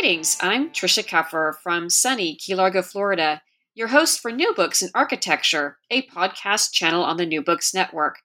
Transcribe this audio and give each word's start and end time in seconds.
Greetings, 0.00 0.36
I'm 0.40 0.70
Trisha 0.70 1.04
Keffer 1.04 1.56
from 1.60 1.90
sunny 1.90 2.36
Key 2.36 2.54
Largo, 2.54 2.82
Florida, 2.82 3.42
your 3.74 3.88
host 3.88 4.20
for 4.20 4.30
New 4.30 4.54
Books 4.54 4.80
in 4.80 4.90
Architecture, 4.94 5.78
a 5.90 6.06
podcast 6.06 6.70
channel 6.70 7.02
on 7.02 7.16
the 7.16 7.26
New 7.26 7.42
Books 7.42 7.74
Network. 7.74 8.20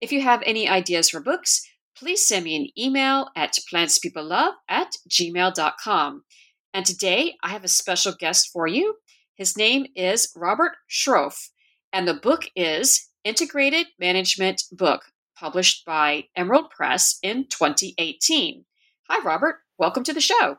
If 0.00 0.10
you 0.10 0.22
have 0.22 0.42
any 0.46 0.66
ideas 0.66 1.10
for 1.10 1.20
books, 1.20 1.68
please 1.94 2.26
send 2.26 2.46
me 2.46 2.56
an 2.56 2.68
email 2.82 3.28
at 3.36 3.58
plantspeoplelove 3.70 4.54
at 4.70 4.92
gmail.com. 5.10 6.24
And 6.72 6.86
today 6.86 7.36
I 7.42 7.50
have 7.50 7.62
a 7.62 7.68
special 7.68 8.14
guest 8.18 8.48
for 8.50 8.66
you. 8.66 8.94
His 9.34 9.54
name 9.54 9.84
is 9.94 10.32
Robert 10.34 10.76
Sroufe, 10.90 11.50
and 11.92 12.08
the 12.08 12.14
book 12.14 12.44
is 12.56 13.10
Integrated 13.22 13.88
Management 14.00 14.62
Book, 14.72 15.02
published 15.38 15.84
by 15.84 16.24
Emerald 16.34 16.70
Press 16.70 17.18
in 17.22 17.48
2018. 17.48 18.64
Hi, 19.10 19.22
Robert. 19.22 19.56
Welcome 19.76 20.04
to 20.04 20.14
the 20.14 20.22
show. 20.22 20.56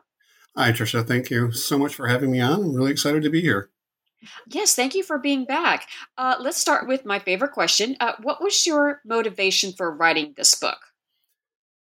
Hi, 0.60 0.72
Trisha. 0.72 1.08
Thank 1.08 1.30
you 1.30 1.52
so 1.52 1.78
much 1.78 1.94
for 1.94 2.06
having 2.06 2.30
me 2.30 2.38
on. 2.38 2.60
I'm 2.60 2.74
really 2.74 2.90
excited 2.90 3.22
to 3.22 3.30
be 3.30 3.40
here. 3.40 3.70
Yes, 4.46 4.74
thank 4.74 4.94
you 4.94 5.02
for 5.02 5.18
being 5.18 5.46
back. 5.46 5.88
Uh, 6.18 6.36
let's 6.38 6.58
start 6.58 6.86
with 6.86 7.06
my 7.06 7.18
favorite 7.18 7.52
question. 7.52 7.96
Uh, 7.98 8.12
what 8.20 8.42
was 8.42 8.66
your 8.66 9.00
motivation 9.06 9.72
for 9.72 9.90
writing 9.90 10.34
this 10.36 10.54
book? 10.54 10.76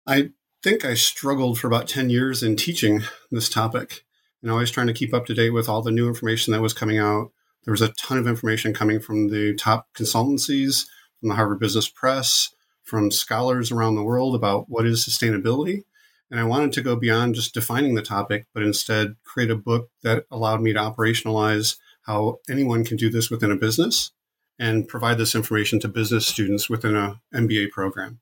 I 0.06 0.32
think 0.62 0.84
I 0.84 0.94
struggled 0.94 1.58
for 1.58 1.68
about 1.68 1.88
10 1.88 2.10
years 2.10 2.44
in 2.44 2.58
teaching 2.58 3.04
this 3.32 3.48
topic 3.48 4.04
and 4.42 4.52
always 4.52 4.72
trying 4.72 4.88
to 4.88 4.94
keep 4.94 5.14
up 5.14 5.26
to 5.28 5.34
date 5.34 5.52
with 5.52 5.70
all 5.70 5.82
the 5.82 5.90
new 5.90 6.10
information 6.10 6.52
that 6.52 6.62
was 6.62 6.74
coming 6.74 6.98
out. 6.98 7.32
There 7.64 7.72
was 7.72 7.82
a 7.82 7.94
ton 7.94 8.18
of 8.18 8.28
information 8.28 8.74
coming 8.74 9.00
from 9.00 9.30
the 9.30 9.56
top 9.56 9.88
consultancies, 9.94 10.86
from 11.22 11.30
the 11.30 11.36
Harvard 11.36 11.62
Business 11.62 11.88
Press, 11.88 12.54
from 12.84 13.10
scholars 13.10 13.72
around 13.72 13.96
the 13.96 14.04
world 14.04 14.36
about 14.36 14.66
what 14.68 14.86
is 14.86 15.08
sustainability. 15.08 15.84
And 16.32 16.40
I 16.40 16.44
wanted 16.44 16.74
to 16.74 16.82
go 16.82 16.96
beyond 16.96 17.36
just 17.36 17.54
defining 17.54 17.96
the 17.96 18.02
topic, 18.02 18.48
but 18.54 18.64
instead 18.64 19.16
create 19.24 19.52
a 19.52 19.56
book 19.56 19.90
that 20.04 20.26
allowed 20.32 20.62
me 20.62 20.74
to 20.74 20.80
operationalize 20.80 21.78
how 22.04 22.40
anyone 22.50 22.84
can 22.84 22.98
do 22.98 23.10
this 23.10 23.30
within 23.30 23.52
a 23.52 23.56
business 23.56 24.12
and 24.58 24.88
provide 24.88 25.18
this 25.18 25.36
information 25.36 25.80
to 25.82 25.88
business 25.88 26.28
students 26.28 26.70
within 26.70 26.96
a 26.96 27.22
MBA 27.34 27.72
program. 27.72 28.20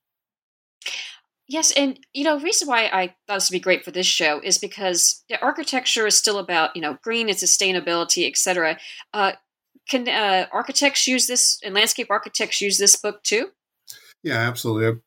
Yes, 1.47 1.71
and 1.73 1.99
you 2.13 2.23
know, 2.23 2.39
reason 2.39 2.67
why 2.67 2.85
I 2.85 3.15
thought 3.27 3.35
this 3.35 3.49
would 3.49 3.55
be 3.55 3.59
great 3.59 3.83
for 3.83 3.91
this 3.91 4.07
show 4.07 4.39
is 4.41 4.57
because 4.57 5.23
the 5.29 5.39
architecture 5.41 6.07
is 6.07 6.15
still 6.15 6.39
about 6.39 6.75
you 6.75 6.81
know 6.81 6.97
green 7.03 7.29
and 7.29 7.37
sustainability, 7.37 8.27
etc. 8.27 8.79
Uh, 9.13 9.33
can 9.89 10.07
uh, 10.07 10.47
architects 10.51 11.05
use 11.05 11.27
this 11.27 11.59
and 11.63 11.75
landscape 11.75 12.07
architects 12.09 12.61
use 12.61 12.77
this 12.77 12.95
book 12.95 13.23
too? 13.23 13.49
Yeah, 14.23 14.37
absolutely. 14.37 15.01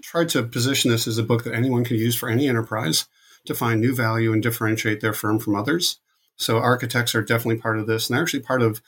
Tried 0.00 0.30
to 0.30 0.42
position 0.42 0.90
this 0.90 1.06
as 1.06 1.18
a 1.18 1.22
book 1.22 1.44
that 1.44 1.54
anyone 1.54 1.84
can 1.84 1.96
use 1.96 2.14
for 2.14 2.28
any 2.28 2.48
enterprise 2.48 3.06
to 3.44 3.54
find 3.54 3.80
new 3.80 3.94
value 3.94 4.32
and 4.32 4.42
differentiate 4.42 5.00
their 5.00 5.12
firm 5.12 5.38
from 5.38 5.54
others. 5.54 5.98
So 6.36 6.58
architects 6.58 7.14
are 7.14 7.22
definitely 7.22 7.60
part 7.60 7.78
of 7.78 7.86
this, 7.86 8.08
and 8.08 8.16
they're 8.16 8.22
actually 8.22 8.40
part 8.40 8.62
of 8.62 8.80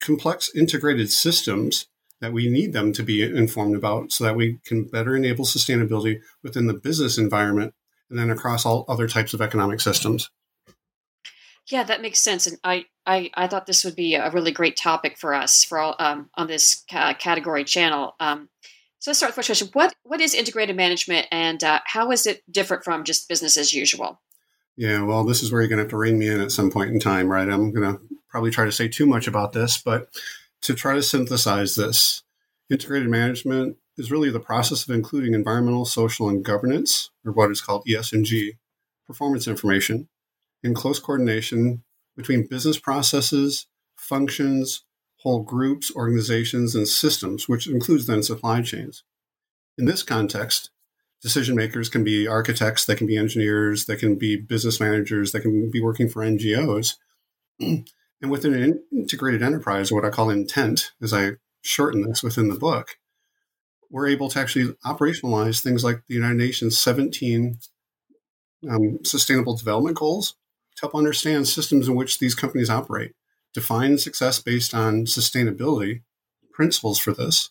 complex 0.00 0.50
integrated 0.54 1.10
systems 1.10 1.86
that 2.20 2.32
we 2.32 2.48
need 2.48 2.72
them 2.72 2.92
to 2.94 3.02
be 3.02 3.22
informed 3.22 3.76
about 3.76 4.10
so 4.10 4.24
that 4.24 4.36
we 4.36 4.58
can 4.64 4.84
better 4.84 5.14
enable 5.14 5.44
sustainability 5.44 6.20
within 6.42 6.66
the 6.66 6.74
business 6.74 7.18
environment 7.18 7.74
and 8.08 8.18
then 8.18 8.30
across 8.30 8.64
all 8.64 8.84
other 8.88 9.06
types 9.06 9.34
of 9.34 9.40
economic 9.40 9.80
systems. 9.80 10.30
Yeah, 11.68 11.82
that 11.82 12.00
makes 12.00 12.20
sense, 12.20 12.46
and 12.46 12.58
I, 12.62 12.84
I, 13.04 13.30
I 13.34 13.48
thought 13.48 13.66
this 13.66 13.84
would 13.84 13.96
be 13.96 14.14
a 14.14 14.30
really 14.30 14.52
great 14.52 14.76
topic 14.76 15.18
for 15.18 15.34
us 15.34 15.64
for 15.64 15.78
all 15.78 15.96
um, 15.98 16.30
on 16.34 16.46
this 16.46 16.84
ca- 16.88 17.14
category 17.14 17.64
channel. 17.64 18.14
Um, 18.20 18.48
so 18.98 19.10
let's 19.10 19.18
start 19.18 19.30
with 19.30 19.34
the 19.34 19.38
first 19.40 19.60
question: 19.60 19.68
What 19.72 19.94
what 20.02 20.20
is 20.20 20.34
integrated 20.34 20.76
management, 20.76 21.26
and 21.30 21.62
uh, 21.62 21.80
how 21.86 22.10
is 22.10 22.26
it 22.26 22.42
different 22.50 22.84
from 22.84 23.04
just 23.04 23.28
business 23.28 23.56
as 23.56 23.72
usual? 23.72 24.20
Yeah, 24.76 25.02
well, 25.02 25.24
this 25.24 25.42
is 25.42 25.50
where 25.50 25.62
you're 25.62 25.68
going 25.68 25.78
to 25.78 25.84
have 25.84 25.90
to 25.90 25.96
rein 25.96 26.18
me 26.18 26.28
in 26.28 26.40
at 26.40 26.52
some 26.52 26.70
point 26.70 26.90
in 26.90 27.00
time, 27.00 27.28
right? 27.28 27.48
I'm 27.48 27.72
going 27.72 27.96
to 27.96 28.00
probably 28.28 28.50
try 28.50 28.66
to 28.66 28.72
say 28.72 28.88
too 28.88 29.06
much 29.06 29.26
about 29.26 29.52
this, 29.54 29.78
but 29.78 30.08
to 30.62 30.74
try 30.74 30.94
to 30.94 31.02
synthesize 31.02 31.76
this, 31.76 32.22
integrated 32.70 33.08
management 33.08 33.76
is 33.96 34.10
really 34.10 34.30
the 34.30 34.40
process 34.40 34.86
of 34.86 34.94
including 34.94 35.32
environmental, 35.32 35.86
social, 35.86 36.28
and 36.28 36.44
governance, 36.44 37.10
or 37.24 37.32
what 37.32 37.50
is 37.50 37.62
called 37.62 37.84
ESG, 37.88 38.58
performance 39.06 39.48
information, 39.48 40.08
in 40.62 40.74
close 40.74 40.98
coordination 40.98 41.82
between 42.16 42.46
business 42.46 42.78
processes, 42.78 43.66
functions, 43.96 44.84
whole 45.26 45.42
groups, 45.42 45.90
organizations, 45.96 46.76
and 46.76 46.86
systems, 46.86 47.48
which 47.48 47.66
includes 47.66 48.06
then 48.06 48.22
supply 48.22 48.62
chains. 48.62 49.02
In 49.76 49.84
this 49.84 50.04
context, 50.04 50.70
decision 51.20 51.56
makers 51.56 51.88
can 51.88 52.04
be 52.04 52.28
architects, 52.28 52.84
they 52.84 52.94
can 52.94 53.08
be 53.08 53.16
engineers, 53.16 53.86
they 53.86 53.96
can 53.96 54.14
be 54.14 54.36
business 54.36 54.78
managers, 54.78 55.32
they 55.32 55.40
can 55.40 55.68
be 55.68 55.80
working 55.80 56.08
for 56.08 56.22
NGOs. 56.22 56.94
And 58.22 58.30
within 58.30 58.54
an 58.54 58.82
integrated 58.90 59.42
enterprise, 59.42 59.92
what 59.92 60.06
I 60.06 60.08
call 60.08 60.30
intent, 60.30 60.92
as 61.02 61.12
I 61.12 61.32
shorten 61.60 62.00
this 62.00 62.22
within 62.22 62.48
the 62.48 62.58
book, 62.58 62.96
we're 63.90 64.08
able 64.08 64.30
to 64.30 64.40
actually 64.40 64.74
operationalize 64.86 65.62
things 65.62 65.84
like 65.84 66.00
the 66.08 66.14
United 66.14 66.38
Nations 66.38 66.78
17 66.78 67.58
um, 68.70 69.00
Sustainable 69.04 69.54
Development 69.54 69.94
Goals 69.94 70.34
to 70.76 70.86
help 70.86 70.94
understand 70.94 71.46
systems 71.46 71.88
in 71.88 71.94
which 71.94 72.18
these 72.18 72.34
companies 72.34 72.70
operate, 72.70 73.12
define 73.56 73.96
success 73.96 74.38
based 74.38 74.74
on 74.74 75.06
sustainability, 75.06 76.02
principles 76.52 76.98
for 76.98 77.14
this, 77.14 77.48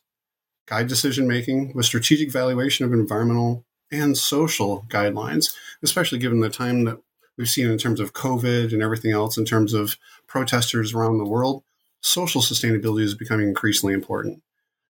guide 0.68 0.88
decision 0.88 1.28
making 1.28 1.74
with 1.74 1.88
strategic 1.88 2.32
valuation 2.32 2.86
of 2.86 2.94
environmental 2.94 3.66
and 3.92 4.16
social 4.16 4.86
guidelines, 4.88 5.56
especially 5.82 6.20
given 6.20 6.42
the 6.42 6.50
time 6.50 6.84
that 6.84 7.00
we've 7.40 7.50
seen 7.50 7.72
in 7.72 7.80
terms 7.80 8.00
of 8.00 8.14
COVID 8.14 8.72
and 8.72 8.84
everything 8.84 9.12
else, 9.12 9.36
in 9.36 9.46
terms 9.46 9.74
of 9.74 9.98
protesters 10.28 10.94
around 10.94 11.18
the 11.18 11.26
world. 11.26 11.64
Social 12.02 12.40
sustainability 12.40 13.02
is 13.02 13.16
becoming 13.16 13.48
increasingly 13.48 13.96
important. 13.96 14.44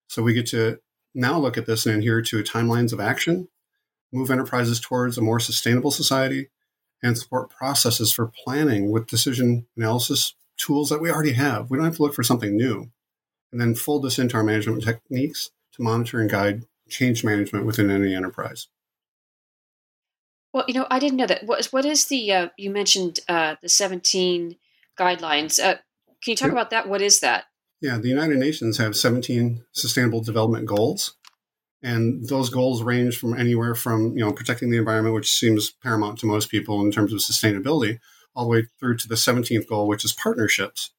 So 0.08 0.22
we 0.22 0.34
get 0.34 0.46
to 0.48 0.80
now 1.14 1.38
look 1.38 1.56
at 1.56 1.64
this 1.64 1.86
and 1.86 1.96
adhere 1.96 2.20
to 2.20 2.42
timelines 2.42 2.92
of 2.92 3.00
action, 3.00 3.48
move 4.12 4.30
enterprises 4.30 4.80
towards 4.80 5.16
a 5.16 5.22
more 5.22 5.40
sustainable 5.40 5.90
society, 5.90 6.50
and 7.02 7.16
support 7.16 7.48
processes 7.48 8.12
for 8.12 8.30
planning 8.44 8.90
with 8.90 9.06
decision 9.06 9.66
analysis 9.78 10.34
tools 10.56 10.88
that 10.90 11.00
we 11.00 11.10
already 11.10 11.32
have. 11.32 11.70
We 11.70 11.78
don't 11.78 11.84
have 11.84 11.96
to 11.96 12.02
look 12.02 12.14
for 12.14 12.22
something 12.22 12.56
new. 12.56 12.90
And 13.52 13.60
then 13.60 13.74
fold 13.74 14.04
this 14.04 14.18
into 14.18 14.36
our 14.36 14.42
management 14.42 14.84
techniques 14.84 15.50
to 15.72 15.82
monitor 15.82 16.20
and 16.20 16.30
guide 16.30 16.64
change 16.88 17.24
management 17.24 17.64
within 17.64 17.90
any 17.90 18.14
enterprise. 18.14 18.68
Well, 20.52 20.64
you 20.68 20.74
know, 20.74 20.86
I 20.90 20.98
didn't 20.98 21.18
know 21.18 21.26
that. 21.26 21.44
What, 21.44 21.66
what 21.66 21.84
is 21.84 22.06
the, 22.06 22.32
uh, 22.32 22.48
you 22.56 22.70
mentioned 22.70 23.20
uh, 23.28 23.56
the 23.60 23.68
17 23.68 24.56
guidelines. 24.98 25.62
Uh, 25.62 25.76
can 26.22 26.32
you 26.32 26.36
talk 26.36 26.50
about 26.50 26.70
that? 26.70 26.88
What 26.88 27.02
is 27.02 27.20
that? 27.20 27.44
Yeah, 27.80 27.98
the 27.98 28.08
United 28.08 28.38
Nations 28.38 28.78
have 28.78 28.96
17 28.96 29.64
sustainable 29.72 30.22
development 30.22 30.66
goals. 30.66 31.14
And 31.82 32.26
those 32.26 32.48
goals 32.48 32.82
range 32.82 33.18
from 33.18 33.38
anywhere 33.38 33.74
from, 33.74 34.16
you 34.16 34.24
know, 34.24 34.32
protecting 34.32 34.70
the 34.70 34.78
environment, 34.78 35.14
which 35.14 35.30
seems 35.30 35.70
paramount 35.70 36.18
to 36.20 36.26
most 36.26 36.50
people 36.50 36.80
in 36.80 36.90
terms 36.90 37.12
of 37.12 37.20
sustainability, 37.20 38.00
all 38.36 38.44
the 38.44 38.50
way 38.50 38.66
through 38.78 38.98
to 38.98 39.08
the 39.08 39.14
17th 39.14 39.66
goal, 39.66 39.88
which 39.88 40.04
is 40.04 40.12
partnerships. 40.12 40.92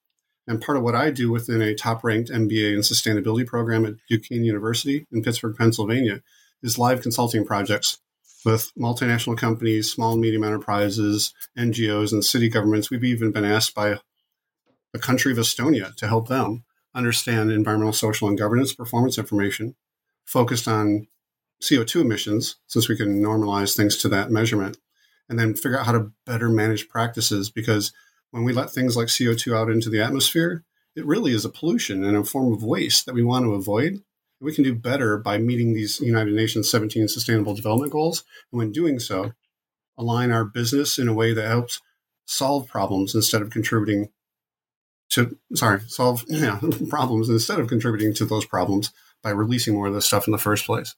And 0.48 0.62
part 0.62 0.78
of 0.78 0.84
what 0.84 0.96
I 0.96 1.12
do 1.12 1.32
within 1.32 1.62
a 1.62 1.76
top 1.76 2.04
ranked 2.04 2.32
MBA 2.32 2.74
in 2.74 2.80
sustainability 2.80 3.46
program 3.46 3.86
at 3.86 3.96
Duquesne 4.10 4.44
University 4.44 5.06
in 5.12 5.22
Pittsburgh, 5.22 5.56
Pennsylvania, 5.56 6.22
is 6.64 6.80
live 6.80 7.02
consulting 7.02 7.46
projects 7.46 8.00
with 8.44 8.72
multinational 8.80 9.38
companies, 9.38 9.92
small 9.92 10.14
and 10.14 10.22
medium 10.22 10.44
enterprises, 10.44 11.34
NGOs, 11.58 12.12
and 12.12 12.24
city 12.24 12.50
governments. 12.50 12.90
We've 12.90 13.04
even 13.04 13.32
been 13.32 13.46
asked 13.46 13.76
by 13.76 14.00
the 14.94 15.00
country 15.00 15.32
of 15.32 15.38
Estonia 15.38 15.94
to 15.96 16.08
help 16.08 16.28
them 16.28 16.64
understand 16.96 17.52
environmental, 17.52 17.94
social, 17.94 18.28
and 18.28 18.38
governance 18.38 18.74
performance 18.74 19.18
information 19.18 19.76
focused 20.26 20.68
on 20.68 21.08
CO2 21.62 22.02
emissions, 22.02 22.56
since 22.68 22.88
we 22.88 22.96
can 22.96 23.22
normalize 23.22 23.76
things 23.76 23.98
to 23.98 24.10
that 24.10 24.32
measurement, 24.32 24.78
and 25.30 25.38
then 25.38 25.54
figure 25.54 25.80
out 25.80 25.86
how 25.86 25.92
to 25.92 26.12
better 26.26 26.50
manage 26.50 26.90
practices 26.90 27.50
because 27.50 27.92
when 28.32 28.44
we 28.44 28.54
let 28.54 28.72
things 28.72 28.96
like 28.96 29.08
CO2 29.08 29.56
out 29.56 29.70
into 29.70 29.90
the 29.90 30.02
atmosphere, 30.02 30.64
it 30.96 31.06
really 31.06 31.32
is 31.32 31.46
a 31.46 31.50
pollution 31.50 32.04
and 32.04 32.18
a 32.18 32.24
form 32.24 32.54
of 32.54 32.64
waste 32.64 33.06
that 33.06 33.16
we 33.16 33.24
want 33.24 33.46
to 33.46 33.54
avoid. 33.54 34.02
We 34.40 34.54
can 34.54 34.64
do 34.64 34.76
better 34.76 35.18
by 35.18 35.38
meeting 35.38 35.74
these 35.74 36.00
United 36.00 36.34
Nations 36.34 36.70
17 36.70 37.08
Sustainable 37.08 37.56
Development 37.56 37.92
Goals. 37.92 38.24
And 38.52 38.60
when 38.60 38.72
doing 38.72 39.00
so, 39.00 39.34
align 39.98 40.32
our 40.32 40.46
business 40.46 40.98
in 40.98 41.08
a 41.08 41.14
way 41.14 41.34
that 41.34 41.48
helps 41.48 41.82
solve 42.26 42.68
problems 42.68 43.16
instead 43.16 43.42
of 43.42 43.50
contributing 43.50 44.10
to, 45.10 45.38
sorry, 45.54 45.82
solve 45.88 46.24
yeah, 46.28 46.60
problems 46.90 47.30
instead 47.30 47.60
of 47.60 47.68
contributing 47.68 48.14
to 48.16 48.26
those 48.26 48.46
problems 48.46 48.92
by 49.24 49.30
releasing 49.30 49.74
more 49.74 49.88
of 49.88 49.94
this 49.94 50.06
stuff 50.06 50.28
in 50.28 50.32
the 50.32 50.38
first 50.38 50.66
place. 50.66 50.96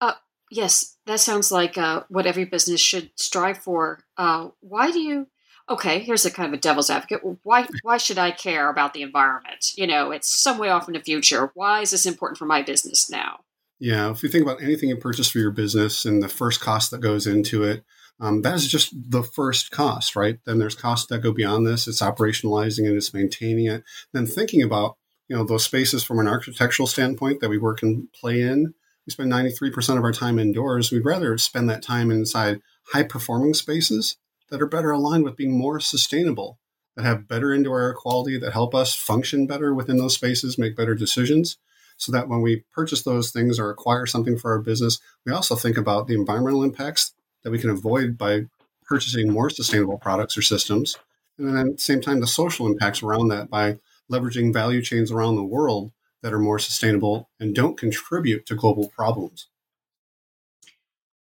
Uh, 0.00 0.14
yes, 0.50 0.96
that 1.06 1.20
sounds 1.20 1.50
like 1.50 1.78
uh, 1.78 2.04
what 2.08 2.26
every 2.26 2.44
business 2.44 2.80
should 2.80 3.10
strive 3.16 3.58
for. 3.58 4.00
Uh, 4.16 4.48
why 4.60 4.90
do 4.90 5.00
you 5.00 5.26
okay, 5.68 5.98
here's 5.98 6.24
a 6.24 6.30
kind 6.30 6.52
of 6.52 6.58
a 6.58 6.60
devil's 6.60 6.90
advocate. 6.90 7.20
Why 7.42 7.66
why 7.82 7.96
should 7.96 8.18
I 8.18 8.30
care 8.30 8.70
about 8.70 8.94
the 8.94 9.02
environment? 9.02 9.72
You 9.76 9.86
know, 9.86 10.10
it's 10.10 10.34
some 10.34 10.58
way 10.58 10.68
off 10.68 10.88
in 10.88 10.94
the 10.94 11.00
future. 11.00 11.50
Why 11.54 11.80
is 11.80 11.90
this 11.90 12.06
important 12.06 12.38
for 12.38 12.46
my 12.46 12.62
business 12.62 13.10
now? 13.10 13.40
Yeah, 13.78 14.10
if 14.10 14.22
you 14.22 14.28
think 14.28 14.42
about 14.42 14.62
anything 14.62 14.88
you 14.88 14.96
purchase 14.96 15.28
for 15.28 15.38
your 15.38 15.50
business 15.50 16.04
and 16.04 16.22
the 16.22 16.28
first 16.28 16.60
cost 16.60 16.90
that 16.92 17.00
goes 17.00 17.26
into 17.26 17.62
it, 17.62 17.84
um, 18.20 18.40
that 18.42 18.54
is 18.54 18.66
just 18.66 18.94
the 19.10 19.22
first 19.22 19.70
cost, 19.70 20.16
right? 20.16 20.38
Then 20.46 20.58
there's 20.58 20.74
costs 20.74 21.08
that 21.08 21.18
go 21.18 21.32
beyond 21.32 21.66
this. 21.66 21.86
It's 21.86 22.00
operationalizing 22.00 22.90
it, 22.90 22.96
it's 22.96 23.12
maintaining 23.12 23.66
it. 23.66 23.84
Then 24.12 24.26
thinking 24.26 24.62
about 24.62 24.96
you 25.28 25.36
know 25.36 25.44
those 25.44 25.64
spaces 25.64 26.04
from 26.04 26.18
an 26.20 26.28
architectural 26.28 26.86
standpoint 26.86 27.40
that 27.40 27.50
we 27.50 27.58
work 27.58 27.82
and 27.82 28.10
play 28.12 28.40
in. 28.40 28.74
We 29.06 29.12
spend 29.12 29.30
93% 29.30 29.98
of 29.98 30.04
our 30.04 30.12
time 30.12 30.38
indoors. 30.38 30.90
We'd 30.90 31.04
rather 31.04 31.38
spend 31.38 31.70
that 31.70 31.82
time 31.82 32.10
inside 32.10 32.60
high 32.92 33.04
performing 33.04 33.54
spaces 33.54 34.16
that 34.50 34.60
are 34.60 34.66
better 34.66 34.90
aligned 34.90 35.24
with 35.24 35.36
being 35.36 35.56
more 35.56 35.80
sustainable, 35.80 36.58
that 36.96 37.04
have 37.04 37.28
better 37.28 37.52
indoor 37.52 37.80
air 37.80 37.94
quality, 37.94 38.38
that 38.38 38.52
help 38.52 38.74
us 38.74 38.94
function 38.94 39.46
better 39.46 39.74
within 39.74 39.96
those 39.96 40.14
spaces, 40.14 40.58
make 40.58 40.76
better 40.76 40.94
decisions. 40.94 41.56
So 41.98 42.12
that 42.12 42.28
when 42.28 42.42
we 42.42 42.64
purchase 42.72 43.02
those 43.02 43.30
things 43.30 43.58
or 43.58 43.70
acquire 43.70 44.04
something 44.04 44.36
for 44.36 44.52
our 44.52 44.60
business, 44.60 45.00
we 45.24 45.32
also 45.32 45.56
think 45.56 45.78
about 45.78 46.06
the 46.06 46.14
environmental 46.14 46.62
impacts 46.62 47.14
that 47.42 47.50
we 47.50 47.58
can 47.58 47.70
avoid 47.70 48.18
by 48.18 48.46
purchasing 48.84 49.32
more 49.32 49.48
sustainable 49.48 49.98
products 49.98 50.36
or 50.36 50.42
systems. 50.42 50.96
And 51.38 51.48
then 51.48 51.56
at 51.68 51.76
the 51.76 51.82
same 51.82 52.00
time, 52.02 52.20
the 52.20 52.26
social 52.26 52.66
impacts 52.66 53.02
around 53.02 53.28
that 53.28 53.48
by 53.48 53.78
leveraging 54.10 54.52
value 54.52 54.82
chains 54.82 55.10
around 55.10 55.36
the 55.36 55.44
world 55.44 55.92
that 56.22 56.32
are 56.32 56.38
more 56.38 56.58
sustainable 56.58 57.30
and 57.38 57.54
don't 57.54 57.78
contribute 57.78 58.46
to 58.46 58.54
global 58.54 58.88
problems. 58.88 59.48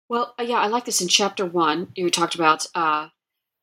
Well, 0.08 0.34
uh, 0.38 0.42
yeah, 0.42 0.56
I 0.56 0.68
like 0.68 0.86
this 0.86 1.00
in 1.00 1.08
chapter 1.08 1.44
one. 1.44 1.88
You 1.94 2.10
talked 2.10 2.34
about 2.34 2.66
uh, 2.74 3.08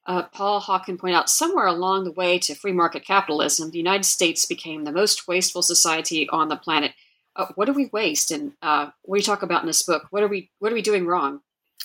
uh, 0.05 0.23
Paul 0.23 0.61
Hawken 0.61 0.99
point 0.99 1.15
out 1.15 1.29
somewhere 1.29 1.65
along 1.65 2.03
the 2.03 2.11
way 2.11 2.37
to 2.39 2.53
free 2.53 2.71
market 2.71 3.03
capitalism, 3.03 3.71
the 3.71 3.77
United 3.77 4.05
States 4.05 4.45
became 4.45 4.83
the 4.83 4.91
most 4.91 5.27
wasteful 5.27 5.63
society 5.63 6.29
on 6.29 6.47
the 6.49 6.55
planet. 6.55 6.93
Uh, 7.35 7.47
what 7.55 7.65
do 7.65 7.73
we 7.73 7.87
waste, 7.91 8.31
and 8.31 8.53
uh, 8.61 8.91
what 9.01 9.17
do 9.17 9.19
you 9.19 9.25
talk 9.25 9.41
about 9.41 9.61
in 9.61 9.67
this 9.67 9.83
book? 9.83 10.07
What 10.11 10.23
are 10.23 10.27
we 10.27 10.51
What 10.59 10.71
are 10.71 10.75
we 10.75 10.81
doing 10.81 11.05
wrong? 11.05 11.41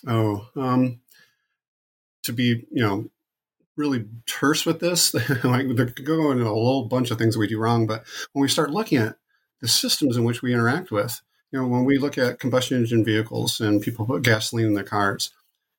Oh, 0.06 0.48
um, 0.54 1.00
to 2.24 2.32
be 2.32 2.66
you 2.70 2.82
know 2.82 3.10
really 3.76 4.04
terse 4.26 4.66
with 4.66 4.80
this, 4.80 5.14
like 5.44 5.66
they're 5.74 5.86
going 5.86 6.38
into 6.38 6.50
a 6.50 6.54
whole 6.54 6.84
bunch 6.84 7.10
of 7.10 7.18
things 7.18 7.34
that 7.34 7.40
we 7.40 7.48
do 7.48 7.58
wrong. 7.58 7.86
But 7.86 8.04
when 8.32 8.42
we 8.42 8.48
start 8.48 8.70
looking 8.70 8.98
at 8.98 9.16
the 9.60 9.68
systems 9.68 10.16
in 10.16 10.24
which 10.24 10.42
we 10.42 10.52
interact 10.52 10.90
with, 10.90 11.20
you 11.52 11.60
know, 11.60 11.66
when 11.66 11.84
we 11.84 11.98
look 11.98 12.16
at 12.16 12.38
combustion 12.38 12.78
engine 12.78 13.04
vehicles 13.04 13.60
and 13.60 13.82
people 13.82 14.06
put 14.06 14.22
gasoline 14.22 14.66
in 14.66 14.74
their 14.74 14.84
cars, 14.84 15.30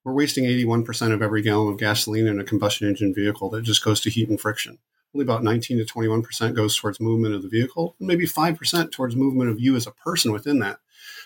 we're 0.03 0.13
wasting 0.13 0.45
81% 0.45 1.13
of 1.13 1.21
every 1.21 1.41
gallon 1.41 1.71
of 1.71 1.79
gasoline 1.79 2.27
in 2.27 2.39
a 2.39 2.43
combustion 2.43 2.87
engine 2.87 3.13
vehicle 3.13 3.49
that 3.51 3.61
just 3.63 3.83
goes 3.83 4.01
to 4.01 4.09
heat 4.09 4.29
and 4.29 4.39
friction. 4.39 4.79
Only 5.13 5.23
about 5.23 5.43
19 5.43 5.77
to 5.77 5.85
21% 5.85 6.55
goes 6.55 6.77
towards 6.77 6.99
movement 6.99 7.35
of 7.35 7.41
the 7.41 7.49
vehicle, 7.49 7.95
and 7.99 8.07
maybe 8.07 8.25
5% 8.25 8.91
towards 8.91 9.15
movement 9.15 9.49
of 9.49 9.59
you 9.59 9.75
as 9.75 9.85
a 9.85 9.91
person 9.91 10.31
within 10.31 10.59
that. 10.59 10.79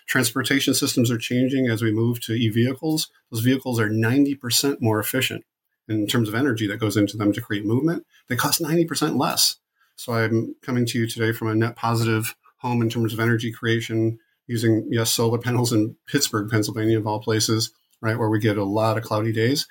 Transportation 0.07 0.73
systems 0.73 1.09
are 1.09 1.17
changing 1.17 1.67
as 1.67 1.81
we 1.81 1.91
move 1.91 2.21
to 2.21 2.33
e 2.33 2.49
vehicles. 2.49 3.09
Those 3.31 3.41
vehicles 3.41 3.79
are 3.79 3.89
90% 3.89 4.81
more 4.81 4.99
efficient 4.99 5.45
in 5.87 6.07
terms 6.07 6.27
of 6.27 6.35
energy 6.35 6.67
that 6.67 6.79
goes 6.79 6.97
into 6.97 7.17
them 7.17 7.31
to 7.33 7.41
create 7.41 7.65
movement. 7.65 8.05
They 8.27 8.35
cost 8.35 8.61
90% 8.61 9.17
less. 9.17 9.57
So 9.95 10.13
I'm 10.13 10.55
coming 10.61 10.85
to 10.87 10.99
you 10.99 11.07
today 11.07 11.31
from 11.31 11.47
a 11.47 11.55
net 11.55 11.75
positive 11.75 12.35
home 12.65 12.81
in 12.81 12.89
terms 12.89 13.13
of 13.13 13.19
energy 13.19 13.51
creation 13.51 14.19
using, 14.47 14.87
yes, 14.91 15.11
solar 15.11 15.37
panels 15.37 15.73
in 15.73 15.95
Pittsburgh, 16.07 16.49
Pennsylvania, 16.49 16.97
of 16.97 17.07
all 17.07 17.19
places 17.19 17.71
right? 18.05 18.17
Where 18.17 18.29
we 18.29 18.39
get 18.39 18.57
a 18.57 18.63
lot 18.63 18.97
of 18.97 19.03
cloudy 19.03 19.31
days. 19.31 19.67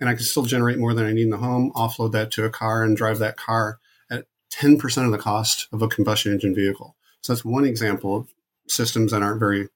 And 0.00 0.08
I 0.08 0.14
can 0.14 0.24
still 0.24 0.42
generate 0.44 0.78
more 0.78 0.94
than 0.94 1.06
I 1.06 1.12
need 1.12 1.24
in 1.24 1.30
the 1.30 1.36
home, 1.36 1.70
offload 1.76 2.12
that 2.12 2.30
to 2.32 2.44
a 2.44 2.50
car 2.50 2.82
and 2.82 2.96
drive 2.96 3.18
that 3.18 3.36
car 3.36 3.78
at 4.10 4.24
10% 4.52 5.04
of 5.04 5.12
the 5.12 5.18
cost 5.18 5.68
of 5.72 5.82
a 5.82 5.88
combustion 5.88 6.32
engine 6.32 6.54
vehicle. 6.54 6.96
So 7.20 7.32
that's 7.32 7.44
one 7.44 7.64
example 7.64 8.16
of 8.16 8.28
systems 8.66 9.12
that 9.12 9.22
aren't 9.22 9.38
very 9.38 9.68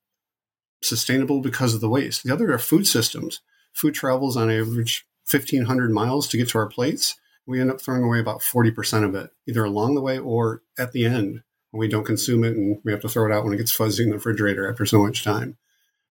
sustainable 0.82 1.40
because 1.40 1.74
of 1.74 1.80
the 1.80 1.88
waste. 1.88 2.24
The 2.24 2.32
other 2.32 2.52
are 2.52 2.58
food 2.58 2.86
systems. 2.86 3.40
Food 3.72 3.94
travels 3.94 4.36
on 4.36 4.50
average 4.50 5.06
1,500 5.30 5.90
miles 5.90 6.26
to 6.28 6.36
get 6.36 6.48
to 6.48 6.58
our 6.58 6.66
plates. 6.66 7.16
We 7.46 7.60
end 7.60 7.70
up 7.70 7.80
throwing 7.80 8.02
away 8.02 8.18
about 8.18 8.40
40% 8.40 9.04
of 9.04 9.14
it, 9.14 9.30
either 9.46 9.64
along 9.64 9.94
the 9.94 10.00
way 10.00 10.18
or 10.18 10.62
at 10.78 10.92
the 10.92 11.04
end 11.04 11.42
we 11.72 11.88
don't 11.88 12.04
consume 12.04 12.44
it 12.44 12.56
and 12.56 12.80
we 12.84 12.92
have 12.92 13.00
to 13.02 13.08
throw 13.08 13.30
it 13.30 13.34
out 13.34 13.44
when 13.44 13.52
it 13.52 13.58
gets 13.58 13.72
fuzzy 13.72 14.02
in 14.02 14.10
the 14.10 14.16
refrigerator 14.16 14.70
after 14.70 14.86
so 14.86 15.02
much 15.02 15.24
time. 15.24 15.56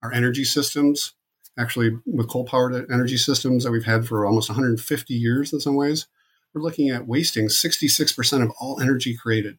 Our 0.01 0.13
energy 0.13 0.43
systems, 0.43 1.13
actually 1.59 1.97
with 2.05 2.29
coal 2.29 2.45
powered 2.45 2.89
energy 2.89 3.17
systems 3.17 3.63
that 3.63 3.71
we've 3.71 3.85
had 3.85 4.07
for 4.07 4.25
almost 4.25 4.49
150 4.49 5.13
years 5.13 5.51
in 5.51 5.59
some 5.59 5.75
ways, 5.75 6.07
we're 6.53 6.61
looking 6.61 6.89
at 6.89 7.07
wasting 7.07 7.47
66% 7.47 8.43
of 8.43 8.51
all 8.59 8.79
energy 8.81 9.15
created 9.15 9.57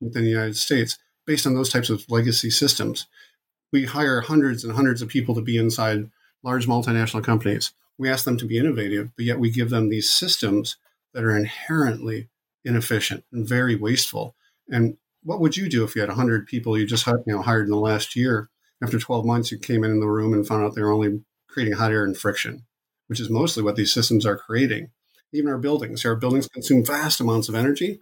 within 0.00 0.24
the 0.24 0.30
United 0.30 0.56
States 0.56 0.98
based 1.26 1.46
on 1.46 1.54
those 1.54 1.70
types 1.70 1.90
of 1.90 2.10
legacy 2.10 2.50
systems. 2.50 3.06
We 3.72 3.86
hire 3.86 4.20
hundreds 4.20 4.64
and 4.64 4.74
hundreds 4.74 5.02
of 5.02 5.08
people 5.08 5.34
to 5.34 5.40
be 5.40 5.56
inside 5.56 6.10
large 6.42 6.66
multinational 6.66 7.24
companies. 7.24 7.72
We 7.96 8.10
ask 8.10 8.24
them 8.24 8.36
to 8.38 8.46
be 8.46 8.58
innovative, 8.58 9.10
but 9.16 9.24
yet 9.24 9.38
we 9.38 9.50
give 9.50 9.70
them 9.70 9.88
these 9.88 10.10
systems 10.10 10.76
that 11.12 11.24
are 11.24 11.36
inherently 11.36 12.28
inefficient 12.64 13.24
and 13.32 13.48
very 13.48 13.76
wasteful. 13.76 14.34
And 14.68 14.96
what 15.22 15.40
would 15.40 15.56
you 15.56 15.68
do 15.68 15.84
if 15.84 15.94
you 15.94 16.00
had 16.00 16.10
100 16.10 16.46
people 16.46 16.78
you 16.78 16.86
just 16.86 17.06
you 17.06 17.22
know, 17.26 17.42
hired 17.42 17.64
in 17.64 17.70
the 17.70 17.76
last 17.76 18.14
year 18.14 18.50
after 18.82 18.98
12 18.98 19.24
months, 19.24 19.50
you 19.50 19.58
came 19.58 19.84
in 19.84 20.00
the 20.00 20.06
room 20.06 20.32
and 20.32 20.46
found 20.46 20.64
out 20.64 20.74
they 20.74 20.82
were 20.82 20.92
only 20.92 21.22
creating 21.48 21.74
hot 21.74 21.90
air 21.90 22.04
and 22.04 22.16
friction, 22.16 22.66
which 23.06 23.20
is 23.20 23.30
mostly 23.30 23.62
what 23.62 23.76
these 23.76 23.92
systems 23.92 24.26
are 24.26 24.36
creating. 24.36 24.90
Even 25.32 25.50
our 25.50 25.58
buildings, 25.58 26.04
our 26.04 26.16
buildings 26.16 26.48
consume 26.48 26.84
vast 26.84 27.20
amounts 27.20 27.48
of 27.48 27.54
energy, 27.54 28.00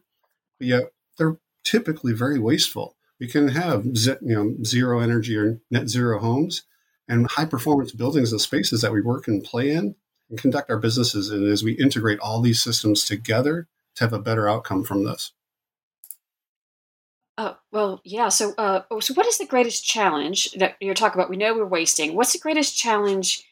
but 0.58 0.66
yet 0.66 0.82
they're 1.18 1.38
typically 1.64 2.12
very 2.12 2.38
wasteful. 2.38 2.96
We 3.20 3.28
can 3.28 3.48
have 3.48 3.84
you 3.86 4.16
know, 4.22 4.54
zero 4.64 5.00
energy 5.00 5.36
or 5.36 5.60
net 5.70 5.88
zero 5.88 6.18
homes 6.18 6.64
and 7.08 7.30
high 7.30 7.44
performance 7.44 7.92
buildings 7.92 8.32
and 8.32 8.40
spaces 8.40 8.80
that 8.80 8.92
we 8.92 9.00
work 9.00 9.28
and 9.28 9.44
play 9.44 9.70
in 9.70 9.94
and 10.28 10.38
conduct 10.38 10.70
our 10.70 10.78
businesses 10.78 11.30
in 11.30 11.48
as 11.48 11.62
we 11.62 11.72
integrate 11.72 12.18
all 12.18 12.40
these 12.40 12.62
systems 12.62 13.04
together 13.04 13.68
to 13.94 14.04
have 14.04 14.12
a 14.12 14.18
better 14.18 14.48
outcome 14.48 14.82
from 14.82 15.04
this. 15.04 15.32
Uh, 17.38 17.54
well, 17.70 18.00
yeah. 18.04 18.28
So, 18.28 18.52
uh, 18.58 18.82
oh, 18.90 19.00
so 19.00 19.14
what 19.14 19.26
is 19.26 19.38
the 19.38 19.46
greatest 19.46 19.84
challenge 19.84 20.52
that 20.52 20.76
you're 20.80 20.94
talking 20.94 21.18
about? 21.18 21.30
We 21.30 21.36
know 21.36 21.54
we're 21.54 21.64
wasting. 21.64 22.14
What's 22.14 22.32
the 22.32 22.38
greatest 22.38 22.76
challenge 22.76 23.44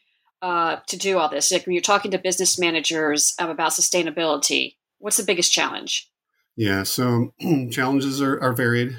uh, 0.42 0.76
to 0.86 0.96
do 0.96 1.18
all 1.18 1.28
this? 1.28 1.50
Like 1.50 1.66
when 1.66 1.74
you're 1.74 1.82
talking 1.82 2.10
to 2.10 2.18
business 2.18 2.58
managers 2.58 3.34
um, 3.38 3.50
about 3.50 3.72
sustainability, 3.72 4.76
what's 4.98 5.16
the 5.16 5.22
biggest 5.22 5.52
challenge? 5.52 6.10
Yeah. 6.56 6.82
So 6.82 7.32
challenges 7.70 8.20
are, 8.20 8.38
are 8.40 8.52
varied. 8.52 8.96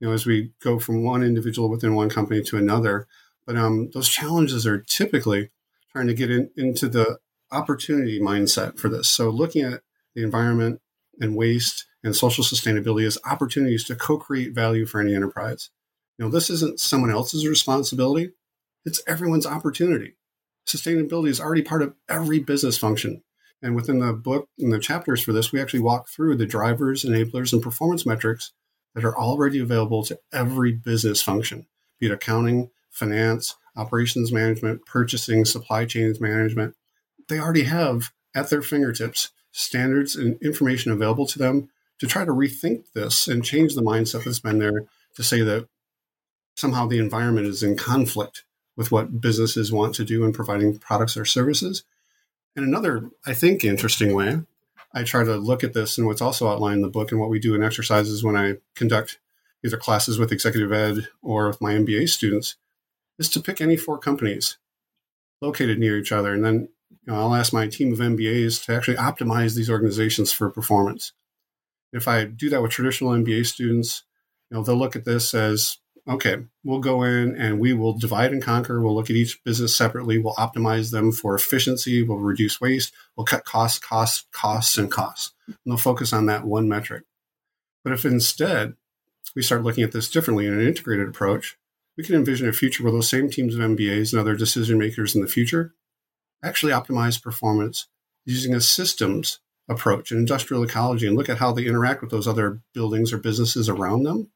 You 0.00 0.08
know, 0.08 0.14
as 0.14 0.26
we 0.26 0.52
go 0.62 0.78
from 0.78 1.04
one 1.04 1.22
individual 1.22 1.68
within 1.68 1.94
one 1.94 2.08
company 2.08 2.42
to 2.42 2.56
another, 2.56 3.06
but 3.46 3.56
um, 3.56 3.90
those 3.92 4.08
challenges 4.08 4.66
are 4.66 4.80
typically 4.80 5.50
trying 5.92 6.06
to 6.06 6.14
get 6.14 6.30
in, 6.30 6.50
into 6.56 6.88
the 6.88 7.18
opportunity 7.52 8.18
mindset 8.18 8.78
for 8.78 8.88
this. 8.88 9.08
So, 9.08 9.28
looking 9.28 9.62
at 9.62 9.82
the 10.14 10.24
environment 10.24 10.80
and 11.20 11.36
waste 11.36 11.86
and 12.04 12.16
social 12.16 12.44
sustainability 12.44 13.06
as 13.06 13.18
opportunities 13.24 13.84
to 13.84 13.96
co-create 13.96 14.54
value 14.54 14.86
for 14.86 15.00
any 15.00 15.14
enterprise. 15.14 15.70
You 16.18 16.24
know, 16.24 16.30
this 16.30 16.50
isn't 16.50 16.80
someone 16.80 17.10
else's 17.10 17.46
responsibility. 17.46 18.32
It's 18.84 19.02
everyone's 19.06 19.46
opportunity. 19.46 20.16
Sustainability 20.66 21.28
is 21.28 21.40
already 21.40 21.62
part 21.62 21.82
of 21.82 21.94
every 22.08 22.38
business 22.38 22.76
function. 22.78 23.22
And 23.62 23.76
within 23.76 24.00
the 24.00 24.12
book 24.12 24.48
and 24.58 24.72
the 24.72 24.80
chapters 24.80 25.22
for 25.22 25.32
this, 25.32 25.52
we 25.52 25.60
actually 25.60 25.80
walk 25.80 26.08
through 26.08 26.36
the 26.36 26.46
drivers, 26.46 27.04
enablers, 27.04 27.52
and 27.52 27.62
performance 27.62 28.04
metrics 28.04 28.52
that 28.94 29.04
are 29.04 29.16
already 29.16 29.60
available 29.60 30.02
to 30.04 30.18
every 30.32 30.72
business 30.72 31.22
function, 31.22 31.66
be 32.00 32.06
it 32.06 32.12
accounting, 32.12 32.70
finance, 32.90 33.54
operations 33.76 34.32
management, 34.32 34.84
purchasing, 34.84 35.44
supply 35.44 35.84
chains 35.84 36.20
management. 36.20 36.74
They 37.28 37.38
already 37.38 37.64
have 37.64 38.10
at 38.34 38.50
their 38.50 38.62
fingertips 38.62 39.30
standards 39.52 40.16
and 40.16 40.42
information 40.42 40.90
available 40.92 41.26
to 41.26 41.38
them 41.38 41.68
to 42.02 42.08
try 42.08 42.24
to 42.24 42.32
rethink 42.32 42.92
this 42.94 43.28
and 43.28 43.44
change 43.44 43.76
the 43.76 43.80
mindset 43.80 44.24
that's 44.24 44.40
been 44.40 44.58
there 44.58 44.86
to 45.14 45.22
say 45.22 45.40
that 45.42 45.68
somehow 46.56 46.84
the 46.84 46.98
environment 46.98 47.46
is 47.46 47.62
in 47.62 47.76
conflict 47.76 48.42
with 48.76 48.90
what 48.90 49.20
businesses 49.20 49.70
want 49.70 49.94
to 49.94 50.04
do 50.04 50.24
in 50.24 50.32
providing 50.32 50.76
products 50.80 51.16
or 51.16 51.24
services. 51.24 51.84
And 52.56 52.66
another, 52.66 53.08
I 53.24 53.34
think, 53.34 53.62
interesting 53.62 54.16
way 54.16 54.40
I 54.92 55.04
try 55.04 55.22
to 55.22 55.36
look 55.36 55.62
at 55.62 55.74
this 55.74 55.96
and 55.96 56.04
what's 56.04 56.20
also 56.20 56.48
outlined 56.48 56.78
in 56.78 56.82
the 56.82 56.88
book 56.88 57.12
and 57.12 57.20
what 57.20 57.30
we 57.30 57.38
do 57.38 57.54
in 57.54 57.62
exercises 57.62 58.24
when 58.24 58.36
I 58.36 58.54
conduct 58.74 59.20
either 59.64 59.76
classes 59.76 60.18
with 60.18 60.32
executive 60.32 60.72
ed 60.72 61.06
or 61.22 61.46
with 61.46 61.60
my 61.60 61.74
MBA 61.74 62.08
students 62.08 62.56
is 63.16 63.28
to 63.28 63.40
pick 63.40 63.60
any 63.60 63.76
four 63.76 63.96
companies 63.96 64.58
located 65.40 65.78
near 65.78 65.96
each 65.96 66.10
other. 66.10 66.34
And 66.34 66.44
then 66.44 66.68
you 66.90 67.12
know, 67.12 67.14
I'll 67.14 67.34
ask 67.36 67.52
my 67.52 67.68
team 67.68 67.92
of 67.92 68.00
MBAs 68.00 68.64
to 68.64 68.74
actually 68.74 68.96
optimize 68.96 69.54
these 69.54 69.70
organizations 69.70 70.32
for 70.32 70.50
performance. 70.50 71.12
If 71.92 72.08
I 72.08 72.24
do 72.24 72.48
that 72.50 72.62
with 72.62 72.70
traditional 72.70 73.12
MBA 73.12 73.46
students, 73.46 74.04
you 74.50 74.56
know, 74.56 74.62
they'll 74.62 74.76
look 74.76 74.96
at 74.96 75.04
this 75.04 75.34
as 75.34 75.78
okay, 76.08 76.36
we'll 76.64 76.80
go 76.80 77.02
in 77.02 77.36
and 77.36 77.60
we 77.60 77.72
will 77.72 77.96
divide 77.96 78.32
and 78.32 78.42
conquer. 78.42 78.80
We'll 78.80 78.94
look 78.94 79.10
at 79.10 79.16
each 79.16 79.42
business 79.44 79.76
separately. 79.76 80.18
We'll 80.18 80.34
optimize 80.34 80.90
them 80.90 81.12
for 81.12 81.34
efficiency. 81.34 82.02
We'll 82.02 82.18
reduce 82.18 82.60
waste. 82.60 82.92
We'll 83.16 83.24
cut 83.24 83.44
costs, 83.44 83.78
costs, 83.78 84.26
costs, 84.32 84.76
and 84.78 84.90
costs. 84.90 85.32
And 85.46 85.56
they'll 85.64 85.76
focus 85.76 86.12
on 86.12 86.26
that 86.26 86.44
one 86.44 86.68
metric. 86.68 87.04
But 87.84 87.92
if 87.92 88.04
instead 88.04 88.74
we 89.34 89.42
start 89.42 89.62
looking 89.62 89.84
at 89.84 89.92
this 89.92 90.10
differently 90.10 90.46
in 90.46 90.54
an 90.54 90.66
integrated 90.66 91.08
approach, 91.08 91.56
we 91.96 92.04
can 92.04 92.14
envision 92.14 92.48
a 92.48 92.52
future 92.52 92.82
where 92.82 92.92
those 92.92 93.08
same 93.08 93.30
teams 93.30 93.54
of 93.54 93.60
MBAs 93.60 94.12
and 94.12 94.20
other 94.20 94.34
decision 94.34 94.78
makers 94.78 95.14
in 95.14 95.20
the 95.20 95.28
future 95.28 95.74
actually 96.42 96.72
optimize 96.72 97.22
performance 97.22 97.86
using 98.24 98.54
a 98.54 98.60
systems 98.60 99.38
approach, 99.68 100.10
an 100.10 100.18
industrial 100.18 100.62
ecology, 100.62 101.06
and 101.06 101.16
look 101.16 101.28
at 101.28 101.38
how 101.38 101.52
they 101.52 101.66
interact 101.66 102.02
with 102.02 102.10
those 102.10 102.26
other 102.26 102.60
buildings 102.74 103.12
or 103.12 103.18
businesses 103.18 103.68
around 103.68 104.02
them. 104.02 104.30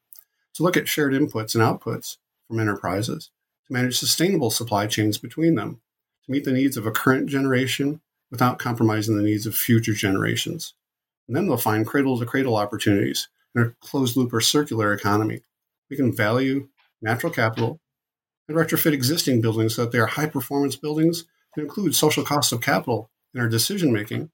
To 0.55 0.63
look 0.63 0.77
at 0.77 0.87
shared 0.87 1.13
inputs 1.13 1.53
and 1.53 1.63
outputs 1.63 2.17
from 2.47 2.59
enterprises, 2.59 3.29
to 3.67 3.73
manage 3.73 3.97
sustainable 3.97 4.49
supply 4.49 4.87
chains 4.87 5.17
between 5.17 5.55
them, 5.55 5.81
to 6.25 6.31
meet 6.31 6.45
the 6.45 6.51
needs 6.51 6.77
of 6.77 6.87
a 6.87 6.91
current 6.91 7.29
generation 7.29 8.01
without 8.31 8.59
compromising 8.59 9.15
the 9.15 9.23
needs 9.23 9.45
of 9.45 9.55
future 9.55 9.93
generations. 9.93 10.73
And 11.27 11.35
then 11.35 11.47
they'll 11.47 11.57
find 11.57 11.85
cradle 11.85 12.17
to 12.19 12.25
cradle 12.25 12.55
opportunities 12.55 13.27
in 13.53 13.61
a 13.61 13.69
closed 13.81 14.17
loop 14.17 14.33
or 14.33 14.41
circular 14.41 14.93
economy. 14.93 15.41
We 15.89 15.97
can 15.97 16.15
value 16.15 16.69
natural 17.01 17.31
capital 17.31 17.79
and 18.47 18.57
retrofit 18.57 18.93
existing 18.93 19.41
buildings 19.41 19.75
so 19.75 19.83
that 19.83 19.91
they 19.91 19.99
are 19.99 20.07
high 20.07 20.27
performance 20.27 20.75
buildings 20.75 21.25
and 21.55 21.63
include 21.63 21.95
social 21.95 22.23
costs 22.23 22.51
of 22.51 22.61
capital 22.61 23.09
in 23.33 23.41
our 23.41 23.49
decision 23.49 23.91
making, 23.91 24.29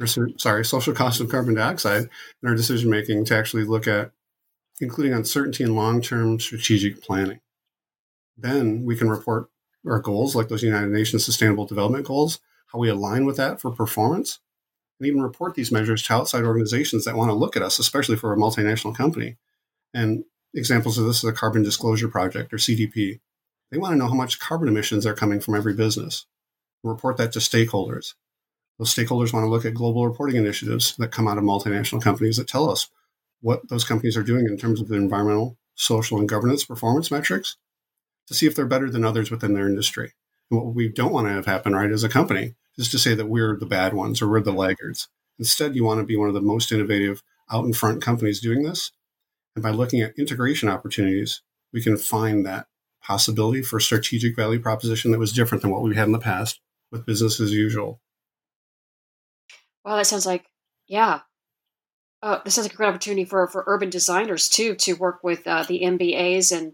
or 0.00 0.06
sorry, 0.38 0.64
social 0.64 0.94
cost 0.94 1.20
of 1.20 1.28
carbon 1.28 1.54
dioxide 1.54 2.08
in 2.42 2.48
our 2.48 2.54
decision 2.54 2.90
making 2.90 3.24
to 3.26 3.36
actually 3.36 3.64
look 3.64 3.86
at 3.86 4.12
including 4.80 5.12
uncertainty 5.12 5.62
and 5.62 5.76
long 5.76 6.00
term 6.00 6.40
strategic 6.40 7.02
planning. 7.02 7.40
Then 8.36 8.84
we 8.84 8.96
can 8.96 9.08
report 9.08 9.48
our 9.86 10.00
goals, 10.00 10.34
like 10.34 10.48
those 10.48 10.62
United 10.62 10.90
Nations 10.90 11.24
Sustainable 11.24 11.66
Development 11.66 12.04
Goals, 12.04 12.40
how 12.66 12.78
we 12.78 12.88
align 12.88 13.24
with 13.24 13.36
that 13.36 13.60
for 13.60 13.70
performance, 13.70 14.40
and 14.98 15.06
even 15.06 15.22
report 15.22 15.54
these 15.54 15.72
measures 15.72 16.02
to 16.04 16.14
outside 16.14 16.44
organizations 16.44 17.04
that 17.04 17.16
want 17.16 17.30
to 17.30 17.34
look 17.34 17.56
at 17.56 17.62
us, 17.62 17.78
especially 17.78 18.16
for 18.16 18.32
a 18.32 18.36
multinational 18.36 18.94
company. 18.94 19.36
And 19.92 20.24
examples 20.54 20.98
of 20.98 21.06
this 21.06 21.16
is 21.16 21.22
the 21.22 21.32
Carbon 21.32 21.62
Disclosure 21.62 22.08
Project 22.08 22.52
or 22.52 22.56
CDP. 22.56 23.20
They 23.70 23.78
want 23.78 23.92
to 23.92 23.98
know 23.98 24.08
how 24.08 24.14
much 24.14 24.38
carbon 24.38 24.68
emissions 24.68 25.06
are 25.06 25.14
coming 25.14 25.40
from 25.40 25.54
every 25.54 25.74
business. 25.74 26.26
Report 26.82 27.16
that 27.16 27.32
to 27.32 27.38
stakeholders. 27.38 28.14
Those 28.78 28.94
stakeholders 28.94 29.32
want 29.32 29.44
to 29.44 29.50
look 29.50 29.64
at 29.64 29.74
global 29.74 30.06
reporting 30.06 30.36
initiatives 30.36 30.96
that 30.96 31.12
come 31.12 31.28
out 31.28 31.38
of 31.38 31.44
multinational 31.44 32.02
companies 32.02 32.36
that 32.36 32.48
tell 32.48 32.70
us 32.70 32.88
what 33.40 33.68
those 33.68 33.84
companies 33.84 34.16
are 34.16 34.22
doing 34.22 34.46
in 34.46 34.56
terms 34.56 34.80
of 34.80 34.88
the 34.88 34.94
environmental, 34.94 35.58
social, 35.74 36.18
and 36.18 36.28
governance 36.28 36.64
performance 36.64 37.10
metrics 37.10 37.56
to 38.28 38.34
see 38.34 38.46
if 38.46 38.54
they're 38.54 38.66
better 38.66 38.90
than 38.90 39.04
others 39.04 39.30
within 39.30 39.54
their 39.54 39.68
industry. 39.68 40.12
And 40.50 40.60
what 40.60 40.74
we 40.74 40.88
don't 40.88 41.12
want 41.12 41.26
to 41.26 41.32
have 41.32 41.46
happen, 41.46 41.74
right, 41.74 41.90
as 41.90 42.04
a 42.04 42.08
company, 42.08 42.54
is 42.76 42.88
to 42.90 42.98
say 42.98 43.14
that 43.14 43.28
we're 43.28 43.58
the 43.58 43.66
bad 43.66 43.94
ones 43.94 44.22
or 44.22 44.28
we're 44.28 44.40
the 44.40 44.52
laggards. 44.52 45.08
Instead, 45.38 45.74
you 45.74 45.84
want 45.84 46.00
to 46.00 46.06
be 46.06 46.16
one 46.16 46.28
of 46.28 46.34
the 46.34 46.40
most 46.40 46.72
innovative, 46.72 47.22
out 47.50 47.64
in 47.64 47.72
front 47.72 48.00
companies 48.00 48.40
doing 48.40 48.62
this. 48.62 48.92
And 49.54 49.62
by 49.62 49.70
looking 49.70 50.00
at 50.00 50.18
integration 50.18 50.68
opportunities, 50.68 51.42
we 51.72 51.82
can 51.82 51.96
find 51.96 52.46
that 52.46 52.66
possibility 53.02 53.62
for 53.62 53.78
a 53.78 53.82
strategic 53.82 54.36
value 54.36 54.60
proposition 54.60 55.10
that 55.10 55.18
was 55.18 55.32
different 55.32 55.62
than 55.62 55.70
what 55.70 55.82
we 55.82 55.94
had 55.94 56.06
in 56.06 56.12
the 56.12 56.18
past 56.18 56.60
with 56.90 57.06
business 57.06 57.40
as 57.40 57.52
usual. 57.52 58.00
Well, 59.84 59.96
that 59.96 60.06
sounds 60.06 60.26
like, 60.26 60.46
yeah. 60.86 61.20
Uh, 62.22 62.38
this 62.44 62.54
sounds 62.54 62.66
like 62.66 62.74
a 62.74 62.76
great 62.76 62.88
opportunity 62.88 63.24
for, 63.24 63.48
for 63.48 63.64
urban 63.66 63.90
designers 63.90 64.48
too 64.48 64.76
to 64.76 64.92
work 64.92 65.24
with 65.24 65.46
uh, 65.46 65.64
the 65.64 65.80
MBAs 65.82 66.56
and 66.56 66.72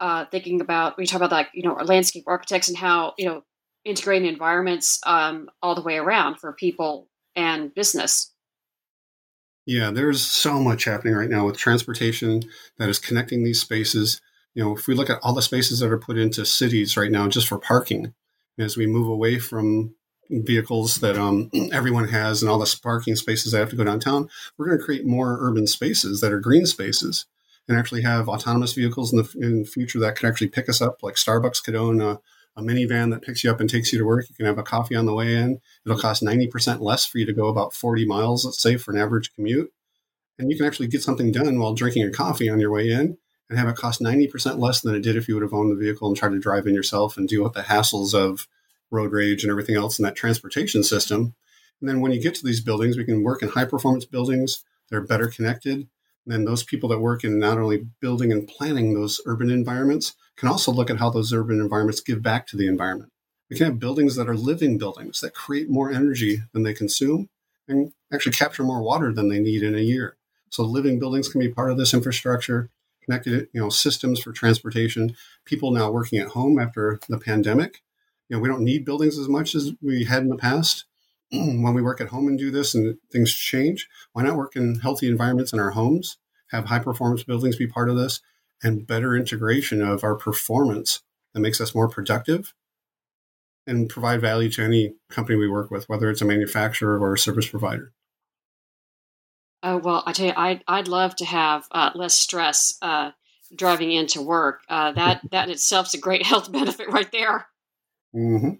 uh, 0.00 0.24
thinking 0.30 0.60
about 0.60 0.96
we 0.96 1.06
talk 1.06 1.18
about 1.18 1.30
like 1.30 1.48
you 1.52 1.62
know 1.62 1.74
our 1.74 1.84
landscape 1.84 2.24
architects 2.26 2.68
and 2.68 2.78
how 2.78 3.12
you 3.18 3.26
know 3.26 3.44
integrating 3.84 4.28
environments 4.28 4.98
um, 5.06 5.48
all 5.62 5.74
the 5.74 5.82
way 5.82 5.96
around 5.98 6.38
for 6.38 6.52
people 6.52 7.08
and 7.36 7.74
business. 7.74 8.32
Yeah, 9.66 9.90
there's 9.90 10.22
so 10.22 10.58
much 10.58 10.84
happening 10.84 11.14
right 11.14 11.30
now 11.30 11.46
with 11.46 11.56
transportation 11.56 12.42
that 12.78 12.88
is 12.88 12.98
connecting 12.98 13.44
these 13.44 13.60
spaces. 13.60 14.20
You 14.54 14.64
know, 14.64 14.76
if 14.76 14.88
we 14.88 14.94
look 14.94 15.10
at 15.10 15.20
all 15.22 15.34
the 15.34 15.42
spaces 15.42 15.80
that 15.80 15.92
are 15.92 15.98
put 15.98 16.18
into 16.18 16.44
cities 16.44 16.96
right 16.96 17.10
now 17.10 17.28
just 17.28 17.46
for 17.46 17.58
parking, 17.58 18.14
as 18.58 18.76
we 18.76 18.86
move 18.86 19.06
away 19.06 19.38
from 19.38 19.94
vehicles 20.30 20.96
that 20.96 21.16
um, 21.16 21.50
everyone 21.72 22.08
has 22.08 22.42
and 22.42 22.50
all 22.50 22.58
the 22.58 22.78
parking 22.82 23.16
spaces 23.16 23.52
that 23.52 23.58
have 23.58 23.70
to 23.70 23.76
go 23.76 23.84
downtown, 23.84 24.28
we're 24.56 24.66
going 24.66 24.78
to 24.78 24.84
create 24.84 25.06
more 25.06 25.38
urban 25.40 25.66
spaces 25.66 26.20
that 26.20 26.32
are 26.32 26.40
green 26.40 26.66
spaces 26.66 27.26
and 27.68 27.78
actually 27.78 28.02
have 28.02 28.28
autonomous 28.28 28.72
vehicles 28.72 29.12
in 29.12 29.18
the, 29.18 29.32
in 29.36 29.62
the 29.62 29.68
future 29.68 29.98
that 30.00 30.16
could 30.16 30.28
actually 30.28 30.48
pick 30.48 30.68
us 30.68 30.80
up. 30.80 31.02
Like 31.02 31.14
Starbucks 31.14 31.62
could 31.62 31.74
own 31.74 32.00
a, 32.00 32.20
a 32.56 32.62
minivan 32.62 33.10
that 33.10 33.22
picks 33.22 33.44
you 33.44 33.50
up 33.50 33.60
and 33.60 33.70
takes 33.70 33.92
you 33.92 33.98
to 33.98 34.04
work. 34.04 34.28
You 34.28 34.34
can 34.34 34.46
have 34.46 34.58
a 34.58 34.62
coffee 34.62 34.96
on 34.96 35.06
the 35.06 35.14
way 35.14 35.34
in. 35.34 35.60
It'll 35.84 35.98
cost 35.98 36.22
90% 36.22 36.80
less 36.80 37.06
for 37.06 37.18
you 37.18 37.26
to 37.26 37.32
go 37.32 37.46
about 37.46 37.74
40 37.74 38.06
miles, 38.06 38.44
let's 38.44 38.60
say, 38.60 38.76
for 38.76 38.92
an 38.92 39.00
average 39.00 39.34
commute. 39.34 39.72
And 40.38 40.50
you 40.50 40.56
can 40.56 40.66
actually 40.66 40.88
get 40.88 41.02
something 41.02 41.32
done 41.32 41.58
while 41.58 41.74
drinking 41.74 42.04
a 42.04 42.10
coffee 42.10 42.48
on 42.48 42.60
your 42.60 42.70
way 42.70 42.90
in 42.90 43.18
and 43.48 43.58
have 43.58 43.68
it 43.68 43.76
cost 43.76 44.00
90% 44.00 44.58
less 44.58 44.80
than 44.80 44.94
it 44.94 45.02
did 45.02 45.16
if 45.16 45.28
you 45.28 45.34
would 45.34 45.42
have 45.42 45.52
owned 45.52 45.70
the 45.70 45.80
vehicle 45.80 46.08
and 46.08 46.16
tried 46.16 46.30
to 46.30 46.38
drive 46.38 46.66
in 46.66 46.74
yourself 46.74 47.16
and 47.16 47.28
deal 47.28 47.42
with 47.42 47.52
the 47.52 47.62
hassles 47.62 48.14
of 48.14 48.48
road 48.90 49.12
rage 49.12 49.42
and 49.42 49.50
everything 49.50 49.76
else 49.76 49.98
in 49.98 50.04
that 50.04 50.16
transportation 50.16 50.82
system. 50.82 51.34
And 51.80 51.88
then 51.88 52.00
when 52.00 52.12
you 52.12 52.20
get 52.20 52.34
to 52.36 52.44
these 52.44 52.60
buildings, 52.60 52.96
we 52.96 53.04
can 53.04 53.22
work 53.22 53.42
in 53.42 53.48
high 53.48 53.64
performance 53.64 54.04
buildings. 54.04 54.64
They're 54.90 55.00
better 55.00 55.28
connected. 55.28 55.88
And 56.26 56.34
then 56.34 56.44
those 56.44 56.62
people 56.62 56.88
that 56.90 57.00
work 57.00 57.24
in 57.24 57.38
not 57.38 57.58
only 57.58 57.86
building 58.00 58.32
and 58.32 58.46
planning 58.46 58.94
those 58.94 59.20
urban 59.24 59.50
environments 59.50 60.14
can 60.36 60.48
also 60.48 60.72
look 60.72 60.90
at 60.90 60.98
how 60.98 61.10
those 61.10 61.32
urban 61.32 61.60
environments 61.60 62.00
give 62.00 62.22
back 62.22 62.46
to 62.48 62.56
the 62.56 62.66
environment. 62.66 63.10
We 63.48 63.56
can 63.56 63.66
have 63.66 63.78
buildings 63.80 64.16
that 64.16 64.28
are 64.28 64.36
living 64.36 64.78
buildings 64.78 65.20
that 65.20 65.34
create 65.34 65.68
more 65.68 65.90
energy 65.90 66.42
than 66.52 66.62
they 66.62 66.74
consume 66.74 67.28
and 67.66 67.92
actually 68.12 68.32
capture 68.32 68.62
more 68.62 68.82
water 68.82 69.12
than 69.12 69.28
they 69.28 69.40
need 69.40 69.62
in 69.62 69.74
a 69.74 69.80
year. 69.80 70.16
So 70.50 70.62
living 70.62 70.98
buildings 70.98 71.28
can 71.28 71.40
be 71.40 71.48
part 71.48 71.70
of 71.70 71.78
this 71.78 71.94
infrastructure, 71.94 72.70
connected, 73.04 73.48
you 73.52 73.60
know, 73.60 73.70
systems 73.70 74.20
for 74.20 74.32
transportation, 74.32 75.16
people 75.44 75.70
now 75.70 75.90
working 75.90 76.18
at 76.18 76.28
home 76.28 76.58
after 76.58 77.00
the 77.08 77.18
pandemic 77.18 77.82
you 78.30 78.36
know, 78.36 78.40
we 78.40 78.48
don't 78.48 78.62
need 78.62 78.84
buildings 78.84 79.18
as 79.18 79.28
much 79.28 79.54
as 79.56 79.72
we 79.82 80.04
had 80.04 80.22
in 80.22 80.28
the 80.28 80.36
past. 80.36 80.84
when 81.32 81.74
we 81.74 81.82
work 81.82 82.00
at 82.00 82.08
home 82.08 82.28
and 82.28 82.38
do 82.38 82.50
this 82.50 82.74
and 82.74 82.96
things 83.12 83.34
change, 83.34 83.88
why 84.12 84.22
not 84.22 84.36
work 84.36 84.56
in 84.56 84.76
healthy 84.76 85.08
environments 85.08 85.52
in 85.52 85.58
our 85.58 85.70
homes, 85.70 86.16
have 86.50 86.66
high 86.66 86.78
performance 86.78 87.24
buildings 87.24 87.56
be 87.56 87.66
part 87.66 87.90
of 87.90 87.96
this, 87.96 88.20
and 88.62 88.86
better 88.86 89.16
integration 89.16 89.82
of 89.82 90.04
our 90.04 90.14
performance 90.14 91.02
that 91.34 91.40
makes 91.40 91.60
us 91.60 91.74
more 91.74 91.88
productive 91.88 92.54
and 93.66 93.88
provide 93.88 94.20
value 94.20 94.50
to 94.50 94.62
any 94.62 94.94
company 95.08 95.36
we 95.36 95.48
work 95.48 95.70
with, 95.70 95.88
whether 95.88 96.08
it's 96.08 96.22
a 96.22 96.24
manufacturer 96.24 96.98
or 96.98 97.14
a 97.14 97.18
service 97.18 97.48
provider. 97.48 97.92
Oh 99.62 99.76
well, 99.76 100.02
I 100.06 100.12
tell 100.12 100.26
you, 100.26 100.32
I'd 100.36 100.64
I'd 100.66 100.88
love 100.88 101.16
to 101.16 101.24
have 101.24 101.66
uh, 101.70 101.90
less 101.94 102.14
stress 102.14 102.78
uh, 102.80 103.10
driving 103.54 103.92
into 103.92 104.22
work. 104.22 104.62
Uh, 104.68 104.92
that 104.92 105.20
that 105.32 105.48
in 105.48 105.50
itself 105.50 105.88
is 105.88 105.94
a 105.94 105.98
great 105.98 106.24
health 106.26 106.50
benefit 106.50 106.88
right 106.88 107.10
there. 107.12 107.46
Mm-hmm. 108.14 108.54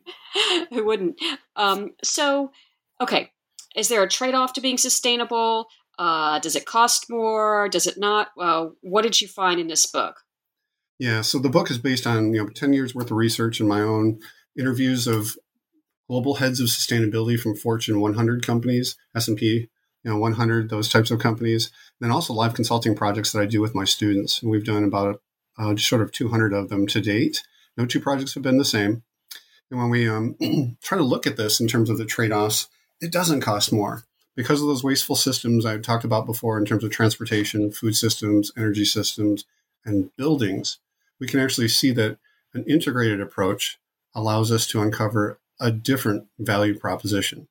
Who 0.74 0.84
wouldn't? 0.84 1.20
Um, 1.56 1.90
so, 2.02 2.52
okay, 3.00 3.32
is 3.76 3.88
there 3.88 4.02
a 4.02 4.08
trade 4.08 4.34
off 4.34 4.52
to 4.54 4.60
being 4.60 4.78
sustainable? 4.78 5.66
Uh, 5.98 6.38
does 6.38 6.56
it 6.56 6.64
cost 6.64 7.06
more? 7.10 7.68
Does 7.68 7.86
it 7.86 7.98
not? 7.98 8.28
Uh, 8.38 8.68
what 8.80 9.02
did 9.02 9.20
you 9.20 9.28
find 9.28 9.60
in 9.60 9.68
this 9.68 9.86
book? 9.86 10.16
Yeah, 10.98 11.22
so 11.22 11.38
the 11.38 11.48
book 11.48 11.70
is 11.70 11.78
based 11.78 12.06
on 12.06 12.32
you 12.32 12.42
know 12.42 12.48
ten 12.48 12.72
years 12.72 12.94
worth 12.94 13.10
of 13.10 13.16
research 13.16 13.60
and 13.60 13.68
my 13.68 13.80
own 13.80 14.20
interviews 14.58 15.06
of 15.06 15.36
global 16.08 16.34
heads 16.36 16.58
of 16.58 16.66
sustainability 16.66 17.38
from 17.38 17.54
Fortune 17.54 18.00
100 18.00 18.44
companies, 18.44 18.96
S&P, 19.14 19.68
you 20.02 20.10
know 20.10 20.18
100, 20.18 20.68
those 20.68 20.88
types 20.88 21.12
of 21.12 21.20
companies. 21.20 21.66
And 22.00 22.08
then 22.08 22.10
also 22.10 22.34
live 22.34 22.52
consulting 22.52 22.96
projects 22.96 23.30
that 23.30 23.40
I 23.40 23.46
do 23.46 23.60
with 23.60 23.76
my 23.76 23.84
students. 23.84 24.42
And 24.42 24.50
we've 24.50 24.64
done 24.64 24.82
about 24.82 25.22
uh, 25.56 25.74
just 25.74 25.88
sort 25.88 26.02
of 26.02 26.10
200 26.10 26.52
of 26.52 26.68
them 26.68 26.88
to 26.88 27.00
date. 27.00 27.44
No 27.76 27.86
two 27.86 28.00
projects 28.00 28.34
have 28.34 28.42
been 28.42 28.58
the 28.58 28.64
same. 28.64 29.04
And 29.70 29.80
when 29.80 29.90
we 29.90 30.08
um, 30.08 30.36
try 30.82 30.98
to 30.98 31.04
look 31.04 31.26
at 31.26 31.36
this 31.36 31.60
in 31.60 31.68
terms 31.68 31.90
of 31.90 31.98
the 31.98 32.04
trade 32.04 32.32
offs, 32.32 32.68
it 33.00 33.12
doesn't 33.12 33.40
cost 33.40 33.72
more 33.72 34.04
because 34.36 34.60
of 34.60 34.68
those 34.68 34.84
wasteful 34.84 35.16
systems 35.16 35.66
I've 35.66 35.82
talked 35.82 36.04
about 36.04 36.26
before 36.26 36.58
in 36.58 36.64
terms 36.64 36.84
of 36.84 36.90
transportation, 36.90 37.70
food 37.70 37.96
systems, 37.96 38.52
energy 38.56 38.84
systems, 38.84 39.44
and 39.84 40.14
buildings. 40.16 40.78
We 41.18 41.26
can 41.26 41.40
actually 41.40 41.68
see 41.68 41.92
that 41.92 42.18
an 42.54 42.64
integrated 42.64 43.20
approach 43.20 43.78
allows 44.14 44.50
us 44.50 44.66
to 44.68 44.80
uncover 44.80 45.38
a 45.60 45.70
different 45.70 46.26
value 46.38 46.78
proposition. 46.78 47.48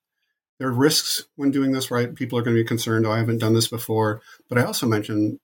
There 0.57 0.67
are 0.67 0.73
risks 0.73 1.25
when 1.35 1.51
doing 1.51 1.71
this, 1.71 1.89
right? 1.89 2.13
People 2.13 2.38
are 2.38 2.41
going 2.41 2.55
to 2.55 2.63
be 2.63 2.67
concerned, 2.67 3.05
oh, 3.05 3.11
I 3.11 3.19
haven't 3.19 3.38
done 3.38 3.53
this 3.53 3.67
before. 3.67 4.21
But 4.49 4.57
I 4.57 4.63
also 4.63 4.88
mentioned 4.88 5.39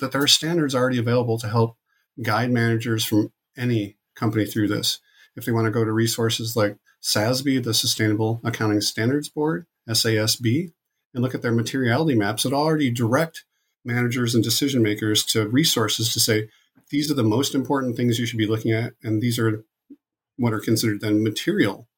that 0.00 0.12
there 0.12 0.22
are 0.22 0.28
standards 0.28 0.74
already 0.74 0.98
available 0.98 1.38
to 1.38 1.48
help 1.48 1.76
guide 2.22 2.50
managers 2.50 3.04
from 3.04 3.32
any 3.56 3.96
company 4.14 4.46
through 4.46 4.68
this 4.68 5.00
if 5.36 5.44
they 5.44 5.52
want 5.52 5.66
to 5.66 5.70
go 5.70 5.84
to 5.84 5.92
resources 5.92 6.56
like 6.56 6.76
SASB, 7.02 7.62
the 7.62 7.74
Sustainable 7.74 8.40
Accounting 8.44 8.80
Standards 8.80 9.28
Board, 9.28 9.66
SASB, 9.88 10.72
and 11.12 11.22
look 11.22 11.34
at 11.34 11.42
their 11.42 11.52
materiality 11.52 12.14
maps 12.14 12.42
that 12.42 12.52
already 12.52 12.90
direct 12.90 13.44
managers 13.84 14.34
and 14.34 14.42
decision 14.42 14.82
makers 14.82 15.24
to 15.26 15.48
resources 15.48 16.12
to 16.12 16.20
say, 16.20 16.48
these 16.90 17.10
are 17.10 17.14
the 17.14 17.22
most 17.22 17.54
important 17.54 17.96
things 17.96 18.18
you 18.18 18.26
should 18.26 18.38
be 18.38 18.46
looking 18.46 18.72
at, 18.72 18.94
and 19.02 19.20
these 19.20 19.38
are 19.38 19.64
what 20.36 20.52
are 20.52 20.60
considered 20.60 21.00
then 21.00 21.22
material 21.22 21.88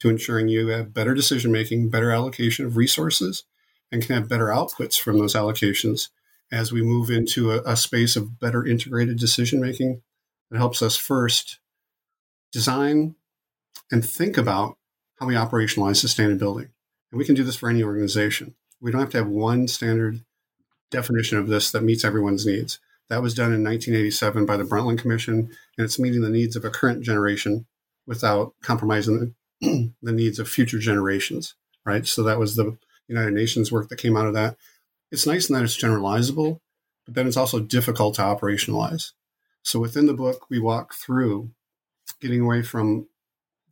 to 0.00 0.08
ensuring 0.08 0.48
you 0.48 0.68
have 0.68 0.94
better 0.94 1.14
decision 1.14 1.52
making, 1.52 1.90
better 1.90 2.10
allocation 2.10 2.64
of 2.64 2.76
resources, 2.76 3.44
and 3.92 4.04
can 4.04 4.16
have 4.16 4.28
better 4.28 4.46
outputs 4.46 4.98
from 4.98 5.18
those 5.18 5.34
allocations 5.34 6.08
as 6.52 6.72
we 6.72 6.82
move 6.82 7.10
into 7.10 7.52
a, 7.52 7.62
a 7.62 7.76
space 7.76 8.16
of 8.16 8.40
better 8.40 8.66
integrated 8.66 9.18
decision 9.18 9.60
making 9.60 10.02
It 10.50 10.56
helps 10.56 10.82
us 10.82 10.96
first 10.96 11.60
design 12.52 13.14
and 13.90 14.04
think 14.04 14.36
about 14.36 14.76
how 15.18 15.26
we 15.26 15.34
operationalize 15.34 16.02
sustainability. 16.02 16.68
And 17.10 17.18
we 17.18 17.24
can 17.24 17.34
do 17.34 17.44
this 17.44 17.56
for 17.56 17.68
any 17.68 17.82
organization. 17.82 18.54
We 18.80 18.90
don't 18.90 19.00
have 19.00 19.10
to 19.10 19.18
have 19.18 19.28
one 19.28 19.68
standard 19.68 20.24
definition 20.90 21.38
of 21.38 21.48
this 21.48 21.70
that 21.70 21.84
meets 21.84 22.04
everyone's 22.04 22.46
needs. 22.46 22.78
That 23.08 23.22
was 23.22 23.34
done 23.34 23.52
in 23.52 23.64
1987 23.64 24.46
by 24.46 24.56
the 24.56 24.64
Brundtland 24.64 24.98
Commission, 24.98 25.50
and 25.76 25.84
it's 25.84 25.98
meeting 25.98 26.20
the 26.20 26.30
needs 26.30 26.56
of 26.56 26.64
a 26.64 26.70
current 26.70 27.02
generation 27.02 27.66
without 28.06 28.54
compromising 28.62 29.34
the, 29.60 29.92
the 30.02 30.12
needs 30.12 30.38
of 30.38 30.48
future 30.48 30.78
generations, 30.78 31.54
right? 31.84 32.06
So 32.06 32.22
that 32.22 32.38
was 32.38 32.54
the 32.54 32.78
United 33.08 33.34
Nations 33.34 33.72
work 33.72 33.88
that 33.88 33.98
came 33.98 34.16
out 34.16 34.26
of 34.26 34.34
that. 34.34 34.56
It's 35.10 35.26
nice 35.26 35.48
in 35.48 35.56
that 35.56 35.64
it's 35.64 35.80
generalizable, 35.80 36.60
but 37.04 37.14
then 37.14 37.26
it's 37.26 37.36
also 37.36 37.58
difficult 37.58 38.14
to 38.14 38.22
operationalize. 38.22 39.12
So 39.62 39.80
within 39.80 40.06
the 40.06 40.14
book, 40.14 40.46
we 40.48 40.60
walk 40.60 40.94
through 40.94 41.50
getting 42.20 42.40
away 42.40 42.62
from 42.62 43.08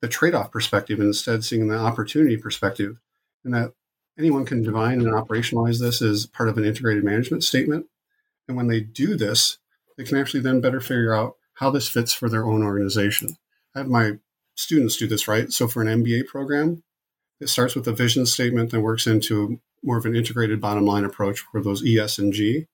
the 0.01 0.09
trade 0.09 0.35
off 0.35 0.53
perspective 0.53 0.99
and 0.99 1.09
instead 1.09 1.45
seeing 1.45 1.69
the 1.69 1.77
opportunity 1.77 2.37
perspective, 2.37 2.99
and 3.45 3.55
that 3.55 3.73
anyone 4.19 4.45
can 4.45 4.63
divine 4.63 5.01
and 5.01 5.13
operationalize 5.13 5.81
this 5.81 6.03
as 6.03 6.27
part 6.27 6.49
of 6.49 6.59
an 6.59 6.65
integrated 6.65 7.05
management 7.05 7.45
statement. 7.45 7.87
And 8.47 8.57
when 8.57 8.67
they 8.67 8.81
do 8.81 9.17
this, 9.17 9.59
they 9.97 10.05
can 10.05 10.17
actually 10.17 10.41
then 10.41 10.61
better 10.61 10.81
figure 10.81 11.15
out 11.15 11.37
how 11.55 11.71
this 11.71 11.89
fits 11.89 12.13
for 12.13 12.29
their 12.29 12.47
own 12.47 12.63
organization. 12.63 13.37
I 13.75 13.81
have 13.81 13.89
my 13.89 14.19
students 14.55 14.97
do 14.97 15.07
this, 15.07 15.29
right? 15.29 15.53
So 15.53 15.69
for 15.69 15.83
an 15.83 16.03
MBA 16.03 16.27
program, 16.27 16.83
it 17.41 17.49
starts 17.49 17.75
with 17.75 17.87
a 17.87 17.93
vision 17.93 18.27
statement 18.27 18.73
and 18.73 18.83
works 18.83 19.07
into 19.07 19.61
more 19.83 19.97
of 19.97 20.07
an 20.07 20.17
integrated 20.17 20.61
bottom 20.61 20.85
line 20.85 21.05
approach 21.05 21.41
for 21.41 21.63
those 21.63 21.85
ES 21.87 22.19
and 22.19 22.33
G 22.33 22.67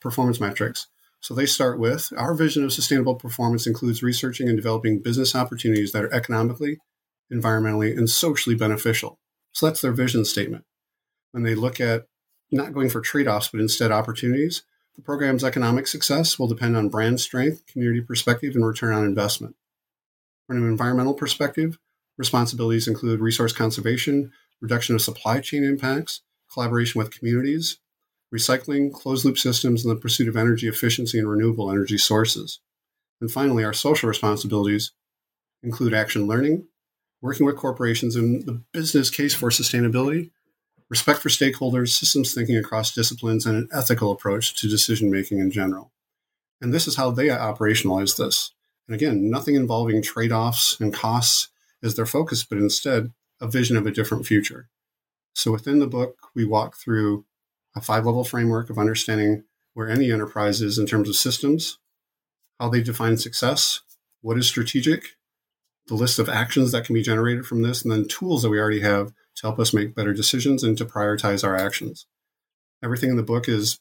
performance 0.00 0.40
metrics. 0.40 0.86
So 1.20 1.34
they 1.34 1.46
start 1.46 1.78
with 1.78 2.12
our 2.16 2.34
vision 2.34 2.64
of 2.64 2.72
sustainable 2.72 3.16
performance 3.16 3.66
includes 3.66 4.02
researching 4.02 4.48
and 4.48 4.56
developing 4.56 5.02
business 5.02 5.34
opportunities 5.34 5.92
that 5.92 6.04
are 6.04 6.14
economically, 6.14 6.78
environmentally, 7.32 7.96
and 7.96 8.08
socially 8.08 8.54
beneficial. 8.54 9.18
So 9.52 9.66
that's 9.66 9.80
their 9.80 9.92
vision 9.92 10.24
statement. 10.24 10.64
When 11.32 11.42
they 11.42 11.54
look 11.54 11.80
at 11.80 12.06
not 12.50 12.72
going 12.72 12.88
for 12.88 13.00
trade 13.00 13.28
offs, 13.28 13.48
but 13.48 13.60
instead 13.60 13.90
opportunities, 13.90 14.62
the 14.96 15.02
program's 15.02 15.44
economic 15.44 15.86
success 15.86 16.38
will 16.38 16.48
depend 16.48 16.76
on 16.76 16.88
brand 16.88 17.20
strength, 17.20 17.66
community 17.66 18.00
perspective, 18.00 18.54
and 18.54 18.66
return 18.66 18.94
on 18.94 19.04
investment. 19.04 19.56
From 20.46 20.58
an 20.58 20.68
environmental 20.68 21.14
perspective, 21.14 21.78
responsibilities 22.16 22.88
include 22.88 23.20
resource 23.20 23.52
conservation, 23.52 24.32
reduction 24.60 24.94
of 24.94 25.02
supply 25.02 25.40
chain 25.40 25.62
impacts, 25.62 26.22
collaboration 26.52 26.98
with 26.98 27.16
communities, 27.16 27.78
recycling, 28.34 28.92
closed 28.92 29.24
loop 29.24 29.38
systems, 29.38 29.84
and 29.84 29.94
the 29.94 30.00
pursuit 30.00 30.28
of 30.28 30.36
energy 30.36 30.68
efficiency 30.68 31.18
and 31.18 31.28
renewable 31.28 31.70
energy 31.70 31.98
sources. 31.98 32.60
And 33.20 33.30
finally, 33.30 33.64
our 33.64 33.72
social 33.72 34.08
responsibilities 34.08 34.92
include 35.62 35.94
action 35.94 36.26
learning, 36.26 36.66
working 37.20 37.46
with 37.46 37.56
corporations 37.56 38.16
in 38.16 38.44
the 38.46 38.62
business 38.72 39.10
case 39.10 39.34
for 39.34 39.50
sustainability, 39.50 40.30
respect 40.88 41.20
for 41.20 41.28
stakeholders, 41.28 41.88
systems 41.88 42.32
thinking 42.32 42.56
across 42.56 42.94
disciplines, 42.94 43.44
and 43.44 43.56
an 43.56 43.68
ethical 43.72 44.12
approach 44.12 44.54
to 44.60 44.68
decision 44.68 45.10
making 45.10 45.38
in 45.38 45.50
general. 45.50 45.92
And 46.60 46.72
this 46.72 46.86
is 46.86 46.96
how 46.96 47.10
they 47.10 47.26
operationalize 47.28 48.16
this. 48.16 48.52
And 48.86 48.94
again, 48.94 49.30
nothing 49.30 49.54
involving 49.54 50.02
trade 50.02 50.32
offs 50.32 50.78
and 50.80 50.94
costs 50.94 51.48
as 51.82 51.94
their 51.94 52.06
focus, 52.06 52.42
but 52.44 52.58
instead 52.58 53.12
a 53.40 53.48
vision 53.48 53.76
of 53.76 53.86
a 53.86 53.90
different 53.90 54.26
future. 54.26 54.68
So 55.34 55.52
within 55.52 55.78
the 55.78 55.86
book, 55.86 56.16
we 56.34 56.44
walk 56.44 56.76
through 56.76 57.24
a 57.78 57.82
five 57.82 58.04
level 58.04 58.24
framework 58.24 58.68
of 58.68 58.78
understanding 58.78 59.44
where 59.74 59.88
any 59.88 60.10
enterprise 60.10 60.60
is 60.60 60.78
in 60.78 60.86
terms 60.86 61.08
of 61.08 61.16
systems, 61.16 61.78
how 62.58 62.68
they 62.68 62.82
define 62.82 63.16
success, 63.16 63.80
what 64.20 64.36
is 64.36 64.46
strategic, 64.46 65.16
the 65.86 65.94
list 65.94 66.18
of 66.18 66.28
actions 66.28 66.72
that 66.72 66.84
can 66.84 66.94
be 66.94 67.02
generated 67.02 67.46
from 67.46 67.62
this, 67.62 67.82
and 67.82 67.92
then 67.92 68.06
tools 68.06 68.42
that 68.42 68.50
we 68.50 68.58
already 68.58 68.80
have 68.80 69.08
to 69.36 69.42
help 69.42 69.58
us 69.58 69.72
make 69.72 69.94
better 69.94 70.12
decisions 70.12 70.62
and 70.64 70.76
to 70.76 70.84
prioritize 70.84 71.44
our 71.44 71.56
actions. 71.56 72.06
Everything 72.82 73.10
in 73.10 73.16
the 73.16 73.22
book 73.22 73.48
is 73.48 73.78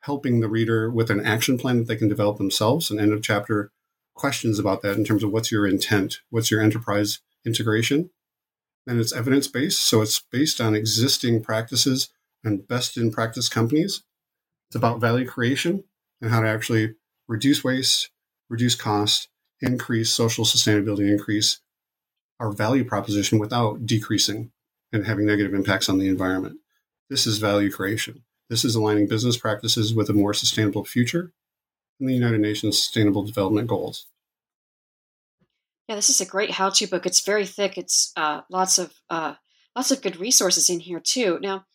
helping 0.00 0.40
the 0.40 0.48
reader 0.48 0.90
with 0.90 1.10
an 1.10 1.24
action 1.24 1.58
plan 1.58 1.78
that 1.78 1.88
they 1.88 1.96
can 1.96 2.08
develop 2.08 2.38
themselves 2.38 2.90
and 2.90 2.98
end 2.98 3.12
of 3.12 3.22
chapter 3.22 3.70
questions 4.14 4.58
about 4.58 4.82
that 4.82 4.96
in 4.96 5.04
terms 5.04 5.22
of 5.22 5.30
what's 5.30 5.52
your 5.52 5.66
intent, 5.66 6.20
what's 6.30 6.50
your 6.50 6.60
enterprise 6.62 7.20
integration. 7.44 8.10
And 8.86 9.00
it's 9.00 9.14
evidence 9.14 9.48
based, 9.48 9.82
so 9.82 10.02
it's 10.02 10.20
based 10.32 10.60
on 10.60 10.74
existing 10.74 11.42
practices 11.42 12.10
and 12.44 12.66
best 12.68 12.96
in 12.96 13.10
practice 13.10 13.48
companies. 13.48 14.04
It's 14.68 14.76
about 14.76 15.00
value 15.00 15.26
creation 15.26 15.84
and 16.20 16.30
how 16.30 16.40
to 16.40 16.48
actually 16.48 16.94
reduce 17.26 17.64
waste, 17.64 18.10
reduce 18.48 18.74
cost, 18.74 19.28
increase 19.60 20.10
social 20.10 20.44
sustainability, 20.44 21.10
increase 21.10 21.60
our 22.40 22.52
value 22.52 22.84
proposition 22.84 23.38
without 23.38 23.86
decreasing 23.86 24.50
and 24.92 25.06
having 25.06 25.26
negative 25.26 25.54
impacts 25.54 25.88
on 25.88 25.98
the 25.98 26.08
environment. 26.08 26.58
This 27.10 27.26
is 27.26 27.38
value 27.38 27.70
creation. 27.70 28.24
This 28.50 28.64
is 28.64 28.74
aligning 28.74 29.08
business 29.08 29.36
practices 29.36 29.94
with 29.94 30.10
a 30.10 30.14
more 30.14 30.34
sustainable 30.34 30.84
future 30.84 31.32
and 31.98 32.08
the 32.08 32.14
United 32.14 32.40
Nations 32.40 32.78
Sustainable 32.78 33.24
Development 33.24 33.66
Goals. 33.66 34.06
Yeah, 35.88 35.96
this 35.96 36.10
is 36.10 36.20
a 36.20 36.26
great 36.26 36.50
how-to 36.50 36.86
book. 36.86 37.06
It's 37.06 37.24
very 37.24 37.46
thick. 37.46 37.76
It's 37.76 38.12
uh, 38.16 38.40
lots 38.50 38.78
of 38.78 38.92
uh, 39.10 39.34
lots 39.76 39.90
of 39.90 40.02
good 40.02 40.16
resources 40.16 40.70
in 40.70 40.80
here 40.80 41.00
too. 41.00 41.38
Now, 41.42 41.66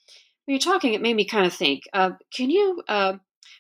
when 0.50 0.56
you're 0.56 0.74
talking, 0.74 0.96
it 0.96 1.02
made 1.04 1.16
me 1.16 1.26
kind 1.26 1.46
of 1.46 1.54
think. 1.54 1.84
Uh, 1.94 2.14
can 2.34 2.50
you, 2.50 2.82
uh, 2.88 3.14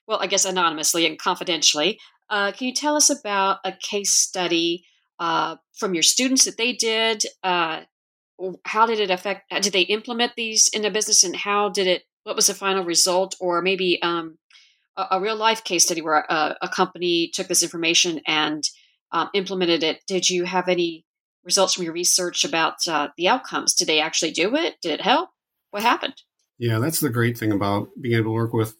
well, 0.07 0.17
I 0.19 0.25
guess 0.25 0.43
anonymously 0.43 1.05
and 1.05 1.19
confidentially, 1.19 1.99
uh, 2.31 2.51
can 2.51 2.65
you 2.65 2.73
tell 2.73 2.95
us 2.95 3.11
about 3.11 3.59
a 3.63 3.73
case 3.73 4.15
study 4.15 4.85
uh, 5.19 5.57
from 5.77 5.93
your 5.93 6.01
students 6.01 6.45
that 6.45 6.57
they 6.57 6.73
did? 6.73 7.25
Uh, 7.43 7.81
how 8.65 8.87
did 8.87 8.99
it 8.99 9.11
affect? 9.11 9.51
Did 9.61 9.71
they 9.71 9.81
implement 9.81 10.31
these 10.35 10.67
in 10.67 10.81
the 10.81 10.89
business, 10.89 11.23
and 11.23 11.35
how 11.35 11.69
did 11.69 11.85
it? 11.85 12.05
What 12.23 12.35
was 12.35 12.47
the 12.47 12.55
final 12.55 12.83
result, 12.83 13.35
or 13.39 13.61
maybe 13.61 14.01
um, 14.01 14.39
a, 14.97 15.05
a, 15.11 15.21
real 15.21 15.35
life 15.35 15.63
case 15.63 15.85
study 15.85 16.01
where 16.01 16.25
a, 16.27 16.55
a 16.59 16.69
company 16.69 17.29
took 17.31 17.47
this 17.47 17.61
information 17.61 18.19
and 18.25 18.63
um, 19.11 19.29
implemented 19.35 19.83
it? 19.83 19.99
Did 20.07 20.27
you 20.27 20.45
have 20.45 20.67
any 20.67 21.05
results 21.43 21.75
from 21.75 21.83
your 21.83 21.93
research 21.93 22.43
about 22.43 22.87
uh, 22.87 23.09
the 23.15 23.27
outcomes? 23.27 23.75
Did 23.75 23.87
they 23.87 23.99
actually 23.99 24.31
do 24.31 24.55
it? 24.55 24.77
Did 24.81 24.93
it 24.93 25.01
help? 25.01 25.29
What 25.69 25.83
happened? 25.83 26.15
Yeah, 26.59 26.79
that's 26.79 26.99
the 26.99 27.09
great 27.09 27.37
thing 27.37 27.51
about 27.51 27.89
being 27.99 28.15
able 28.15 28.31
to 28.31 28.35
work 28.35 28.53
with 28.53 28.75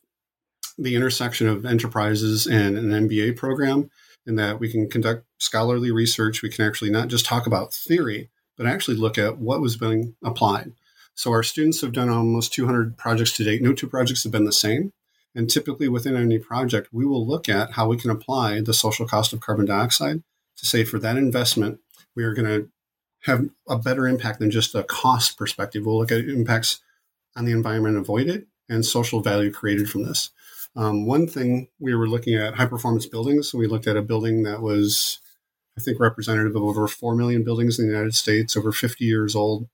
the 0.77 0.95
intersection 0.95 1.47
of 1.47 1.65
enterprises 1.65 2.45
and 2.45 2.77
an 2.77 3.07
MBA 3.07 3.37
program, 3.37 3.89
in 4.25 4.35
that 4.35 4.59
we 4.59 4.69
can 4.69 4.89
conduct 4.89 5.25
scholarly 5.39 5.89
research. 5.89 6.41
We 6.41 6.49
can 6.49 6.65
actually 6.65 6.91
not 6.91 7.07
just 7.07 7.25
talk 7.25 7.47
about 7.47 7.73
theory, 7.73 8.29
but 8.57 8.67
actually 8.67 8.97
look 8.97 9.17
at 9.17 9.37
what 9.37 9.61
was 9.61 9.77
being 9.77 10.15
applied. 10.23 10.73
So 11.15 11.31
our 11.31 11.43
students 11.43 11.81
have 11.81 11.93
done 11.93 12.09
almost 12.09 12.53
200 12.53 12.97
projects 12.97 13.35
to 13.37 13.43
date. 13.43 13.61
No 13.61 13.73
two 13.73 13.87
projects 13.87 14.23
have 14.23 14.31
been 14.31 14.45
the 14.45 14.51
same. 14.51 14.91
And 15.33 15.49
typically 15.49 15.87
within 15.87 16.15
any 16.15 16.39
project, 16.39 16.89
we 16.91 17.05
will 17.05 17.25
look 17.25 17.47
at 17.47 17.71
how 17.71 17.87
we 17.87 17.97
can 17.97 18.09
apply 18.09 18.61
the 18.61 18.73
social 18.73 19.07
cost 19.07 19.31
of 19.31 19.39
carbon 19.39 19.65
dioxide 19.65 20.23
to 20.57 20.65
say 20.65 20.83
for 20.83 20.99
that 20.99 21.17
investment, 21.17 21.79
we 22.15 22.23
are 22.23 22.33
going 22.33 22.47
to 22.47 22.69
have 23.23 23.49
a 23.67 23.77
better 23.77 24.07
impact 24.07 24.39
than 24.39 24.51
just 24.51 24.75
a 24.75 24.83
cost 24.83 25.37
perspective. 25.37 25.85
We'll 25.85 25.97
look 25.97 26.11
at 26.11 26.25
impacts 26.25 26.81
on 27.39 27.45
the 27.45 27.54
environment 27.54 27.97
avoided 27.97 28.45
and 28.67 28.86
social 28.86 29.21
value 29.21 29.52
created 29.52 29.89
from 29.89 30.04
this. 30.04 30.30
Um, 30.75 31.08
one 31.08 31.25
thing 31.25 31.69
we 31.80 31.95
were 31.95 32.08
looking 32.08 32.36
at 32.36 32.56
high 32.56 32.67
performance 32.67 33.08
buildings. 33.08 33.54
We 33.54 33.65
looked 33.65 33.88
at 33.88 33.97
a 33.97 34.04
building 34.04 34.43
that 34.43 34.62
was, 34.62 35.19
I 35.78 35.82
think, 35.82 35.99
representative 35.99 36.56
of 36.56 36.62
over 36.62 36.88
4 36.88 37.15
million 37.15 37.43
buildings 37.43 37.80
in 37.80 37.88
the 37.88 37.91
United 37.91 38.13
States, 38.13 38.56
over 38.56 38.71
50 38.71 39.04
years 39.04 39.36
old, 39.36 39.67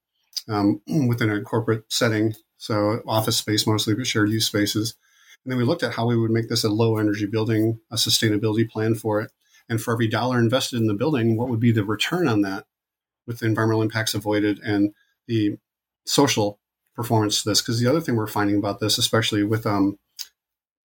um, 0.48 0.82
within 1.08 1.30
a 1.30 1.42
corporate 1.42 1.84
setting. 1.90 2.36
So, 2.58 3.02
office 3.06 3.38
space 3.38 3.68
mostly, 3.68 3.96
but 3.96 4.08
shared 4.08 4.30
use 4.30 4.46
spaces. 4.46 4.96
And 5.44 5.52
then 5.52 5.58
we 5.58 5.66
looked 5.66 5.84
at 5.84 5.96
how 5.96 6.08
we 6.08 6.18
would 6.18 6.32
make 6.32 6.48
this 6.48 6.64
a 6.64 6.70
low 6.70 6.98
energy 6.98 7.26
building, 7.26 7.80
a 7.92 7.96
sustainability 7.96 8.70
plan 8.70 8.96
for 8.96 9.20
it. 9.22 9.32
And 9.68 9.82
for 9.82 9.94
every 9.94 10.08
dollar 10.08 10.40
invested 10.40 10.80
in 10.80 10.88
the 10.88 10.94
building, 10.94 11.36
what 11.36 11.50
would 11.50 11.60
be 11.60 11.72
the 11.72 11.84
return 11.84 12.28
on 12.28 12.42
that 12.42 12.66
with 13.28 13.40
the 13.40 13.48
environmental 13.48 13.82
impacts 13.82 14.14
avoided 14.14 14.60
and 14.60 14.94
the 15.28 15.58
social 16.06 16.60
performance 16.96 17.44
to 17.44 17.50
this. 17.50 17.62
Because 17.62 17.80
the 17.80 17.90
other 17.90 18.02
thing 18.02 18.16
we're 18.16 18.28
finding 18.28 18.58
about 18.58 18.80
this, 18.80 18.98
especially 18.98 19.44
with 19.44 19.66
um, 19.66 19.98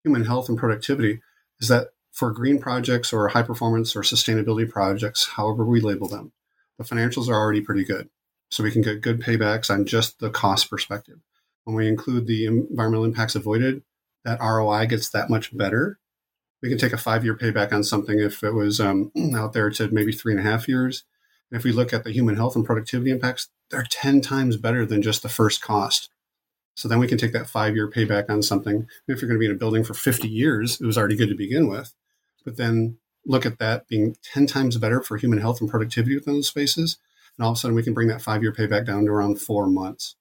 human 0.03 0.25
health 0.25 0.49
and 0.49 0.59
productivity, 0.59 1.21
is 1.61 1.69
that 1.69 1.89
for 2.13 2.31
green 2.31 2.59
projects 2.61 3.13
or 3.13 3.29
high 3.29 3.43
performance 3.43 3.97
or 3.97 4.03
sustainability 4.03 4.69
projects, 4.69 5.31
however 5.31 5.65
we 5.65 5.81
label 5.81 6.09
them, 6.09 6.33
the 6.79 6.85
financials 6.85 7.29
are 7.29 7.35
already 7.35 7.61
pretty 7.61 7.85
good. 7.85 8.09
So 8.51 8.63
we 8.63 8.71
can 8.71 8.83
get 8.83 9.01
good 9.01 9.21
paybacks 9.21 9.69
on 9.71 9.85
just 9.85 10.21
the 10.21 10.31
cost 10.31 10.71
perspective. 10.71 11.19
When 11.65 11.75
we 11.75 11.89
include 11.89 12.27
the 12.27 12.47
environmental 12.47 13.05
impacts 13.05 13.35
avoided, 13.35 13.83
that 14.25 14.41
ROI 14.41 14.87
gets 14.87 15.11
that 15.11 15.31
much 15.31 15.57
better. 15.57 15.99
We 16.63 16.69
can 16.69 16.79
take 16.79 16.93
a 16.93 16.99
five 16.99 17.25
year 17.25 17.37
payback 17.37 17.73
on 17.73 17.83
something 17.83 18.21
if 18.21 18.43
it 18.43 18.53
was 18.53 18.81
um, 18.81 19.11
out 19.35 19.53
there 19.53 19.71
to 19.71 19.89
maybe 19.89 20.13
three 20.13 20.33
and 20.33 20.41
a 20.41 20.49
half 20.49 20.69
years. 20.69 21.05
And 21.51 21.59
if 21.59 21.65
we 21.65 21.73
look 21.73 21.93
at 21.93 22.05
the 22.05 22.13
human 22.13 22.37
health 22.37 22.57
and 22.57 22.65
productivity 22.65 23.11
impacts, 23.11 23.49
they're 23.71 23.87
10 23.89 24.21
times 24.21 24.57
better 24.57 24.87
than 24.87 25.03
just 25.03 25.23
the 25.23 25.29
first 25.29 25.63
cost. 25.63 26.11
So 26.77 26.89
then 26.89 26.99
we 26.99 27.07
can 27.07 27.19
take 27.19 27.33
that 27.33 27.49
five 27.49 27.75
year 27.75 27.91
payback 27.91 28.29
on 28.29 28.43
something. 28.43 28.87
If 29.07 29.21
you're 29.21 29.29
going 29.29 29.39
to 29.39 29.41
be 29.41 29.47
in 29.47 29.53
a 29.53 29.59
building 29.59 29.85
for 29.85 29.95
50 29.95 30.29
years, 30.29 30.81
it 30.81 30.87
was 30.87 30.99
already 30.99 31.17
good 31.17 31.29
to 31.29 31.37
begin 31.37 31.69
with. 31.69 31.95
But 32.45 32.57
then 32.57 32.99
look 33.27 33.47
at 33.47 33.59
that 33.59 33.89
being 33.89 34.17
10 34.23 34.47
times 34.47 34.77
better 34.77 35.01
for 35.01 35.17
human 35.17 35.39
health 35.41 35.61
and 35.61 35.71
productivity 35.71 36.15
within 36.15 36.35
those 36.35 36.49
spaces. 36.49 36.99
And 37.37 37.45
all 37.45 37.53
of 37.53 37.57
a 37.57 37.61
sudden, 37.61 37.75
we 37.75 37.83
can 37.83 37.95
bring 37.95 38.09
that 38.09 38.23
five 38.23 38.43
year 38.43 38.53
payback 38.53 38.87
down 38.87 39.07
to 39.07 39.11
around 39.11 39.41
four 39.41 39.67
months. 39.67 40.17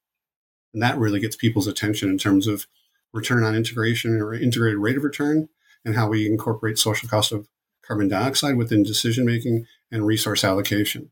And 0.73 0.82
that 0.82 0.97
really 0.97 1.19
gets 1.19 1.36
people's 1.36 1.67
attention 1.67 2.10
in 2.10 2.17
terms 2.17 2.47
of 2.47 2.67
return 3.13 3.43
on 3.43 3.56
integration 3.56 4.19
or 4.19 4.34
integrated 4.34 4.79
rate 4.79 4.97
of 4.97 5.03
return 5.03 5.49
and 5.86 5.95
how 5.95 6.08
we 6.08 6.25
incorporate 6.25 6.79
social 6.79 7.08
cost 7.10 7.32
of 7.32 7.47
carbon 7.86 8.08
dioxide 8.08 8.58
within 8.58 8.82
decision 8.84 9.25
making 9.25 9.65
and 9.91 10.06
resource 10.06 10.43
allocation. 10.43 11.12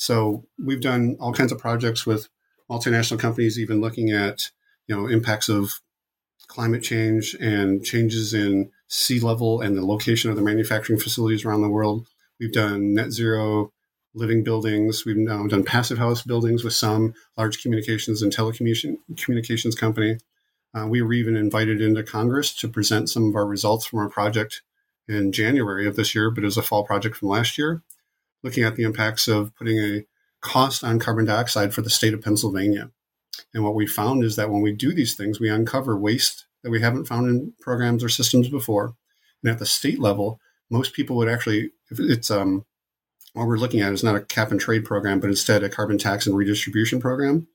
So 0.00 0.46
we've 0.58 0.80
done 0.80 1.18
all 1.20 1.34
kinds 1.34 1.52
of 1.52 1.58
projects 1.58 2.06
with 2.06 2.30
multinational 2.70 3.18
companies, 3.18 3.58
even 3.58 3.82
looking 3.82 4.10
at 4.10 4.50
you 4.86 4.96
know 4.96 5.06
impacts 5.06 5.50
of 5.50 5.74
climate 6.48 6.82
change 6.82 7.36
and 7.38 7.84
changes 7.84 8.32
in 8.32 8.70
sea 8.88 9.20
level 9.20 9.60
and 9.60 9.76
the 9.76 9.84
location 9.84 10.30
of 10.30 10.36
the 10.36 10.42
manufacturing 10.42 10.98
facilities 10.98 11.44
around 11.44 11.60
the 11.60 11.68
world. 11.68 12.08
We've 12.40 12.50
done 12.50 12.94
net 12.94 13.10
zero 13.10 13.72
living 14.14 14.42
buildings. 14.42 15.04
We've 15.04 15.18
now 15.18 15.46
done 15.46 15.64
passive 15.64 15.98
house 15.98 16.22
buildings 16.22 16.64
with 16.64 16.72
some 16.72 17.12
large 17.36 17.62
communications 17.62 18.22
and 18.22 18.34
telecommunications 18.34 19.76
company. 19.76 20.16
Uh, 20.72 20.86
we 20.86 21.02
were 21.02 21.12
even 21.12 21.36
invited 21.36 21.82
into 21.82 22.02
Congress 22.02 22.54
to 22.54 22.68
present 22.68 23.10
some 23.10 23.28
of 23.28 23.36
our 23.36 23.46
results 23.46 23.84
from 23.84 23.98
our 23.98 24.08
project 24.08 24.62
in 25.06 25.30
January 25.30 25.86
of 25.86 25.96
this 25.96 26.14
year, 26.14 26.30
but 26.30 26.42
it 26.42 26.46
was 26.46 26.56
a 26.56 26.62
fall 26.62 26.86
project 26.86 27.16
from 27.16 27.28
last 27.28 27.58
year, 27.58 27.82
looking 28.42 28.64
at 28.64 28.76
the 28.76 28.82
impacts 28.82 29.28
of 29.28 29.54
putting 29.56 29.78
a 29.78 30.04
cost 30.40 30.82
on 30.82 30.98
carbon 30.98 31.26
dioxide 31.26 31.74
for 31.74 31.82
the 31.82 31.90
state 31.90 32.14
of 32.14 32.22
Pennsylvania. 32.22 32.90
And 33.54 33.64
what 33.64 33.74
we 33.74 33.86
found 33.86 34.24
is 34.24 34.36
that 34.36 34.50
when 34.50 34.62
we 34.62 34.72
do 34.72 34.92
these 34.92 35.14
things, 35.14 35.40
we 35.40 35.48
uncover 35.48 35.96
waste 35.96 36.46
that 36.62 36.70
we 36.70 36.80
haven't 36.80 37.06
found 37.06 37.28
in 37.28 37.54
programs 37.60 38.04
or 38.04 38.08
systems 38.08 38.48
before. 38.48 38.94
And 39.42 39.50
at 39.50 39.58
the 39.58 39.66
state 39.66 39.98
level, 39.98 40.40
most 40.70 40.92
people 40.92 41.16
would 41.16 41.28
actually, 41.28 41.70
if 41.90 41.98
it's 41.98 42.30
um, 42.30 42.64
what 43.32 43.46
we're 43.46 43.56
looking 43.56 43.80
at 43.80 43.92
is 43.92 44.04
not 44.04 44.16
a 44.16 44.20
cap 44.20 44.50
and 44.50 44.60
trade 44.60 44.84
program, 44.84 45.20
but 45.20 45.30
instead 45.30 45.62
a 45.62 45.68
carbon 45.68 45.98
tax 45.98 46.26
and 46.26 46.36
redistribution 46.36 47.00
program. 47.00 47.48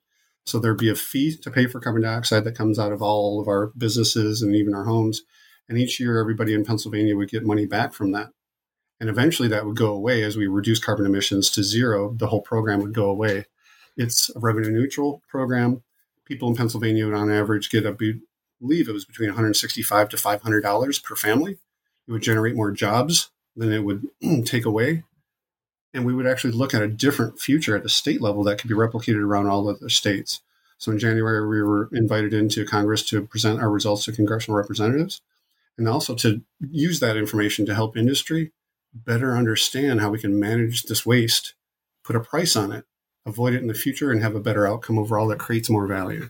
So 0.46 0.60
there'd 0.60 0.78
be 0.78 0.90
a 0.90 0.96
fee 0.96 1.36
to 1.38 1.52
pay 1.52 1.66
for 1.66 1.80
carbon 1.80 2.04
dioxide 2.04 2.44
that 2.44 2.58
comes 2.58 2.78
out 2.78 2.92
of 2.92 3.02
all 3.02 3.42
of 3.42 3.48
our 3.48 3.68
businesses 3.78 4.42
and 4.42 4.56
even 4.56 4.76
our 4.76 4.86
homes. 4.86 5.24
And 5.68 5.78
each 5.78 6.00
year, 6.00 6.20
everybody 6.20 6.54
in 6.54 6.64
Pennsylvania 6.64 7.16
would 7.16 7.30
get 7.30 7.46
money 7.46 7.66
back 7.66 7.94
from 7.94 8.12
that. 8.12 8.30
And 9.00 9.10
eventually 9.10 9.48
that 9.50 9.66
would 9.66 9.76
go 9.76 9.94
away 9.94 10.24
as 10.24 10.38
we 10.38 10.48
reduce 10.48 10.80
carbon 10.80 11.06
emissions 11.06 11.50
to 11.52 11.64
zero. 11.64 12.14
The 12.14 12.28
whole 12.28 12.42
program 12.42 12.80
would 12.82 12.94
go 12.94 13.10
away. 13.10 13.46
It's 13.98 14.30
a 14.36 14.40
revenue 14.40 14.72
neutral 14.72 15.22
program. 15.28 15.84
People 16.26 16.50
in 16.50 16.56
Pennsylvania 16.56 17.06
would 17.06 17.14
on 17.14 17.32
average 17.32 17.70
get, 17.70 17.86
I 17.86 17.92
believe 17.92 18.88
it 18.88 18.94
was 18.94 19.06
between 19.06 19.30
165 19.30 20.10
to 20.10 20.18
$500 20.18 21.04
per 21.04 21.16
family. 21.16 21.58
It 22.08 22.12
would 22.12 22.22
generate 22.22 22.56
more 22.56 22.72
jobs 22.72 23.32
than 23.56 23.72
it 23.72 23.84
would 23.84 24.08
take 24.46 24.66
away. 24.66 25.04
And 25.94 26.06
we 26.06 26.14
would 26.14 26.28
actually 26.28 26.54
look 26.54 26.74
at 26.74 26.82
a 26.82 26.88
different 26.88 27.40
future 27.40 27.76
at 27.76 27.84
the 27.84 27.90
state 27.90 28.22
level 28.22 28.44
that 28.44 28.58
could 28.58 28.70
be 28.70 28.76
replicated 28.76 29.24
around 29.24 29.48
all 29.48 29.70
other 29.70 29.90
states. 29.90 30.42
So 30.78 30.92
in 30.92 31.00
January, 31.00 31.48
we 31.48 31.62
were 31.62 31.90
invited 31.94 32.34
into 32.34 32.66
Congress 32.66 33.02
to 33.10 33.26
present 33.26 33.62
our 33.62 33.70
results 33.70 34.06
to 34.06 34.12
congressional 34.12 34.58
representatives 34.58 35.22
and 35.78 35.88
also 35.88 36.16
to 36.16 36.42
use 36.70 37.00
that 37.00 37.18
information 37.18 37.66
to 37.66 37.76
help 37.76 37.96
industry 37.96 38.52
better 38.96 39.36
understand 39.36 40.00
how 40.00 40.10
we 40.10 40.20
can 40.20 40.40
manage 40.40 40.84
this 40.84 41.06
waste, 41.06 41.54
put 42.04 42.16
a 42.16 42.20
price 42.20 42.56
on 42.56 42.72
it, 42.72 42.86
avoid 43.26 43.54
it 43.54 43.62
in 43.62 43.68
the 43.68 43.74
future, 43.74 44.12
and 44.12 44.22
have 44.22 44.36
a 44.36 44.40
better 44.40 44.66
outcome 44.66 44.98
overall 44.98 45.28
that 45.28 45.40
creates 45.40 45.70
more 45.70 45.88
value. 45.88 46.30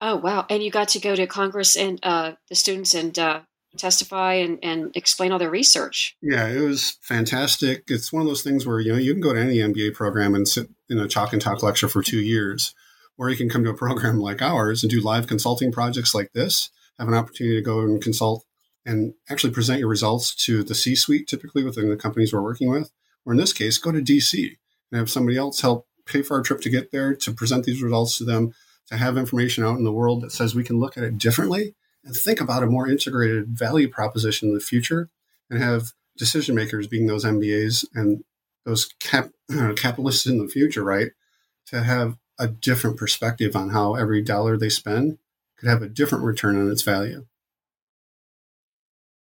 Oh 0.00 0.16
wow! 0.16 0.46
And 0.48 0.62
you 0.62 0.70
got 0.70 0.88
to 0.90 1.00
go 1.00 1.14
to 1.14 1.26
Congress 1.26 1.76
and 1.76 1.98
uh, 2.02 2.32
the 2.48 2.54
students 2.54 2.94
and 2.94 3.18
uh, 3.18 3.40
testify 3.76 4.34
and, 4.34 4.58
and 4.62 4.90
explain 4.96 5.32
all 5.32 5.38
their 5.38 5.50
research. 5.50 6.16
Yeah, 6.22 6.48
it 6.48 6.60
was 6.60 6.98
fantastic. 7.02 7.84
It's 7.88 8.12
one 8.12 8.22
of 8.22 8.28
those 8.28 8.42
things 8.42 8.66
where 8.66 8.80
you 8.80 8.92
know 8.92 8.98
you 8.98 9.12
can 9.12 9.20
go 9.20 9.34
to 9.34 9.40
any 9.40 9.56
MBA 9.56 9.94
program 9.94 10.34
and 10.34 10.48
sit 10.48 10.68
in 10.88 10.98
a 10.98 11.08
chalk 11.08 11.32
and 11.32 11.42
talk 11.42 11.62
lecture 11.62 11.88
for 11.88 12.02
two 12.02 12.20
years, 12.20 12.74
or 13.18 13.28
you 13.28 13.36
can 13.36 13.50
come 13.50 13.64
to 13.64 13.70
a 13.70 13.76
program 13.76 14.18
like 14.18 14.40
ours 14.40 14.82
and 14.82 14.90
do 14.90 15.00
live 15.00 15.26
consulting 15.26 15.72
projects 15.72 16.14
like 16.14 16.32
this. 16.32 16.70
Have 16.98 17.08
an 17.08 17.14
opportunity 17.14 17.56
to 17.56 17.62
go 17.62 17.80
and 17.80 18.02
consult 18.02 18.44
and 18.84 19.14
actually 19.28 19.52
present 19.52 19.80
your 19.80 19.88
results 19.88 20.34
to 20.46 20.62
the 20.62 20.74
C 20.74 20.94
suite, 20.94 21.28
typically 21.28 21.64
within 21.64 21.90
the 21.90 21.96
companies 21.96 22.32
we're 22.32 22.42
working 22.42 22.70
with. 22.70 22.90
Or 23.26 23.32
in 23.32 23.38
this 23.38 23.52
case, 23.52 23.78
go 23.78 23.92
to 23.92 24.00
DC 24.00 24.56
and 24.90 24.98
have 24.98 25.10
somebody 25.10 25.36
else 25.36 25.60
help 25.60 25.86
pay 26.06 26.22
for 26.22 26.36
our 26.36 26.42
trip 26.42 26.60
to 26.62 26.70
get 26.70 26.90
there 26.90 27.14
to 27.14 27.32
present 27.32 27.64
these 27.64 27.82
results 27.82 28.18
to 28.18 28.24
them, 28.24 28.52
to 28.88 28.96
have 28.96 29.16
information 29.16 29.64
out 29.64 29.78
in 29.78 29.84
the 29.84 29.92
world 29.92 30.22
that 30.22 30.32
says 30.32 30.54
we 30.54 30.64
can 30.64 30.80
look 30.80 30.96
at 30.96 31.04
it 31.04 31.18
differently 31.18 31.74
and 32.04 32.16
think 32.16 32.40
about 32.40 32.62
a 32.62 32.66
more 32.66 32.88
integrated 32.88 33.48
value 33.48 33.88
proposition 33.88 34.48
in 34.48 34.54
the 34.54 34.60
future 34.60 35.10
and 35.48 35.62
have 35.62 35.92
decision 36.16 36.54
makers 36.54 36.86
being 36.86 37.06
those 37.06 37.24
MBAs 37.24 37.84
and 37.94 38.24
those 38.64 38.92
cap, 38.98 39.30
uh, 39.52 39.72
capitalists 39.76 40.26
in 40.26 40.38
the 40.38 40.48
future, 40.48 40.82
right? 40.82 41.10
To 41.66 41.82
have 41.82 42.16
a 42.38 42.48
different 42.48 42.96
perspective 42.96 43.54
on 43.54 43.70
how 43.70 43.94
every 43.94 44.22
dollar 44.22 44.56
they 44.56 44.70
spend 44.70 45.18
could 45.58 45.68
have 45.68 45.82
a 45.82 45.88
different 45.88 46.24
return 46.24 46.58
on 46.58 46.70
its 46.70 46.82
value. 46.82 47.26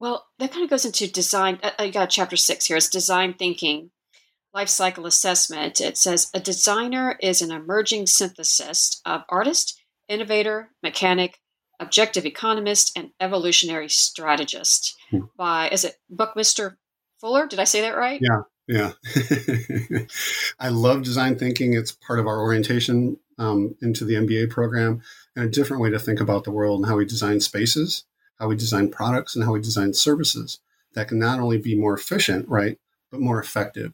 Well, 0.05 0.27
that 0.39 0.53
kind 0.53 0.63
of 0.63 0.69
goes 0.69 0.85
into 0.85 1.11
design. 1.11 1.59
Uh, 1.63 1.71
I 1.79 1.89
got 1.89 2.11
chapter 2.11 2.37
six 2.37 2.67
here. 2.67 2.77
It's 2.77 2.91
design 2.91 3.33
thinking, 3.33 3.91
life 4.53 4.69
cycle 4.69 5.07
assessment. 5.07 5.81
It 5.81 5.97
says 5.97 6.31
a 6.35 6.41
designer 6.41 7.17
is 7.23 7.41
an 7.41 7.51
emerging 7.51 8.09
synthesis 8.09 9.01
of 9.07 9.23
artist, 9.31 9.81
innovator, 10.07 10.69
mechanic, 10.83 11.41
objective 11.81 12.27
economist, 12.27 12.93
and 12.95 13.13
evolutionary 13.19 13.89
strategist. 13.89 14.95
Hmm. 15.11 15.21
By 15.39 15.71
is 15.71 15.85
it 15.85 15.97
Buckminster 16.11 16.77
Fuller? 17.19 17.47
Did 17.47 17.59
I 17.59 17.65
say 17.65 17.81
that 17.81 17.97
right? 17.97 18.21
Yeah, 18.21 18.43
yeah. 18.69 18.93
I 20.61 20.69
love 20.69 21.03
design 21.03 21.39
thinking. 21.39 21.73
It's 21.73 21.93
part 21.93 22.19
of 22.19 22.27
our 22.27 22.43
orientation 22.43 23.17
um, 23.39 23.75
into 23.81 24.05
the 24.05 24.17
MBA 24.17 24.51
program 24.51 25.01
and 25.35 25.47
a 25.47 25.51
different 25.51 25.83
way 25.83 25.89
to 25.89 25.99
think 25.99 26.21
about 26.21 26.45
the 26.45 26.51
world 26.51 26.81
and 26.81 26.91
how 26.91 26.99
we 26.99 27.07
design 27.07 27.41
spaces 27.41 28.05
how 28.39 28.49
we 28.49 28.57
design 28.57 28.91
products 28.91 29.35
and 29.35 29.45
how 29.45 29.53
we 29.53 29.61
design 29.61 29.95
services 29.95 30.61
that 30.95 31.09
can 31.09 31.19
not 31.19 31.41
only 31.41 31.59
be 31.59 31.75
more 31.75 31.95
efficient, 31.95 32.49
right, 32.49 32.79
but 33.11 33.21
more 33.21 33.41
effective. 33.41 33.93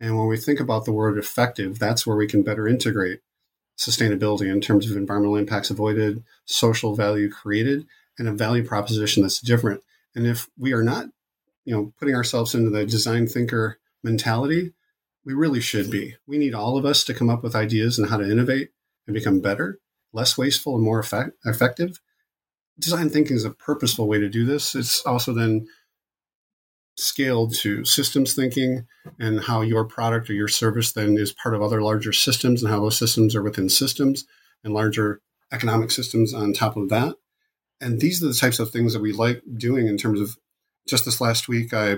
And 0.00 0.16
when 0.16 0.26
we 0.26 0.36
think 0.36 0.60
about 0.60 0.84
the 0.84 0.92
word 0.92 1.18
effective, 1.18 1.78
that's 1.78 2.06
where 2.06 2.16
we 2.16 2.26
can 2.26 2.42
better 2.42 2.68
integrate 2.68 3.20
sustainability 3.78 4.50
in 4.50 4.60
terms 4.60 4.90
of 4.90 4.96
environmental 4.96 5.36
impacts 5.36 5.70
avoided, 5.70 6.24
social 6.44 6.94
value 6.94 7.30
created, 7.30 7.86
and 8.18 8.28
a 8.28 8.32
value 8.32 8.64
proposition 8.64 9.22
that's 9.22 9.40
different. 9.40 9.82
And 10.14 10.26
if 10.26 10.48
we 10.58 10.72
are 10.72 10.82
not, 10.82 11.06
you 11.64 11.74
know, 11.74 11.92
putting 11.98 12.14
ourselves 12.14 12.54
into 12.54 12.70
the 12.70 12.86
design 12.86 13.26
thinker 13.26 13.78
mentality, 14.02 14.72
we 15.24 15.34
really 15.34 15.60
should 15.60 15.90
be. 15.90 16.16
We 16.26 16.38
need 16.38 16.54
all 16.54 16.78
of 16.78 16.86
us 16.86 17.04
to 17.04 17.14
come 17.14 17.28
up 17.28 17.42
with 17.42 17.56
ideas 17.56 17.98
on 17.98 18.08
how 18.08 18.16
to 18.16 18.30
innovate 18.30 18.70
and 19.06 19.14
become 19.14 19.40
better, 19.40 19.78
less 20.12 20.38
wasteful, 20.38 20.76
and 20.76 20.84
more 20.84 21.00
effect- 21.00 21.36
effective 21.44 22.00
design 22.78 23.08
thinking 23.08 23.36
is 23.36 23.44
a 23.44 23.50
purposeful 23.50 24.08
way 24.08 24.18
to 24.18 24.28
do 24.28 24.44
this. 24.44 24.74
It's 24.74 25.04
also 25.06 25.32
then 25.32 25.66
scaled 26.96 27.54
to 27.54 27.84
systems 27.84 28.34
thinking 28.34 28.86
and 29.18 29.40
how 29.40 29.60
your 29.60 29.84
product 29.84 30.30
or 30.30 30.32
your 30.32 30.48
service 30.48 30.92
then 30.92 31.18
is 31.18 31.32
part 31.32 31.54
of 31.54 31.62
other 31.62 31.82
larger 31.82 32.12
systems 32.12 32.62
and 32.62 32.72
how 32.72 32.80
those 32.80 32.98
systems 32.98 33.36
are 33.36 33.42
within 33.42 33.68
systems 33.68 34.24
and 34.64 34.72
larger 34.72 35.20
economic 35.52 35.90
systems 35.90 36.32
on 36.32 36.52
top 36.52 36.76
of 36.76 36.88
that. 36.88 37.14
And 37.80 38.00
these 38.00 38.22
are 38.22 38.28
the 38.28 38.34
types 38.34 38.58
of 38.58 38.70
things 38.70 38.94
that 38.94 39.02
we 39.02 39.12
like 39.12 39.42
doing 39.56 39.86
in 39.86 39.98
terms 39.98 40.20
of 40.20 40.38
just 40.88 41.04
this 41.04 41.20
last 41.20 41.48
week, 41.48 41.74
I 41.74 41.96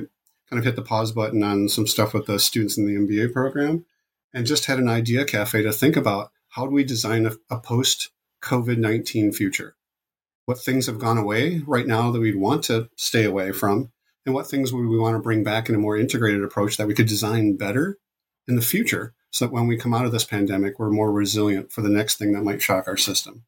kind 0.48 0.58
of 0.58 0.64
hit 0.64 0.76
the 0.76 0.82
pause 0.82 1.12
button 1.12 1.42
on 1.42 1.68
some 1.68 1.86
stuff 1.86 2.12
with 2.12 2.26
the 2.26 2.38
students 2.38 2.76
in 2.76 2.86
the 2.86 2.94
MBA 2.94 3.32
program 3.32 3.84
and 4.34 4.46
just 4.46 4.64
had 4.64 4.78
an 4.78 4.88
idea 4.88 5.24
cafe 5.24 5.62
to 5.62 5.72
think 5.72 5.96
about 5.96 6.32
how 6.50 6.66
do 6.66 6.72
we 6.72 6.84
design 6.84 7.26
a, 7.26 7.32
a 7.50 7.60
post 7.60 8.10
COVID 8.42 8.78
19 8.78 9.32
future? 9.32 9.76
What 10.48 10.58
things 10.58 10.86
have 10.86 10.98
gone 10.98 11.18
away 11.18 11.60
right 11.66 11.86
now 11.86 12.10
that 12.10 12.20
we'd 12.20 12.34
want 12.34 12.64
to 12.64 12.88
stay 12.96 13.24
away 13.24 13.52
from, 13.52 13.92
and 14.24 14.34
what 14.34 14.46
things 14.46 14.72
would 14.72 14.88
we 14.88 14.98
want 14.98 15.14
to 15.14 15.20
bring 15.20 15.44
back 15.44 15.68
in 15.68 15.74
a 15.74 15.78
more 15.78 15.94
integrated 15.94 16.42
approach 16.42 16.78
that 16.78 16.86
we 16.86 16.94
could 16.94 17.06
design 17.06 17.54
better 17.54 17.98
in 18.46 18.56
the 18.56 18.62
future 18.62 19.12
so 19.30 19.44
that 19.44 19.52
when 19.52 19.66
we 19.66 19.76
come 19.76 19.92
out 19.92 20.06
of 20.06 20.10
this 20.10 20.24
pandemic, 20.24 20.78
we're 20.78 20.88
more 20.88 21.12
resilient 21.12 21.70
for 21.70 21.82
the 21.82 21.90
next 21.90 22.16
thing 22.16 22.32
that 22.32 22.44
might 22.44 22.62
shock 22.62 22.88
our 22.88 22.96
system. 22.96 23.44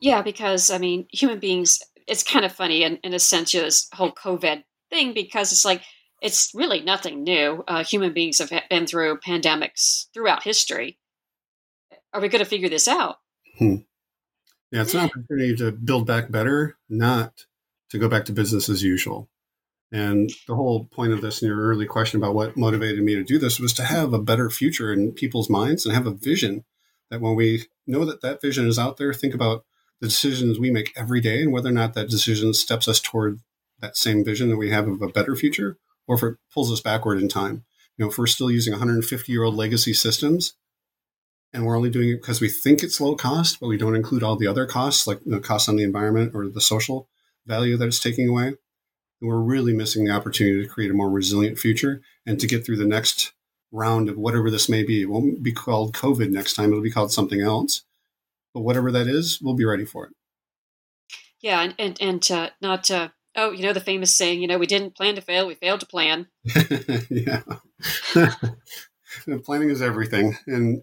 Yeah, 0.00 0.22
because 0.22 0.70
I 0.70 0.78
mean, 0.78 1.06
human 1.12 1.38
beings, 1.38 1.82
it's 2.06 2.22
kind 2.22 2.46
of 2.46 2.52
funny 2.52 2.82
in, 2.82 2.96
in 3.04 3.12
a 3.12 3.18
sense, 3.18 3.52
you 3.52 3.60
know, 3.60 3.66
this 3.66 3.90
whole 3.92 4.12
COVID 4.12 4.64
thing, 4.88 5.12
because 5.12 5.52
it's 5.52 5.66
like, 5.66 5.82
it's 6.22 6.50
really 6.54 6.80
nothing 6.80 7.24
new. 7.24 7.62
Uh, 7.68 7.84
human 7.84 8.14
beings 8.14 8.38
have 8.38 8.50
been 8.70 8.86
through 8.86 9.18
pandemics 9.18 10.06
throughout 10.14 10.44
history. 10.44 10.98
Are 12.14 12.22
we 12.22 12.28
going 12.28 12.42
to 12.42 12.48
figure 12.48 12.70
this 12.70 12.88
out? 12.88 13.16
Hmm. 13.58 13.76
Yeah, 14.72 14.82
it's 14.82 14.94
an 14.94 15.00
opportunity 15.00 15.54
to 15.56 15.72
build 15.72 16.06
back 16.06 16.30
better, 16.30 16.76
not 16.88 17.46
to 17.90 17.98
go 17.98 18.08
back 18.08 18.24
to 18.26 18.32
business 18.32 18.68
as 18.68 18.82
usual. 18.82 19.28
And 19.92 20.30
the 20.48 20.56
whole 20.56 20.86
point 20.86 21.12
of 21.12 21.20
this 21.20 21.40
in 21.40 21.48
your 21.48 21.60
early 21.60 21.86
question 21.86 22.20
about 22.20 22.34
what 22.34 22.56
motivated 22.56 23.02
me 23.02 23.14
to 23.14 23.22
do 23.22 23.38
this 23.38 23.60
was 23.60 23.72
to 23.74 23.84
have 23.84 24.12
a 24.12 24.18
better 24.18 24.50
future 24.50 24.92
in 24.92 25.12
people's 25.12 25.48
minds 25.48 25.86
and 25.86 25.94
have 25.94 26.06
a 26.06 26.10
vision 26.10 26.64
that 27.10 27.20
when 27.20 27.36
we 27.36 27.66
know 27.86 28.04
that 28.04 28.20
that 28.22 28.42
vision 28.42 28.66
is 28.66 28.78
out 28.78 28.96
there, 28.96 29.14
think 29.14 29.34
about 29.34 29.64
the 30.00 30.08
decisions 30.08 30.58
we 30.58 30.70
make 30.70 30.92
every 30.96 31.20
day 31.20 31.42
and 31.42 31.52
whether 31.52 31.68
or 31.68 31.72
not 31.72 31.94
that 31.94 32.10
decision 32.10 32.52
steps 32.52 32.88
us 32.88 33.00
toward 33.00 33.40
that 33.80 33.96
same 33.96 34.24
vision 34.24 34.48
that 34.48 34.56
we 34.56 34.70
have 34.70 34.88
of 34.88 35.00
a 35.00 35.08
better 35.08 35.36
future, 35.36 35.76
or 36.08 36.16
if 36.16 36.22
it 36.22 36.34
pulls 36.52 36.72
us 36.72 36.80
backward 36.80 37.20
in 37.20 37.28
time. 37.28 37.64
You 37.96 38.04
know, 38.04 38.10
if 38.10 38.18
we're 38.18 38.26
still 38.26 38.50
using 38.50 38.72
150 38.72 39.32
year 39.32 39.44
old 39.44 39.54
legacy 39.54 39.94
systems, 39.94 40.54
and 41.56 41.64
we're 41.64 41.76
only 41.76 41.90
doing 41.90 42.10
it 42.10 42.20
because 42.20 42.40
we 42.40 42.48
think 42.48 42.82
it's 42.82 43.00
low 43.00 43.16
cost, 43.16 43.58
but 43.58 43.68
we 43.68 43.78
don't 43.78 43.96
include 43.96 44.22
all 44.22 44.36
the 44.36 44.46
other 44.46 44.66
costs, 44.66 45.06
like 45.06 45.20
the 45.24 45.40
costs 45.40 45.68
on 45.68 45.76
the 45.76 45.82
environment 45.82 46.32
or 46.34 46.46
the 46.48 46.60
social 46.60 47.08
value 47.46 47.76
that 47.78 47.88
it's 47.88 47.98
taking 47.98 48.28
away, 48.28 48.54
we're 49.22 49.40
really 49.40 49.72
missing 49.72 50.04
the 50.04 50.12
opportunity 50.12 50.62
to 50.62 50.68
create 50.68 50.90
a 50.90 50.94
more 50.94 51.08
resilient 51.08 51.58
future 51.58 52.02
and 52.26 52.38
to 52.40 52.46
get 52.46 52.64
through 52.64 52.76
the 52.76 52.84
next 52.84 53.32
round 53.72 54.10
of 54.10 54.18
whatever 54.18 54.50
this 54.50 54.68
may 54.68 54.82
be. 54.84 55.02
It 55.02 55.08
won't 55.08 55.42
be 55.42 55.52
called 55.52 55.94
COVID 55.94 56.30
next 56.30 56.54
time, 56.54 56.70
it'll 56.70 56.82
be 56.82 56.90
called 56.90 57.12
something 57.12 57.40
else. 57.40 57.84
But 58.52 58.60
whatever 58.60 58.90
that 58.92 59.06
is, 59.06 59.40
we'll 59.40 59.54
be 59.54 59.64
ready 59.64 59.84
for 59.84 60.06
it. 60.06 60.12
Yeah, 61.40 61.60
and 61.60 61.74
and, 61.78 61.98
and 62.00 62.30
uh, 62.30 62.50
not 62.60 62.90
uh, 62.90 63.08
oh, 63.34 63.50
you 63.52 63.62
know 63.62 63.72
the 63.72 63.80
famous 63.80 64.14
saying, 64.14 64.40
you 64.40 64.48
know, 64.48 64.58
we 64.58 64.66
didn't 64.66 64.96
plan 64.96 65.14
to 65.14 65.20
fail, 65.20 65.46
we 65.46 65.54
failed 65.54 65.80
to 65.80 65.86
plan. 65.86 66.26
yeah, 67.10 67.42
planning 69.44 69.70
is 69.70 69.82
everything, 69.82 70.36
and 70.46 70.82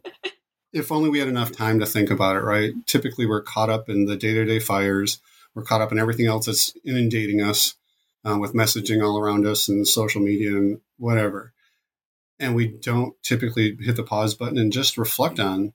if 0.74 0.92
only 0.92 1.10
we 1.10 1.20
had 1.20 1.28
enough 1.28 1.52
time 1.52 1.80
to 1.80 1.86
think 1.86 2.10
about 2.10 2.36
it. 2.36 2.42
Right? 2.42 2.74
Typically, 2.86 3.26
we're 3.26 3.42
caught 3.42 3.70
up 3.70 3.90
in 3.90 4.06
the 4.06 4.18
day 4.18 4.34
to 4.34 4.46
day 4.46 4.60
fires. 4.60 5.20
We're 5.56 5.64
caught 5.64 5.82
up 5.82 5.92
in 5.92 6.00
everything 6.00 6.26
else 6.26 6.48
that's 6.48 6.74
inundating 6.84 7.42
us 7.42 7.76
uh, 8.26 8.38
with 8.40 8.54
messaging 8.54 9.04
all 9.04 9.20
around 9.20 9.46
us 9.46 9.68
and 9.70 9.88
social 9.88 10.22
media 10.22 10.50
and 10.50 10.82
whatever. 10.98 11.54
And 12.40 12.56
we 12.56 12.68
don't 12.68 13.16
typically 13.24 13.78
hit 13.80 13.96
the 13.96 14.04
pause 14.04 14.34
button 14.36 14.58
and 14.58 14.74
just 14.74 14.98
reflect 14.98 15.40
on 15.40 15.74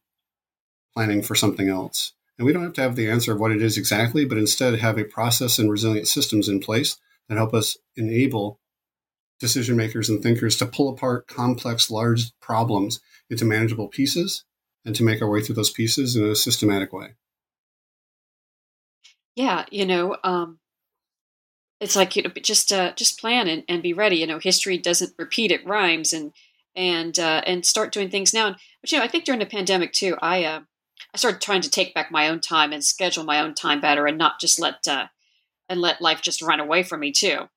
planning 0.94 1.22
for 1.22 1.34
something 1.34 1.68
else. 1.68 2.12
And 2.36 2.46
we 2.46 2.52
don't 2.52 2.64
have 2.64 2.72
to 2.74 2.82
have 2.82 2.96
the 2.96 3.08
answer 3.08 3.32
of 3.32 3.40
what 3.40 3.52
it 3.52 3.62
is 3.62 3.76
exactly, 3.76 4.24
but 4.24 4.38
instead 4.38 4.74
have 4.76 4.98
a 4.98 5.04
process 5.04 5.58
and 5.58 5.70
resilient 5.70 6.08
systems 6.08 6.48
in 6.48 6.60
place 6.60 6.96
that 7.28 7.36
help 7.36 7.54
us 7.54 7.76
enable 7.96 8.58
decision 9.38 9.76
makers 9.76 10.08
and 10.08 10.22
thinkers 10.22 10.56
to 10.56 10.66
pull 10.66 10.88
apart 10.88 11.26
complex, 11.28 11.90
large 11.90 12.32
problems 12.40 13.00
into 13.30 13.44
manageable 13.44 13.88
pieces 13.88 14.44
and 14.88 14.96
to 14.96 15.04
make 15.04 15.20
our 15.20 15.28
way 15.28 15.42
through 15.42 15.54
those 15.54 15.70
pieces 15.70 16.16
in 16.16 16.24
a 16.24 16.34
systematic 16.34 16.94
way. 16.94 17.08
Yeah, 19.36 19.66
you 19.70 19.84
know, 19.84 20.16
um, 20.24 20.58
it's 21.78 21.94
like 21.94 22.16
you 22.16 22.22
know, 22.22 22.30
just 22.42 22.72
uh, 22.72 22.92
just 22.94 23.20
plan 23.20 23.46
and, 23.46 23.64
and 23.68 23.82
be 23.82 23.92
ready. 23.92 24.16
You 24.16 24.26
know, 24.26 24.38
history 24.38 24.78
doesn't 24.78 25.12
repeat; 25.18 25.52
it 25.52 25.66
rhymes, 25.66 26.12
and 26.14 26.32
and 26.74 27.18
uh, 27.18 27.42
and 27.46 27.66
start 27.66 27.92
doing 27.92 28.08
things 28.08 28.32
now. 28.32 28.56
But 28.80 28.90
you 28.90 28.98
know, 28.98 29.04
I 29.04 29.08
think 29.08 29.24
during 29.24 29.40
the 29.40 29.46
pandemic 29.46 29.92
too, 29.92 30.16
I 30.22 30.44
uh, 30.44 30.60
I 31.14 31.18
started 31.18 31.42
trying 31.42 31.60
to 31.60 31.70
take 31.70 31.94
back 31.94 32.10
my 32.10 32.28
own 32.28 32.40
time 32.40 32.72
and 32.72 32.82
schedule 32.82 33.24
my 33.24 33.40
own 33.40 33.54
time 33.54 33.80
better, 33.80 34.06
and 34.06 34.16
not 34.16 34.40
just 34.40 34.58
let 34.58 34.88
uh, 34.88 35.06
and 35.68 35.82
let 35.82 36.00
life 36.00 36.22
just 36.22 36.40
run 36.40 36.60
away 36.60 36.82
from 36.82 37.00
me 37.00 37.12
too. 37.12 37.48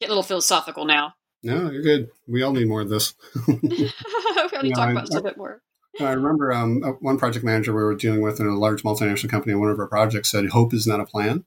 Get 0.00 0.06
a 0.06 0.08
little 0.08 0.22
philosophical 0.22 0.84
now. 0.84 1.14
No, 1.42 1.68
you're 1.68 1.82
good. 1.82 2.10
We 2.28 2.42
all 2.42 2.52
need 2.52 2.68
more 2.68 2.80
of 2.80 2.88
this. 2.88 3.12
we 3.48 3.54
need 3.60 3.90
to 3.90 4.70
talk 4.70 4.90
about 4.90 5.06
this 5.06 5.16
a 5.16 5.22
bit 5.22 5.36
more. 5.36 5.60
I 6.00 6.12
remember 6.12 6.52
um, 6.52 6.82
uh, 6.82 6.92
one 7.00 7.18
project 7.18 7.44
manager 7.44 7.72
we 7.72 7.82
were 7.82 7.94
dealing 7.94 8.20
with 8.20 8.40
in 8.40 8.46
a 8.46 8.58
large 8.58 8.82
multinational 8.82 9.30
company. 9.30 9.54
On 9.54 9.60
one 9.60 9.70
of 9.70 9.78
our 9.78 9.86
projects 9.86 10.30
said, 10.30 10.48
"Hope 10.48 10.74
is 10.74 10.86
not 10.86 11.00
a 11.00 11.06
plan." 11.06 11.44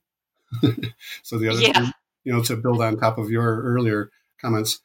so 1.22 1.38
the 1.38 1.48
other, 1.48 1.60
yeah. 1.60 1.72
thing, 1.72 1.92
you 2.24 2.32
know, 2.32 2.42
to 2.42 2.56
build 2.56 2.80
on 2.80 2.96
top 2.96 3.18
of 3.18 3.30
your 3.30 3.62
earlier 3.62 4.10
comments, 4.40 4.80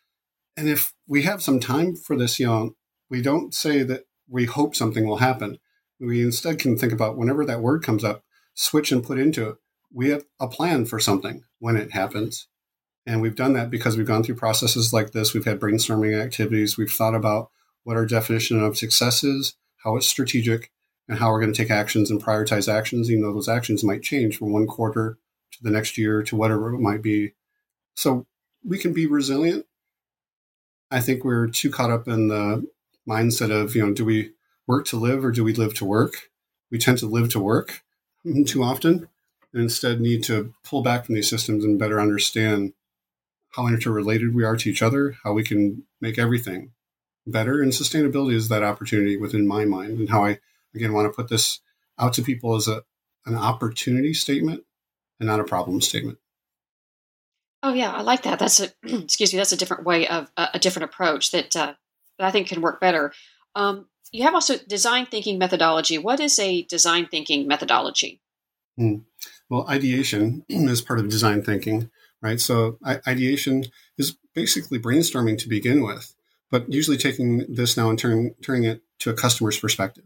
and 0.58 0.67
if 0.67 0.93
we 1.08 1.23
have 1.23 1.41
some 1.41 1.60
time 1.60 1.95
for 1.95 2.17
this, 2.17 2.39
you 2.39 2.47
know, 2.47 2.76
we 3.10 3.21
don't 3.21 3.54
say 3.54 3.84
that 3.84 4.06
we 4.28 4.45
hope 4.45 4.76
something 4.76 5.08
will 5.08 5.17
happen 5.17 5.60
we 6.04 6.21
instead 6.21 6.60
can 6.60 6.78
think 6.78 6.93
about 6.93 7.17
whenever 7.17 7.45
that 7.45 7.62
word 7.62 7.84
comes 7.84 8.04
up, 8.04 8.23
switch 8.54 8.91
and 8.91 9.04
put 9.04 9.19
into 9.19 9.49
it. 9.49 9.56
We 9.91 10.10
have 10.10 10.26
a 10.39 10.47
plan 10.47 10.86
for 10.86 10.99
something 10.99 11.43
when 11.60 11.76
it 11.76 11.91
happens. 11.91 12.47
And 13.06 13.21
we've 13.21 13.36
done 13.36 13.54
that 13.54 13.69
because 13.69 13.97
we've 13.97 14.08
gone 14.08 14.23
through 14.23 14.36
processes 14.36 14.93
like 14.93 15.12
this. 15.12 15.34
We've 15.34 15.45
had 15.45 15.60
brainstorming 15.60 16.19
activities. 16.19 16.78
We've 16.78 16.91
thought 16.91 17.15
about 17.15 17.52
what 17.83 17.97
our 17.97 18.05
definition 18.05 18.61
of 18.61 18.77
success 18.77 19.23
is, 19.23 19.55
how 19.83 19.95
it's 19.95 20.07
strategic, 20.07 20.71
and 21.07 21.19
how 21.19 21.31
we're 21.31 21.41
going 21.41 21.53
to 21.53 21.57
take 21.57 21.71
actions 21.71 22.09
and 22.09 22.23
prioritize 22.23 22.71
actions, 22.71 23.09
even 23.09 23.23
though 23.23 23.33
those 23.33 23.49
actions 23.49 23.83
might 23.83 24.01
change 24.01 24.37
from 24.37 24.53
one 24.53 24.67
quarter 24.67 25.17
to 25.51 25.63
the 25.63 25.69
next 25.69 25.97
year 25.97 26.23
to 26.23 26.35
whatever 26.35 26.73
it 26.73 26.79
might 26.79 27.01
be. 27.01 27.33
So 27.95 28.25
we 28.63 28.77
can 28.77 28.93
be 28.93 29.05
resilient. 29.05 29.65
I 30.89 31.01
think 31.01 31.23
we're 31.23 31.47
too 31.47 31.69
caught 31.69 31.91
up 31.91 32.07
in 32.07 32.29
the 32.29 32.67
mindset 33.07 33.51
of, 33.51 33.75
you 33.75 33.85
know, 33.85 33.93
do 33.93 34.05
we 34.05 34.31
work 34.67 34.85
to 34.87 34.97
live 34.97 35.25
or 35.25 35.31
do 35.31 35.43
we 35.43 35.53
live 35.53 35.73
to 35.75 35.85
work? 35.85 36.29
We 36.71 36.77
tend 36.77 36.99
to 36.99 37.07
live 37.07 37.29
to 37.29 37.39
work 37.39 37.81
too 38.45 38.63
often 38.63 39.09
and 39.53 39.63
instead 39.63 39.99
need 39.99 40.23
to 40.23 40.53
pull 40.63 40.81
back 40.81 41.05
from 41.05 41.15
these 41.15 41.29
systems 41.29 41.63
and 41.63 41.77
better 41.77 41.99
understand 41.99 42.73
how 43.51 43.67
interrelated 43.67 44.33
we 44.33 44.43
are 44.43 44.57
to 44.57 44.69
each 44.69 44.81
other, 44.81 45.17
how 45.23 45.33
we 45.33 45.43
can 45.43 45.83
make 46.01 46.17
everything 46.17 46.71
better. 47.25 47.62
And 47.62 47.71
sustainability 47.71 48.33
is 48.33 48.49
that 48.49 48.63
opportunity 48.63 49.17
within 49.17 49.47
my 49.47 49.65
mind 49.65 49.99
and 49.99 50.09
how 50.09 50.25
I, 50.25 50.39
again, 50.75 50.93
want 50.93 51.12
to 51.12 51.15
put 51.15 51.29
this 51.29 51.59
out 51.99 52.13
to 52.13 52.21
people 52.21 52.55
as 52.55 52.67
a, 52.67 52.83
an 53.25 53.36
opportunity 53.36 54.13
statement 54.13 54.63
and 55.19 55.27
not 55.27 55.39
a 55.39 55.45
problem 55.45 55.81
statement. 55.81 56.17
Oh 57.62 57.73
yeah, 57.73 57.93
I 57.93 58.01
like 58.01 58.23
that. 58.23 58.39
That's 58.39 58.59
a 58.59 58.69
excuse 58.83 59.33
me. 59.33 59.38
That's 59.38 59.53
a 59.53 59.57
different 59.57 59.86
way 59.86 60.07
of 60.07 60.29
uh, 60.36 60.47
a 60.53 60.59
different 60.59 60.89
approach 60.89 61.31
that 61.31 61.55
uh, 61.55 61.73
that 62.19 62.27
I 62.27 62.31
think 62.31 62.49
can 62.49 62.62
work 62.62 62.81
better. 62.81 63.13
Um, 63.55 63.88
you 64.12 64.23
have 64.23 64.36
also 64.36 64.57
design 64.67 65.05
thinking 65.05 65.39
methodology. 65.39 65.97
What 65.97 66.19
is 66.19 66.38
a 66.39 66.63
design 66.63 67.07
thinking 67.07 67.47
methodology? 67.47 68.21
Hmm. 68.77 68.97
Well, 69.49 69.65
ideation 69.67 70.45
is 70.49 70.81
part 70.81 70.99
of 70.99 71.09
design 71.09 71.41
thinking, 71.41 71.89
right? 72.21 72.39
So 72.39 72.77
ideation 72.86 73.65
is 73.97 74.17
basically 74.36 74.79
brainstorming 74.79 75.38
to 75.39 75.49
begin 75.49 75.83
with, 75.83 76.13
but 76.51 76.71
usually 76.71 76.97
taking 76.97 77.45
this 77.53 77.77
now 77.77 77.89
and 77.89 77.97
turn, 77.97 78.36
turning 78.41 78.63
it 78.63 78.82
to 78.99 79.10
a 79.10 79.13
customer's 79.13 79.60
perspective. 79.60 80.06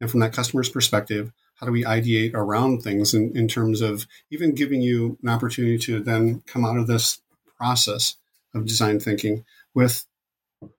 And 0.00 0.10
from 0.10 0.20
that 0.20 0.32
customer's 0.32 0.68
perspective, 0.68 1.32
how 1.56 1.66
do 1.66 1.72
we 1.72 1.84
ideate 1.84 2.34
around 2.34 2.82
things 2.82 3.14
in, 3.14 3.36
in 3.36 3.48
terms 3.48 3.80
of 3.80 4.06
even 4.30 4.54
giving 4.54 4.82
you 4.82 5.18
an 5.22 5.28
opportunity 5.28 5.78
to 5.78 6.00
then 6.00 6.42
come 6.46 6.64
out 6.64 6.76
of 6.76 6.86
this 6.86 7.20
process 7.56 8.16
of 8.54 8.66
design 8.66 9.00
thinking 9.00 9.44
with 9.74 10.04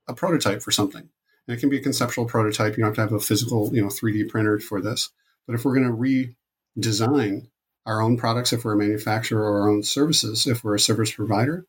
a 0.07 0.13
prototype 0.13 0.61
for 0.61 0.71
something 0.71 1.09
and 1.47 1.57
it 1.57 1.59
can 1.59 1.69
be 1.69 1.77
a 1.77 1.81
conceptual 1.81 2.25
prototype. 2.25 2.77
You 2.77 2.83
don't 2.83 2.95
have 2.95 2.95
to 2.95 3.13
have 3.13 3.21
a 3.21 3.23
physical, 3.23 3.73
you 3.73 3.81
know, 3.81 3.87
3D 3.87 4.29
printer 4.29 4.59
for 4.59 4.81
this. 4.81 5.09
But 5.45 5.55
if 5.55 5.63
we're 5.63 5.75
going 5.75 5.87
to 5.87 6.81
redesign 6.81 7.47
our 7.85 8.01
own 8.01 8.17
products, 8.17 8.51
if 8.51 8.65
we're 8.65 8.73
a 8.73 8.77
manufacturer 8.77 9.41
or 9.41 9.61
our 9.61 9.69
own 9.69 9.83
services, 9.83 10.45
if 10.45 10.63
we're 10.63 10.75
a 10.75 10.79
service 10.79 11.11
provider, 11.11 11.65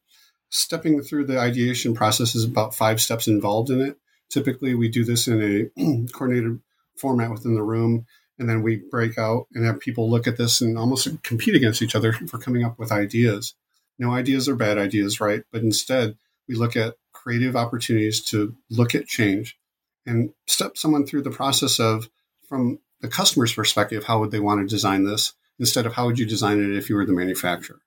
stepping 0.51 1.01
through 1.03 1.27
the 1.27 1.39
ideation 1.39 1.95
process 1.95 2.35
is 2.35 2.45
about 2.45 2.75
five 2.75 3.01
steps 3.01 3.27
involved 3.27 3.71
in 3.71 3.81
it. 3.81 3.97
Typically, 4.31 4.75
we 4.75 4.89
do 4.89 5.05
this 5.05 5.27
in 5.27 5.43
a 5.79 6.07
coordinated 6.13 6.61
format 6.97 7.31
within 7.31 7.55
the 7.55 7.63
room, 7.63 8.07
and 8.39 8.49
then 8.49 8.63
we 8.63 8.77
break 8.91 9.19
out 9.19 9.47
and 9.55 9.65
have 9.65 9.81
people 9.81 10.11
look 10.11 10.27
at 10.27 10.37
this 10.37 10.61
and 10.61 10.79
almost 10.79 11.23
compete 11.23 11.55
against 11.55 11.83
each 11.83 11.95
other 11.95 12.13
for 12.29 12.39
coming 12.39 12.65
up 12.65 12.79
with 12.79 12.93
ideas. 12.93 13.55
No 13.99 14.13
ideas 14.13 14.49
are 14.49 14.57
bad 14.57 14.79
ideas, 14.79 15.21
right? 15.21 15.43
But 15.51 15.63
instead, 15.63 16.17
we 16.49 16.55
look 16.55 16.77
at 16.77 16.95
creative 17.13 17.57
opportunities 17.57 18.23
to 18.25 18.55
look 18.71 18.95
at 18.95 19.07
change 19.07 19.59
and 20.07 20.33
step 20.47 20.77
someone 20.77 21.07
through 21.07 21.23
the 21.23 21.31
process 21.31 21.79
of 21.79 22.09
from 22.49 22.79
the 23.01 23.09
customer's 23.09 23.53
perspective, 23.53 24.05
how 24.05 24.21
would 24.21 24.31
they 24.31 24.41
want 24.41 24.61
to 24.61 24.75
design 24.75 25.05
this 25.05 25.35
instead 25.59 25.87
of 25.87 25.93
how 25.93 26.07
would 26.07 26.19
you 26.19 26.27
design 26.27 26.59
it 26.63 26.77
if 26.77 26.89
you 26.89 26.97
were 26.97 27.05
the 27.05 27.13
manufacturer? 27.13 27.81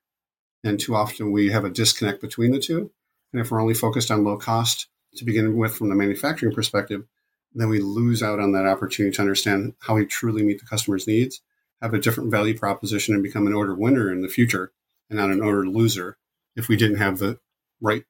And 0.63 0.79
too 0.79 0.95
often 0.95 1.31
we 1.31 1.49
have 1.51 1.65
a 1.65 1.69
disconnect 1.69 2.21
between 2.21 2.51
the 2.51 2.59
two. 2.59 2.91
And 3.33 3.41
if 3.41 3.49
we're 3.49 3.61
only 3.61 3.73
focused 3.73 4.11
on 4.11 4.23
low 4.23 4.37
cost 4.37 4.87
to 5.15 5.25
begin 5.25 5.57
with 5.57 5.75
from 5.75 5.89
the 5.89 5.95
manufacturing 5.95 6.53
perspective, 6.53 7.05
then 7.53 7.69
we 7.69 7.79
lose 7.79 8.23
out 8.23 8.39
on 8.39 8.53
that 8.53 8.65
opportunity 8.65 9.13
to 9.15 9.21
understand 9.21 9.73
how 9.79 9.95
we 9.95 10.05
truly 10.05 10.43
meet 10.43 10.59
the 10.59 10.65
customer's 10.65 11.07
needs, 11.07 11.41
have 11.81 11.93
a 11.93 11.99
different 11.99 12.31
value 12.31 12.57
proposition, 12.57 13.13
and 13.13 13.23
become 13.23 13.47
an 13.47 13.53
order 13.53 13.75
winner 13.75 14.11
in 14.11 14.21
the 14.21 14.29
future 14.29 14.71
and 15.09 15.17
not 15.17 15.31
an 15.31 15.41
order 15.41 15.67
loser 15.67 16.17
if 16.55 16.67
we 16.67 16.77
didn't 16.77 16.97
have 16.97 17.17
the 17.17 17.39
right 17.81 18.05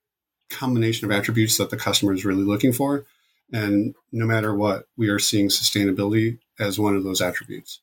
combination 0.49 1.05
of 1.05 1.17
attributes 1.17 1.57
that 1.57 1.69
the 1.69 1.77
customer 1.77 2.13
is 2.13 2.25
really 2.25 2.43
looking 2.43 2.73
for 2.73 3.05
and 3.51 3.95
no 4.11 4.25
matter 4.25 4.55
what, 4.55 4.85
we 4.95 5.09
are 5.09 5.19
seeing 5.19 5.49
sustainability 5.49 6.39
as 6.59 6.79
one 6.79 6.95
of 6.95 7.03
those 7.03 7.21
attributes. 7.21 7.81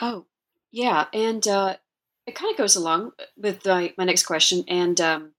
Oh, 0.00 0.26
yeah. 0.72 1.06
And 1.12 1.46
uh, 1.46 1.76
it 2.26 2.34
kind 2.34 2.50
of 2.50 2.58
goes 2.58 2.76
along 2.76 3.12
with 3.36 3.64
my, 3.66 3.92
my 3.98 4.04
next 4.04 4.24
question. 4.24 4.64
And 4.68 5.00
um, 5.00 5.32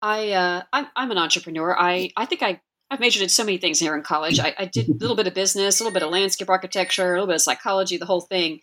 I, 0.00 0.32
uh, 0.32 0.62
I'm, 0.72 0.86
I'm 0.96 1.10
an 1.10 1.18
entrepreneur. 1.18 1.76
I, 1.78 2.10
I 2.16 2.26
think 2.26 2.42
I, 2.42 2.60
I've 2.90 3.00
majored 3.00 3.22
in 3.22 3.28
so 3.28 3.44
many 3.44 3.58
things 3.58 3.78
here 3.78 3.94
in 3.94 4.02
college. 4.02 4.38
I, 4.38 4.54
I 4.58 4.64
did 4.66 4.88
a 4.88 4.92
little 4.92 5.16
bit 5.16 5.26
of 5.26 5.34
business, 5.34 5.80
a 5.80 5.82
little 5.82 5.94
bit 5.94 6.02
of 6.02 6.10
landscape 6.10 6.48
architecture, 6.48 7.10
a 7.10 7.12
little 7.12 7.26
bit 7.26 7.36
of 7.36 7.42
psychology, 7.42 7.96
the 7.96 8.06
whole 8.06 8.20
thing. 8.20 8.60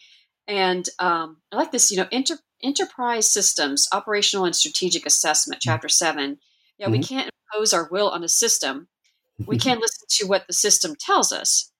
And 0.47 0.87
um, 0.99 1.37
I 1.51 1.57
like 1.57 1.71
this, 1.71 1.91
you 1.91 1.97
know, 1.97 2.07
inter- 2.11 2.39
enterprise 2.63 3.31
systems, 3.31 3.87
operational 3.91 4.45
and 4.45 4.55
strategic 4.55 5.05
assessment, 5.05 5.61
chapter 5.61 5.89
seven. 5.89 6.37
Yeah, 6.77 6.87
mm-hmm. 6.87 6.93
we 6.93 7.03
can't 7.03 7.29
impose 7.53 7.73
our 7.73 7.87
will 7.91 8.09
on 8.09 8.23
a 8.23 8.29
system. 8.29 8.87
We 9.45 9.57
can 9.59 9.79
listen 9.79 10.07
to 10.09 10.27
what 10.27 10.47
the 10.47 10.53
system 10.53 10.95
tells 10.99 11.31
us 11.31 11.70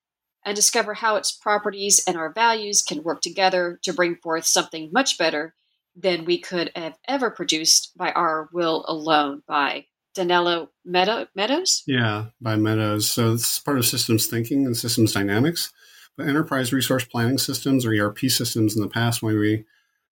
and 0.44 0.56
discover 0.56 0.94
how 0.94 1.16
its 1.16 1.32
properties 1.32 2.04
and 2.08 2.18
our 2.18 2.32
values 2.32 2.82
can 2.82 3.04
work 3.04 3.22
together 3.22 3.80
to 3.84 3.94
bring 3.94 4.16
forth 4.16 4.46
something 4.46 4.90
much 4.92 5.18
better 5.18 5.54
than 5.96 6.26
we 6.26 6.40
could 6.40 6.72
have 6.76 6.98
ever 7.08 7.30
produced 7.30 7.92
by 7.98 8.12
our 8.12 8.50
will 8.54 8.86
alone 8.88 9.44
by 9.48 9.86
Donella 10.16 10.68
Meadow- 10.86 11.28
Meadows? 11.36 11.84
Yeah, 11.86 12.28
by 12.40 12.56
Meadows. 12.56 13.10
So 13.10 13.34
this 13.34 13.54
is 13.54 13.60
part 13.60 13.78
of 13.78 13.86
systems 13.86 14.28
thinking 14.28 14.66
and 14.66 14.76
systems 14.76 15.14
dynamics. 15.14 15.72
But 16.18 16.28
enterprise 16.28 16.74
resource 16.74 17.06
planning 17.06 17.38
systems 17.38 17.86
or 17.86 17.94
ERP 17.94 18.20
systems 18.30 18.76
in 18.76 18.82
the 18.82 18.90
past, 18.90 19.24
when 19.24 19.40
we 19.40 19.66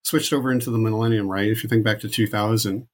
switched 0.03 0.31
over 0.31 0.51
into 0.51 0.71
the 0.71 0.77
millennium, 0.77 1.27
right? 1.27 1.49
If 1.49 1.63
you 1.63 1.69
think 1.69 1.83
back 1.83 1.99
to 1.99 2.09
2000, 2.09 2.87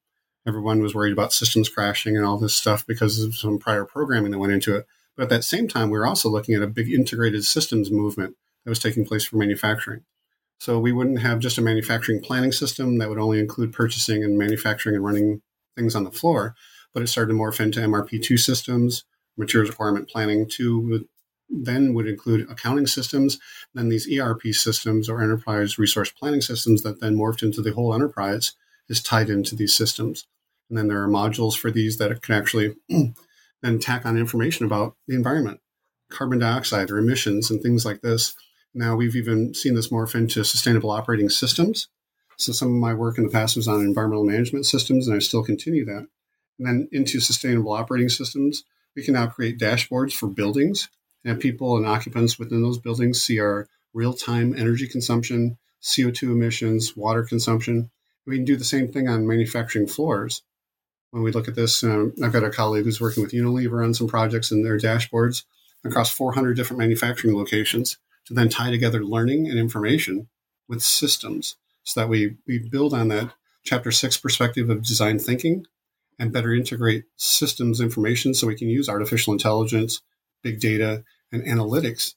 everyone 0.46 0.82
was 0.82 0.94
worried 0.94 1.12
about 1.12 1.32
systems 1.32 1.68
crashing 1.68 2.16
and 2.16 2.26
all 2.26 2.38
this 2.38 2.56
stuff 2.56 2.84
because 2.86 3.20
of 3.20 3.36
some 3.36 3.58
prior 3.58 3.84
programming 3.84 4.32
that 4.32 4.38
went 4.38 4.52
into 4.52 4.76
it. 4.76 4.86
But 5.16 5.24
at 5.24 5.28
that 5.30 5.44
same 5.44 5.66
time, 5.68 5.90
we 5.90 5.98
were 5.98 6.06
also 6.06 6.28
looking 6.28 6.54
at 6.54 6.62
a 6.62 6.66
big 6.66 6.90
integrated 6.92 7.44
systems 7.44 7.90
movement 7.90 8.36
that 8.64 8.70
was 8.70 8.78
taking 8.78 9.06
place 9.06 9.24
for 9.24 9.36
manufacturing. 9.36 10.02
So 10.58 10.78
we 10.78 10.92
wouldn't 10.92 11.20
have 11.20 11.38
just 11.38 11.58
a 11.58 11.62
manufacturing 11.62 12.20
planning 12.20 12.52
system 12.52 12.98
that 12.98 13.08
would 13.08 13.18
only 13.18 13.38
include 13.38 13.72
purchasing 13.72 14.24
and 14.24 14.38
manufacturing 14.38 14.94
and 14.94 15.04
running 15.04 15.42
things 15.76 15.94
on 15.94 16.04
the 16.04 16.10
floor, 16.10 16.54
but 16.94 17.02
it 17.02 17.08
started 17.08 17.32
to 17.32 17.38
morph 17.38 17.60
into 17.60 17.80
MRP2 17.80 18.38
systems, 18.38 19.04
materials 19.36 19.70
requirement 19.70 20.08
planning 20.08 20.48
2 20.48 20.80
would, 20.80 21.04
then 21.50 21.92
would 21.92 22.08
include 22.08 22.50
accounting 22.50 22.86
systems, 22.86 23.38
then 23.74 23.90
these 23.90 24.08
ERP 24.10 24.42
systems 24.52 25.08
or 25.08 25.22
enterprise 25.22 25.78
resource 25.78 26.10
planning 26.10 26.40
systems 26.40 26.82
that 26.82 27.00
then 27.00 27.16
morphed 27.16 27.42
into 27.42 27.60
the 27.60 27.72
whole 27.72 27.94
enterprise 27.94 28.52
is 28.88 29.02
tied 29.02 29.28
into 29.28 29.54
these 29.54 29.74
systems. 29.74 30.26
And 30.68 30.78
then 30.78 30.88
there 30.88 31.02
are 31.02 31.08
modules 31.08 31.56
for 31.56 31.70
these 31.70 31.98
that 31.98 32.22
can 32.22 32.34
actually 32.34 32.74
then 33.62 33.78
tack 33.78 34.06
on 34.06 34.16
information 34.16 34.66
about 34.66 34.96
the 35.06 35.14
environment, 35.14 35.60
carbon 36.10 36.38
dioxide 36.38 36.90
or 36.90 36.98
emissions 36.98 37.50
and 37.50 37.62
things 37.62 37.84
like 37.84 38.00
this. 38.00 38.34
Now 38.74 38.96
we've 38.96 39.16
even 39.16 39.54
seen 39.54 39.74
this 39.74 39.88
morph 39.88 40.14
into 40.14 40.44
sustainable 40.44 40.90
operating 40.90 41.28
systems. 41.28 41.88
So 42.36 42.52
some 42.52 42.68
of 42.68 42.74
my 42.74 42.92
work 42.92 43.16
in 43.16 43.24
the 43.24 43.30
past 43.30 43.56
was 43.56 43.66
on 43.66 43.80
environmental 43.80 44.24
management 44.24 44.66
systems, 44.66 45.08
and 45.08 45.16
I 45.16 45.20
still 45.20 45.42
continue 45.42 45.84
that. 45.86 46.06
And 46.58 46.66
then 46.66 46.88
into 46.92 47.20
sustainable 47.20 47.72
operating 47.72 48.10
systems, 48.10 48.64
we 48.94 49.02
can 49.02 49.14
now 49.14 49.26
create 49.26 49.58
dashboards 49.58 50.12
for 50.12 50.26
buildings 50.26 50.88
and 51.24 51.40
people 51.40 51.76
and 51.76 51.86
occupants 51.86 52.38
within 52.38 52.62
those 52.62 52.78
buildings 52.78 53.20
see 53.20 53.40
our 53.40 53.68
real-time 53.94 54.54
energy 54.56 54.86
consumption, 54.86 55.56
CO2 55.82 56.24
emissions, 56.24 56.96
water 56.96 57.24
consumption. 57.24 57.90
We 58.26 58.36
can 58.36 58.44
do 58.44 58.56
the 58.56 58.64
same 58.64 58.88
thing 58.88 59.08
on 59.08 59.26
manufacturing 59.26 59.86
floors 59.86 60.42
when 61.16 61.24
we 61.24 61.32
look 61.32 61.48
at 61.48 61.54
this, 61.54 61.82
um, 61.82 62.12
I've 62.22 62.34
got 62.34 62.44
a 62.44 62.50
colleague 62.50 62.84
who's 62.84 63.00
working 63.00 63.22
with 63.22 63.32
Unilever 63.32 63.82
on 63.82 63.94
some 63.94 64.06
projects 64.06 64.52
in 64.52 64.62
their 64.62 64.76
dashboards 64.76 65.44
across 65.82 66.10
400 66.10 66.54
different 66.54 66.78
manufacturing 66.78 67.34
locations 67.34 67.96
to 68.26 68.34
then 68.34 68.50
tie 68.50 68.70
together 68.70 69.02
learning 69.02 69.48
and 69.48 69.58
information 69.58 70.28
with 70.68 70.82
systems 70.82 71.56
so 71.84 72.00
that 72.00 72.10
we, 72.10 72.36
we 72.46 72.58
build 72.58 72.92
on 72.92 73.08
that 73.08 73.32
chapter 73.64 73.90
six 73.90 74.18
perspective 74.18 74.68
of 74.68 74.84
design 74.84 75.18
thinking 75.18 75.64
and 76.18 76.34
better 76.34 76.52
integrate 76.52 77.04
systems 77.16 77.80
information 77.80 78.34
so 78.34 78.46
we 78.46 78.54
can 78.54 78.68
use 78.68 78.86
artificial 78.86 79.32
intelligence, 79.32 80.02
big 80.42 80.60
data, 80.60 81.02
and 81.32 81.42
analytics 81.44 82.12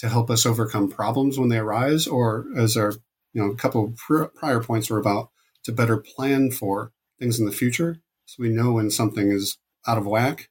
to 0.00 0.08
help 0.10 0.28
us 0.28 0.44
overcome 0.44 0.90
problems 0.90 1.38
when 1.38 1.48
they 1.48 1.58
arise 1.58 2.06
or 2.06 2.44
as 2.58 2.76
our 2.76 2.92
you 3.32 3.42
know 3.42 3.50
a 3.50 3.56
couple 3.56 3.94
prior 4.36 4.60
points 4.60 4.90
were 4.90 4.98
about 4.98 5.30
to 5.62 5.72
better 5.72 5.96
plan 5.96 6.50
for 6.50 6.92
things 7.18 7.40
in 7.40 7.46
the 7.46 7.52
future 7.52 8.02
so 8.26 8.42
we 8.42 8.48
know 8.48 8.72
when 8.72 8.90
something 8.90 9.30
is 9.30 9.58
out 9.86 9.98
of 9.98 10.06
whack, 10.06 10.48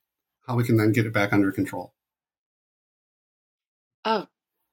how 0.47 0.55
we 0.55 0.63
can 0.63 0.77
then 0.77 0.91
get 0.91 1.05
it 1.05 1.13
back 1.13 1.33
under 1.33 1.51
control. 1.51 1.93
Oh, 4.05 4.27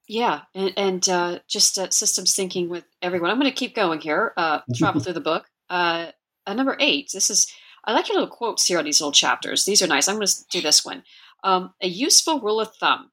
yeah, 0.08 0.42
and, 0.54 0.72
and 0.76 1.08
uh, 1.08 1.38
just 1.48 1.78
uh, 1.78 1.90
systems 1.90 2.34
thinking 2.34 2.68
with 2.68 2.84
everyone. 3.00 3.30
I'm 3.30 3.38
going 3.38 3.50
to 3.50 3.56
keep 3.56 3.76
going 3.76 4.00
here. 4.00 4.32
Uh, 4.36 4.60
travel 4.74 5.00
through 5.04 5.12
the 5.12 5.20
book. 5.20 5.46
Uh, 5.68 6.10
number 6.48 6.76
eight. 6.80 7.10
This 7.12 7.30
is. 7.30 7.50
I 7.84 7.92
like 7.92 8.08
your 8.08 8.18
little 8.18 8.34
quotes 8.34 8.66
here 8.66 8.78
on 8.78 8.84
these 8.84 9.00
little 9.00 9.12
chapters. 9.12 9.64
These 9.64 9.80
are 9.82 9.86
nice. 9.86 10.06
I'm 10.06 10.16
going 10.16 10.26
to 10.26 10.44
do 10.50 10.60
this 10.60 10.84
one. 10.84 11.02
Um, 11.44 11.72
a 11.80 11.86
useful 11.86 12.40
rule 12.40 12.60
of 12.60 12.74
thumb: 12.74 13.12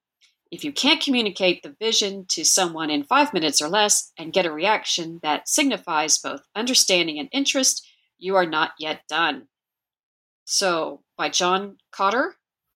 if 0.52 0.64
you 0.64 0.72
can't 0.72 1.02
communicate 1.02 1.62
the 1.62 1.76
vision 1.80 2.26
to 2.30 2.44
someone 2.44 2.90
in 2.90 3.04
five 3.04 3.34
minutes 3.34 3.62
or 3.62 3.70
less 3.70 4.12
and 4.18 4.34
get 4.34 4.46
a 4.46 4.52
reaction 4.52 5.20
that 5.22 5.48
signifies 5.48 6.18
both 6.18 6.42
understanding 6.56 7.20
and 7.20 7.30
interest, 7.32 7.88
you 8.18 8.36
are 8.36 8.46
not 8.46 8.72
yet 8.80 9.02
done. 9.08 9.48
So 10.50 11.02
by 11.18 11.28
John 11.28 11.76
Kotter. 11.94 12.32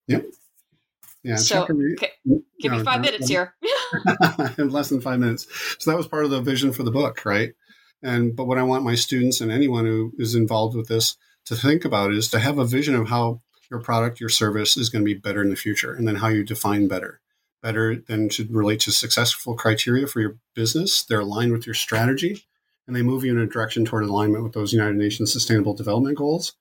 Yep. 0.08 0.26
Yeah. 1.24 1.38
So 1.38 1.64
okay, 1.64 2.12
oh, 2.30 2.44
give 2.60 2.74
no, 2.74 2.80
me 2.80 2.84
five 2.84 3.00
no, 3.00 3.06
minutes 3.06 3.30
here. 3.30 3.54
in 4.58 4.70
less 4.70 4.90
than 4.90 5.00
five 5.00 5.20
minutes. 5.20 5.48
So 5.80 5.90
that 5.90 5.98
was 5.98 6.08
part 6.08 6.26
of 6.26 6.32
the 6.32 6.42
vision 6.42 6.74
for 6.74 6.84
the 6.84 6.92
book, 6.92 7.26
right? 7.26 7.54
And 8.04 8.36
but 8.36 8.46
what 8.46 8.58
I 8.58 8.64
want 8.64 8.84
my 8.84 8.96
students 8.96 9.40
and 9.40 9.52
anyone 9.52 9.86
who 9.86 10.12
is 10.18 10.36
involved 10.36 10.76
with 10.76 10.90
this 10.90 11.16
to 11.46 11.56
think 11.56 11.86
about 11.86 12.12
is 12.14 12.28
to 12.30 12.40
have 12.40 12.58
a 12.58 12.66
vision 12.66 12.94
of 12.94 13.08
how 13.08 13.42
your 13.70 13.80
product, 13.80 14.20
your 14.20 14.30
service 14.30 14.76
is 14.76 14.90
going 14.90 15.04
to 15.04 15.14
be 15.14 15.18
better 15.18 15.42
in 15.42 15.50
the 15.50 15.56
future, 15.56 15.94
and 15.94 16.06
then 16.06 16.16
how 16.16 16.28
you 16.28 16.44
define 16.44 16.90
better. 16.90 17.22
Better 17.64 17.96
then 17.96 18.28
should 18.28 18.54
relate 18.54 18.82
to 18.82 18.92
successful 18.92 19.56
criteria 19.56 20.08
for 20.08 20.20
your 20.20 20.36
business. 20.56 21.04
They're 21.04 21.22
aligned 21.22 21.54
with 21.54 21.66
your 21.66 21.76
strategy, 21.76 22.44
and 22.86 22.98
they 22.98 23.02
move 23.02 23.24
you 23.24 23.32
in 23.32 23.40
a 23.40 23.48
direction 23.48 23.86
toward 23.86 24.04
alignment 24.04 24.44
with 24.44 24.52
those 24.52 24.74
United 24.74 24.98
Nations 24.98 25.32
Sustainable 25.32 25.74
Development 25.74 26.18
Goals 26.18 26.58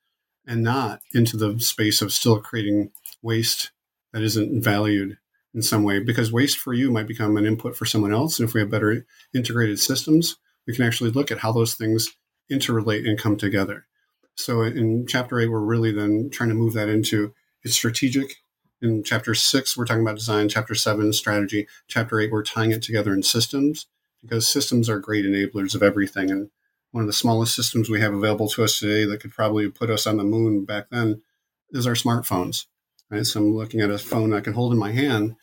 and 0.46 0.62
not 0.62 1.00
into 1.12 1.36
the 1.36 1.58
space 1.60 2.02
of 2.02 2.12
still 2.12 2.40
creating 2.40 2.90
waste 3.22 3.70
that 4.12 4.22
isn't 4.22 4.62
valued 4.62 5.18
in 5.54 5.62
some 5.62 5.82
way 5.82 5.98
because 5.98 6.32
waste 6.32 6.58
for 6.58 6.72
you 6.72 6.90
might 6.90 7.08
become 7.08 7.36
an 7.36 7.46
input 7.46 7.76
for 7.76 7.84
someone 7.84 8.12
else 8.12 8.38
and 8.38 8.48
if 8.48 8.54
we 8.54 8.60
have 8.60 8.70
better 8.70 9.04
integrated 9.34 9.78
systems 9.78 10.36
we 10.66 10.74
can 10.74 10.84
actually 10.84 11.10
look 11.10 11.30
at 11.30 11.38
how 11.38 11.52
those 11.52 11.74
things 11.74 12.16
interrelate 12.50 13.08
and 13.08 13.18
come 13.18 13.36
together. 13.36 13.86
So 14.34 14.62
in 14.62 15.06
chapter 15.06 15.38
8 15.40 15.48
we're 15.48 15.60
really 15.60 15.92
then 15.92 16.30
trying 16.30 16.48
to 16.48 16.54
move 16.54 16.74
that 16.74 16.88
into 16.88 17.34
it's 17.62 17.74
strategic. 17.74 18.36
In 18.80 19.02
chapter 19.04 19.34
6 19.34 19.76
we're 19.76 19.84
talking 19.84 20.02
about 20.02 20.16
design. 20.16 20.48
Chapter 20.48 20.74
7 20.74 21.12
strategy. 21.12 21.66
Chapter 21.88 22.20
8 22.20 22.30
we're 22.32 22.42
tying 22.42 22.72
it 22.72 22.82
together 22.82 23.12
in 23.12 23.22
systems 23.22 23.86
because 24.22 24.48
systems 24.48 24.88
are 24.88 24.98
great 24.98 25.24
enablers 25.24 25.74
of 25.74 25.82
everything 25.82 26.30
and 26.30 26.50
one 26.92 27.02
of 27.02 27.06
the 27.06 27.12
smallest 27.12 27.54
systems 27.54 27.88
we 27.88 28.00
have 28.00 28.12
available 28.12 28.48
to 28.48 28.64
us 28.64 28.78
today 28.78 29.04
that 29.04 29.20
could 29.20 29.32
probably 29.32 29.68
put 29.68 29.90
us 29.90 30.06
on 30.06 30.16
the 30.16 30.24
moon 30.24 30.64
back 30.64 30.86
then 30.90 31.22
is 31.70 31.86
our 31.86 31.94
smartphones. 31.94 32.66
Right? 33.10 33.24
So 33.24 33.40
I'm 33.40 33.54
looking 33.54 33.80
at 33.80 33.90
a 33.90 33.98
phone 33.98 34.32
I 34.32 34.40
can 34.40 34.54
hold 34.54 34.72
in 34.72 34.78
my 34.78 34.92
hand, 34.92 35.36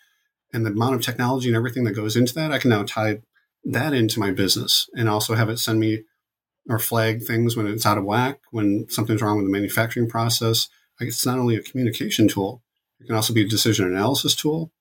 and 0.53 0.65
the 0.65 0.71
amount 0.71 0.95
of 0.95 1.01
technology 1.01 1.47
and 1.47 1.55
everything 1.55 1.83
that 1.85 1.93
goes 1.93 2.15
into 2.15 2.33
that, 2.35 2.51
I 2.51 2.59
can 2.59 2.69
now 2.69 2.83
tie 2.83 3.21
that 3.63 3.93
into 3.93 4.19
my 4.19 4.31
business 4.31 4.89
and 4.95 5.09
also 5.09 5.35
have 5.35 5.49
it 5.49 5.59
send 5.59 5.79
me 5.79 6.03
or 6.69 6.79
flag 6.79 7.23
things 7.23 7.55
when 7.55 7.67
it's 7.67 7.85
out 7.85 7.97
of 7.97 8.05
whack, 8.05 8.39
when 8.51 8.85
something's 8.89 9.21
wrong 9.21 9.37
with 9.37 9.45
the 9.45 9.51
manufacturing 9.51 10.09
process. 10.09 10.69
It's 10.99 11.25
not 11.25 11.39
only 11.39 11.55
a 11.55 11.61
communication 11.61 12.27
tool, 12.27 12.61
it 12.99 13.07
can 13.07 13.15
also 13.15 13.33
be 13.33 13.43
a 13.43 13.47
decision 13.47 13.85
analysis 13.85 14.35
tool. 14.35 14.71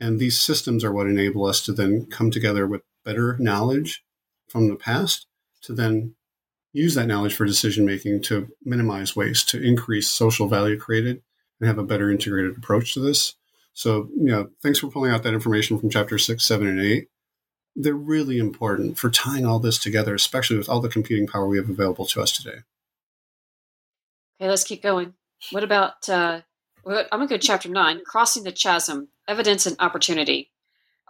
And 0.00 0.18
these 0.18 0.40
systems 0.40 0.84
are 0.84 0.92
what 0.92 1.06
enable 1.06 1.44
us 1.44 1.64
to 1.66 1.72
then 1.72 2.06
come 2.06 2.30
together 2.30 2.66
with 2.66 2.82
better 3.04 3.36
knowledge 3.38 4.02
from 4.48 4.68
the 4.68 4.76
past 4.76 5.27
to 5.68 5.74
then 5.74 6.14
use 6.72 6.94
that 6.94 7.06
knowledge 7.06 7.34
for 7.34 7.44
decision 7.44 7.84
making 7.84 8.22
to 8.22 8.48
minimize 8.64 9.14
waste, 9.14 9.50
to 9.50 9.62
increase 9.62 10.08
social 10.08 10.48
value 10.48 10.78
created, 10.78 11.22
and 11.60 11.68
have 11.68 11.78
a 11.78 11.84
better 11.84 12.10
integrated 12.10 12.56
approach 12.56 12.94
to 12.94 13.00
this. 13.00 13.34
So, 13.74 14.08
you 14.16 14.30
know, 14.30 14.48
thanks 14.62 14.78
for 14.78 14.90
pulling 14.90 15.12
out 15.12 15.22
that 15.24 15.34
information 15.34 15.78
from 15.78 15.90
chapter 15.90 16.16
six, 16.16 16.44
seven, 16.44 16.66
and 16.66 16.80
eight. 16.80 17.08
They're 17.76 17.94
really 17.94 18.38
important 18.38 18.98
for 18.98 19.10
tying 19.10 19.44
all 19.44 19.58
this 19.58 19.78
together, 19.78 20.14
especially 20.14 20.56
with 20.56 20.70
all 20.70 20.80
the 20.80 20.88
computing 20.88 21.26
power 21.26 21.46
we 21.46 21.58
have 21.58 21.68
available 21.68 22.06
to 22.06 22.22
us 22.22 22.32
today. 22.32 22.60
Okay, 24.40 24.48
let's 24.48 24.64
keep 24.64 24.82
going. 24.82 25.12
What 25.50 25.64
about, 25.64 26.08
uh, 26.08 26.40
I'm 26.86 27.06
going 27.10 27.28
to 27.28 27.34
go 27.34 27.36
to 27.36 27.46
chapter 27.46 27.68
nine 27.68 28.00
Crossing 28.06 28.44
the 28.44 28.52
Chasm 28.52 29.08
Evidence 29.28 29.66
and 29.66 29.76
Opportunity 29.78 30.50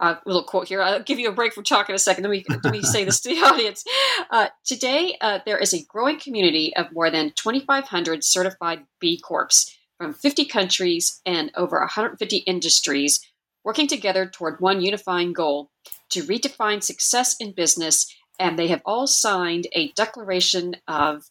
uh, 0.01 0.17
little 0.27 0.45
quote 0.45 0.69
here. 0.69 0.83
I'll 0.83 1.03
give 1.03 1.19
you 1.19 1.29
a 1.29 1.33
break 1.33 1.53
from 1.53 1.65
talking 1.65 1.95
a 1.95 1.99
second. 1.99 2.25
Let 2.25 2.31
me, 2.31 2.45
let 2.65 2.73
me 2.73 2.83
say 2.83 3.05
this 3.05 3.21
to 3.21 3.31
the 3.31 3.41
audience. 3.45 3.85
Uh, 4.31 4.49
today, 4.65 5.17
uh, 5.21 5.41
there 5.45 5.59
is 5.59 5.75
a 5.75 5.85
growing 5.85 6.19
community 6.19 6.75
of 6.77 6.93
more 6.93 7.11
than 7.11 7.33
2,500 7.35 8.25
certified 8.25 8.85
B 9.01 9.21
Corps 9.21 9.75
from 9.99 10.15
50 10.15 10.45
countries 10.45 11.21
and 11.27 11.51
over 11.57 11.79
150 11.79 12.37
industries 12.39 13.21
working 13.65 13.89
together 13.89 14.27
toward 14.27 14.61
one 14.61 14.81
unifying 14.81 15.33
goal 15.33 15.71
to 16.11 16.23
redefine 16.23 16.83
success 16.83 17.37
in 17.39 17.53
business. 17.53 18.15
And 18.39 18.59
they 18.59 18.69
have 18.69 18.83
all 18.87 19.07
signed 19.07 19.67
a 19.73 19.91
declaration 19.93 20.77
of 20.87 21.25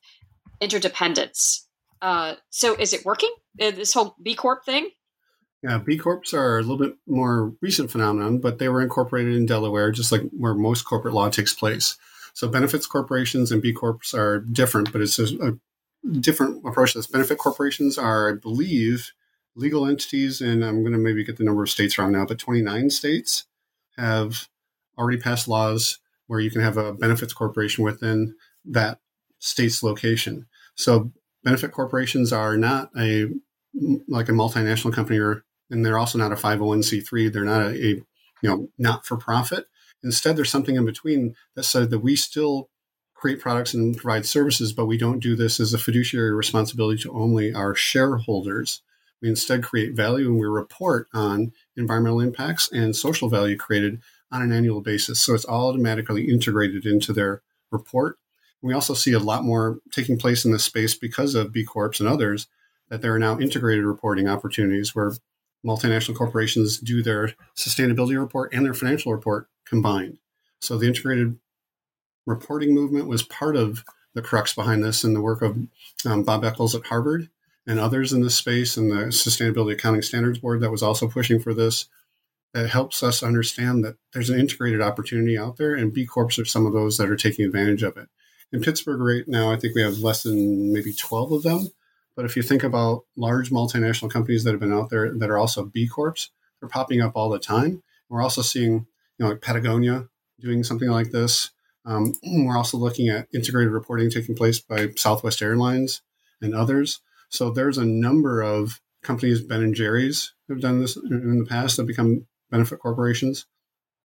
interdependence. 0.60 1.68
Uh, 2.02 2.36
so, 2.50 2.76
is 2.76 2.94
it 2.94 3.06
working? 3.06 3.34
Uh, 3.60 3.72
this 3.72 3.94
whole 3.94 4.16
B 4.22 4.36
Corp 4.36 4.66
thing? 4.66 4.90
Yeah, 5.64 5.80
B 5.80 5.98
Corps 5.98 6.34
are 6.34 6.60
a 6.60 6.62
little 6.62 6.78
bit 6.78 6.96
more 7.08 7.54
recent 7.62 7.92
phenomenon, 7.92 8.40
but 8.40 8.60
they 8.60 8.70
were 8.70 8.82
incorporated 8.82 9.36
in 9.36 9.46
Delaware, 9.46 9.92
just 9.92 10.12
like 10.12 10.22
where 10.32 10.54
most 10.54 10.84
corporate 10.84 11.14
law 11.14 11.30
takes 11.30 11.54
place. 11.54 11.98
So 12.34 12.48
benefits 12.48 12.86
corporations 12.86 13.52
and 13.52 13.62
B 13.62 13.74
Corps 13.74 14.14
are 14.14 14.40
different, 14.40 14.92
but 14.92 15.02
it's 15.02 15.18
a, 15.18 15.26
a 15.48 15.54
different 16.20 16.66
approach 16.66 16.94
to 16.94 17.00
this. 17.00 17.08
Benefit 17.08 17.40
corporations 17.40 17.98
are, 17.98 18.30
I 18.30 18.34
believe, 18.34 19.12
legal 19.56 19.88
entities, 19.88 20.40
and 20.40 20.64
I'm 20.64 20.84
going 20.84 20.94
to 20.94 21.00
maybe 21.00 21.24
get 21.24 21.38
the 21.38 21.44
number 21.44 21.64
of 21.64 21.70
states 21.70 21.98
wrong 21.98 22.12
now, 22.12 22.26
but 22.26 22.38
29 22.38 22.92
states 22.92 23.46
have 23.98 24.48
already 24.98 25.20
passed 25.20 25.48
laws 25.48 25.98
where 26.28 26.40
you 26.40 26.52
can 26.52 26.62
have 26.62 26.78
a 26.78 26.94
benefits 26.94 27.34
corporation 27.34 27.84
within 27.84 28.36
that 28.66 29.00
state's 29.40 29.82
location. 29.82 30.46
So 30.76 31.12
benefit 31.44 31.72
corporations 31.72 32.32
are 32.32 32.58
not 32.58 32.92
a 32.98 33.30
like 34.08 34.30
a 34.30 34.34
multinational 34.34 34.94
company 34.94 35.20
or 35.20 35.44
and 35.70 35.86
they're 35.86 36.00
also 36.00 36.18
not 36.18 36.32
a 36.32 36.36
501c3 36.36 37.32
they're 37.32 37.44
not 37.44 37.62
a, 37.62 37.70
a 37.70 37.88
you 37.88 38.04
know 38.44 38.70
not 38.78 39.06
for 39.06 39.18
profit 39.18 39.66
instead 40.04 40.36
there's 40.36 40.50
something 40.50 40.76
in 40.76 40.86
between 40.86 41.36
that 41.56 41.64
said 41.64 41.90
that 41.90 42.00
we 42.00 42.16
still 42.16 42.70
create 43.18 43.40
products 43.40 43.74
and 43.74 43.98
provide 43.98 44.26
services 44.26 44.72
but 44.72 44.86
we 44.86 44.98
don't 44.98 45.20
do 45.20 45.36
this 45.36 45.60
as 45.60 45.74
a 45.74 45.78
fiduciary 45.78 46.32
responsibility 46.32 47.02
to 47.02 47.12
only 47.12 47.54
our 47.54 47.74
shareholders. 47.76 48.82
We 49.22 49.30
instead 49.30 49.64
create 49.64 49.96
value 49.96 50.28
and 50.28 50.40
we 50.40 50.46
report 50.46 51.08
on 51.14 51.52
environmental 51.76 52.20
impacts 52.20 52.72
and 52.72 52.96
social 52.96 53.30
value 53.30 53.58
created 53.58 54.00
on 54.32 54.44
an 54.44 54.52
annual 54.52 54.82
basis. 54.82 55.20
So 55.20 55.34
it's 55.34 55.46
all 55.46 55.70
automatically 55.70 56.30
integrated 56.30 56.86
into 56.86 57.14
their 57.14 57.42
report. 57.72 58.18
We 58.62 58.74
also 58.74 58.94
see 58.94 59.14
a 59.14 59.20
lot 59.20 59.44
more 59.44 59.80
taking 59.92 60.20
place 60.20 60.46
in 60.46 60.52
this 60.52 60.64
space 60.64 60.94
because 60.94 61.34
of 61.34 61.52
b 61.52 61.64
corps 61.64 62.00
and 62.00 62.08
others 62.08 62.48
that 62.90 63.02
there 63.02 63.14
are 63.14 63.20
now 63.20 63.40
integrated 63.40 63.86
reporting 63.86 64.28
opportunities 64.28 64.96
where 64.96 65.14
multinational 65.66 66.16
corporations 66.16 66.78
do 66.78 67.04
their 67.04 67.34
sustainability 67.56 68.20
report 68.20 68.54
and 68.54 68.66
their 68.66 68.74
financial 68.74 69.14
report 69.14 69.48
combined. 69.66 70.20
So 70.62 70.78
the 70.78 70.88
integrated 70.88 71.38
reporting 72.26 72.74
movement 72.74 73.08
was 73.08 73.24
part 73.24 73.56
of 73.56 73.84
the 74.14 74.22
crux 74.22 74.54
behind 74.54 74.84
this 74.84 75.04
and 75.04 75.16
the 75.16 75.22
work 75.22 75.42
of 75.42 75.58
um, 76.06 76.24
Bob 76.24 76.44
Eccles 76.44 76.76
at 76.76 76.86
Harvard 76.88 77.30
and 77.66 77.80
others 77.80 78.14
in 78.14 78.22
this 78.22 78.36
space 78.36 78.78
and 78.78 78.90
the 78.90 79.08
Sustainability 79.08 79.74
Accounting 79.74 80.02
Standards 80.02 80.40
Board 80.40 80.62
that 80.62 80.72
was 80.72 80.82
also 80.82 81.08
pushing 81.08 81.40
for 81.40 81.54
this. 81.54 81.86
That 82.54 82.70
helps 82.70 83.04
us 83.04 83.22
understand 83.22 83.84
that 83.84 83.98
there's 84.14 84.30
an 84.30 84.40
integrated 84.40 84.82
opportunity 84.82 85.38
out 85.38 85.58
there, 85.58 85.76
and 85.76 85.94
B 85.94 86.06
Corps 86.06 86.40
are 86.40 86.46
some 86.46 86.66
of 86.66 86.74
those 86.74 86.98
that 86.98 87.10
are 87.10 87.18
taking 87.18 87.46
advantage 87.46 87.84
of 87.84 87.98
it. 87.98 88.08
In 88.54 88.62
Pittsburgh 88.62 89.02
right 89.02 89.28
now, 89.28 89.52
I 89.52 89.58
think 89.58 89.76
we 89.76 89.82
have 89.82 90.00
less 90.00 90.24
than 90.24 90.72
maybe 90.72 90.94
12 90.94 91.32
of 91.34 91.44
them 91.44 91.68
but 92.18 92.26
if 92.26 92.36
you 92.36 92.42
think 92.42 92.64
about 92.64 93.06
large 93.16 93.52
multinational 93.52 94.10
companies 94.10 94.44
that 94.44 94.52
have 94.52 94.60
been 94.60 94.74
out 94.74 94.90
there 94.90 95.14
that 95.14 95.30
are 95.30 95.38
also 95.38 95.64
B 95.64 95.88
Corps, 95.88 96.32
they're 96.60 96.68
popping 96.68 97.00
up 97.00 97.12
all 97.16 97.30
the 97.30 97.38
time. 97.38 97.84
We're 98.10 98.24
also 98.24 98.42
seeing, 98.42 98.74
you 98.74 98.88
know, 99.20 99.30
like 99.30 99.42
Patagonia 99.42 100.10
doing 100.40 100.64
something 100.64 100.90
like 100.90 101.12
this. 101.12 101.52
Um, 101.86 102.16
we're 102.24 102.58
also 102.58 102.78
looking 102.78 103.08
at 103.08 103.28
integrated 103.36 103.72
reporting 103.72 104.10
taking 104.10 104.36
place 104.36 104.60
by 104.60 104.90
Southwest 104.96 105.44
Airlines 105.44 106.02
and 106.42 106.56
others. 106.56 107.02
So 107.30 107.52
there's 107.52 107.78
a 107.78 107.86
number 107.86 108.42
of 108.42 108.82
companies, 109.04 109.42
Ben 109.42 109.62
and 109.62 109.76
Jerry's, 109.76 110.34
have 110.50 110.60
done 110.60 110.82
this 110.82 110.98
in 110.98 111.40
the 111.40 111.46
past 111.46 111.78
that 111.78 111.86
become 111.86 112.26
benefit 112.50 112.80
corporations, 112.80 113.46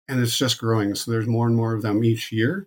and 0.08 0.20
it's 0.20 0.36
just 0.36 0.58
growing. 0.58 0.96
So 0.96 1.12
there's 1.12 1.28
more 1.28 1.46
and 1.46 1.54
more 1.54 1.74
of 1.74 1.82
them 1.82 2.02
each 2.02 2.32
year, 2.32 2.66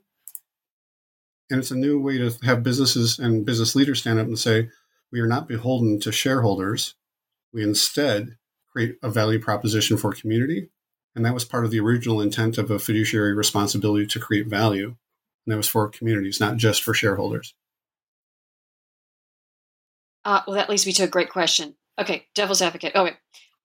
and 1.49 1.59
it's 1.59 1.71
a 1.71 1.75
new 1.75 1.99
way 1.99 2.17
to 2.19 2.31
have 2.43 2.63
businesses 2.63 3.19
and 3.19 3.45
business 3.45 3.75
leaders 3.75 3.99
stand 3.99 4.19
up 4.19 4.27
and 4.27 4.39
say, 4.39 4.69
we 5.13 5.19
are 5.19 5.27
not 5.27 5.47
beholden 5.47 5.99
to 5.99 6.11
shareholders. 6.11 6.95
We 7.53 7.61
instead 7.61 8.35
create 8.71 8.97
a 9.03 9.11
value 9.11 9.39
proposition 9.39 9.95
for 9.95 10.11
community. 10.11 10.69
And 11.15 11.23
that 11.23 11.35
was 11.35 11.45
part 11.45 11.63
of 11.63 11.69
the 11.69 11.79
original 11.79 12.19
intent 12.19 12.57
of 12.57 12.71
a 12.71 12.79
fiduciary 12.79 13.33
responsibility 13.33 14.07
to 14.07 14.19
create 14.19 14.47
value. 14.47 14.95
And 15.45 15.53
that 15.53 15.57
was 15.57 15.67
for 15.67 15.87
communities, 15.87 16.39
not 16.39 16.57
just 16.57 16.81
for 16.81 16.95
shareholders. 16.95 17.53
Uh, 20.25 20.41
well, 20.47 20.55
that 20.55 20.69
leads 20.69 20.87
me 20.87 20.93
to 20.93 21.03
a 21.03 21.07
great 21.07 21.29
question. 21.29 21.75
Okay, 21.99 22.25
devil's 22.33 22.63
advocate. 22.63 22.95
Okay, 22.95 23.15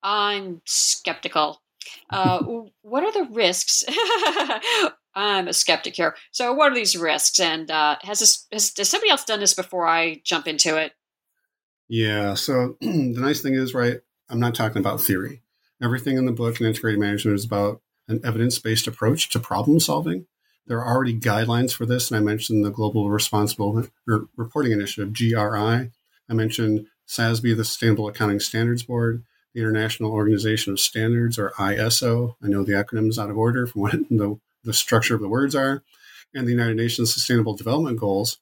I'm 0.03 0.61
skeptical. 0.67 1.63
Uh, 2.11 2.43
what 2.83 3.05
are 3.05 3.13
the 3.13 3.33
risks? 3.33 3.85
I'm 5.15 5.49
a 5.49 5.55
skeptic 5.55 5.97
here. 5.97 6.15
So, 6.31 6.53
what 6.53 6.73
are 6.73 6.75
these 6.75 6.97
risks? 6.97 7.41
And 7.41 7.71
uh, 7.71 7.97
has 8.03 8.19
this 8.19 8.47
has, 8.53 8.73
has 8.77 8.91
somebody 8.91 9.11
else 9.11 9.25
done 9.25 9.41
this 9.41 9.55
before 9.55 9.89
I 9.89 10.21
jump 10.25 10.47
into 10.47 10.77
it? 10.77 10.93
Yeah. 11.89 12.35
So 12.35 12.77
the 12.81 13.21
nice 13.21 13.41
thing 13.41 13.55
is, 13.55 13.75
right, 13.75 14.01
I'm 14.29 14.41
not 14.41 14.55
talking 14.55 14.79
about 14.79 15.01
theory. 15.01 15.43
Everything 15.83 16.17
in 16.17 16.27
the 16.27 16.33
book 16.33 16.61
in 16.61 16.67
integrated 16.67 17.01
management 17.01 17.37
is 17.37 17.45
about 17.45 17.81
an 18.09 18.21
evidence 18.25 18.59
based 18.59 18.87
approach 18.87 19.29
to 19.31 19.41
problem 19.41 19.81
solving. 19.81 20.27
There 20.67 20.79
are 20.79 20.95
already 20.95 21.19
guidelines 21.19 21.73
for 21.73 21.87
this, 21.87 22.11
and 22.11 22.19
I 22.19 22.21
mentioned 22.21 22.65
the 22.65 22.71
Global 22.71 23.11
Responsible 23.11 23.87
Reporting 24.37 24.73
Initiative, 24.73 25.15
GRI. 25.15 25.91
I 26.31 26.35
mentioned 26.35 26.87
SASB, 27.09 27.57
the 27.57 27.65
Sustainable 27.65 28.07
Accounting 28.07 28.41
Standards 28.41 28.83
Board, 28.83 29.25
the 29.55 29.61
International 29.61 30.13
Organization 30.13 30.73
of 30.75 30.81
Standards, 30.81 31.39
or 31.39 31.53
ISO. 31.57 32.35
I 32.43 32.49
know 32.49 32.65
the 32.65 32.73
acronyms 32.73 33.19
out 33.19 33.31
of 33.31 33.39
order 33.39 33.67
from 33.67 33.81
what 33.81 33.93
the, 34.11 34.39
the 34.63 34.75
structure 34.75 35.15
of 35.15 35.23
the 35.23 35.29
words 35.29 35.55
are, 35.55 35.83
and 36.35 36.47
the 36.47 36.53
United 36.53 36.77
Nations 36.77 37.15
Sustainable 37.15 37.57
Development 37.57 37.99
Goals, 37.99 38.37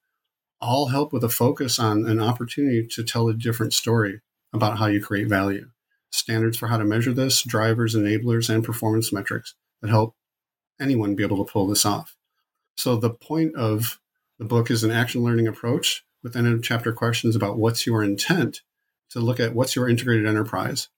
all 0.61 0.88
help 0.88 1.12
with 1.12 1.24
a 1.24 1.28
focus 1.28 1.78
on 1.78 2.07
an 2.07 2.20
opportunity 2.20 2.86
to 2.86 3.04
tell 3.04 3.28
a 3.28 3.34
different 3.34 3.72
story 3.72 4.20
about 4.52 4.78
how 4.78 4.86
you 4.86 5.02
create 5.02 5.28
value. 5.28 5.70
Standards 6.11 6.57
for 6.57 6.68
how 6.68 6.78
to 6.78 6.84
measure 6.84 7.12
this, 7.12 7.42
drivers, 7.42 7.94
enablers, 7.94 8.48
and 8.48 8.64
performance 8.64 9.12
metrics 9.12 9.54
that 9.82 9.90
help 9.90 10.14
anyone 10.80 11.14
be 11.14 11.22
able 11.22 11.44
to 11.44 11.50
pull 11.50 11.66
this 11.66 11.84
off. 11.84 12.16
So, 12.76 12.96
the 12.96 13.11
point 13.11 13.54
of 13.57 14.00
the 14.38 14.44
book 14.44 14.70
is 14.70 14.84
an 14.84 14.90
action 14.90 15.22
learning 15.22 15.48
approach 15.48 16.04
with 16.22 16.36
end 16.36 16.46
of 16.46 16.62
chapter 16.62 16.92
questions 16.92 17.36
about 17.36 17.59
what's 17.59 17.86
your 17.86 18.02
intent 18.02 18.62
to 19.11 19.20
look 19.20 19.40
at 19.40 19.54
what's 19.54 19.76
your 19.76 19.88
integrated 19.88 20.26
enterprise 20.26 20.88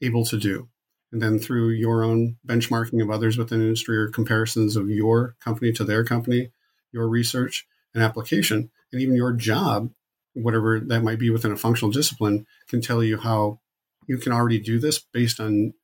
able 0.00 0.24
to 0.26 0.38
do. 0.38 0.68
And 1.12 1.22
then 1.22 1.38
through 1.38 1.70
your 1.70 2.04
own 2.04 2.36
benchmarking 2.46 3.02
of 3.02 3.10
others 3.10 3.38
within 3.38 3.60
industry 3.60 3.96
or 3.96 4.08
comparisons 4.08 4.76
of 4.76 4.90
your 4.90 5.36
company 5.40 5.72
to 5.72 5.84
their 5.84 6.04
company, 6.04 6.50
your 6.92 7.08
research 7.08 7.66
and 7.94 8.02
application, 8.02 8.70
and 8.92 9.00
even 9.00 9.14
your 9.14 9.32
job, 9.32 9.90
whatever 10.34 10.80
that 10.80 11.02
might 11.02 11.18
be 11.18 11.30
within 11.30 11.52
a 11.52 11.56
functional 11.56 11.90
discipline, 11.90 12.46
can 12.68 12.80
tell 12.80 13.02
you 13.02 13.18
how 13.18 13.60
you 14.06 14.18
can 14.18 14.32
already 14.32 14.58
do 14.58 14.78
this 14.78 14.98
based 14.98 15.40
on 15.40 15.74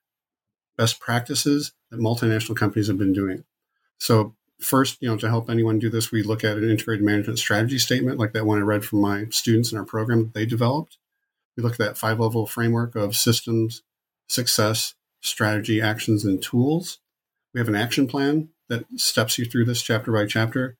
best 0.76 1.00
practices 1.00 1.72
that 1.90 2.00
multinational 2.00 2.56
companies 2.56 2.88
have 2.88 2.98
been 2.98 3.12
doing. 3.12 3.44
So 3.98 4.34
first, 4.60 4.98
you 5.00 5.08
know, 5.08 5.16
to 5.16 5.28
help 5.28 5.48
anyone 5.48 5.78
do 5.78 5.90
this, 5.90 6.10
we 6.10 6.22
look 6.22 6.42
at 6.42 6.56
an 6.56 6.68
integrated 6.68 7.04
management 7.04 7.38
strategy 7.38 7.78
statement, 7.78 8.18
like 8.18 8.32
that 8.32 8.46
one 8.46 8.58
I 8.58 8.62
read 8.62 8.84
from 8.84 9.00
my 9.00 9.26
students 9.30 9.72
in 9.72 9.78
our 9.78 9.84
program 9.84 10.24
that 10.24 10.34
they 10.34 10.46
developed. 10.46 10.98
We 11.56 11.62
look 11.62 11.72
at 11.72 11.78
that 11.78 11.98
five 11.98 12.18
level 12.18 12.46
framework 12.46 12.96
of 12.96 13.14
systems, 13.14 13.82
success, 14.26 14.94
strategy, 15.20 15.80
actions, 15.80 16.24
and 16.24 16.42
tools. 16.42 16.98
We 17.52 17.60
have 17.60 17.68
an 17.68 17.76
action 17.76 18.06
plan 18.06 18.48
that 18.68 18.84
steps 18.96 19.38
you 19.38 19.44
through 19.44 19.66
this 19.66 19.82
chapter 19.82 20.10
by 20.10 20.26
chapter 20.26 20.76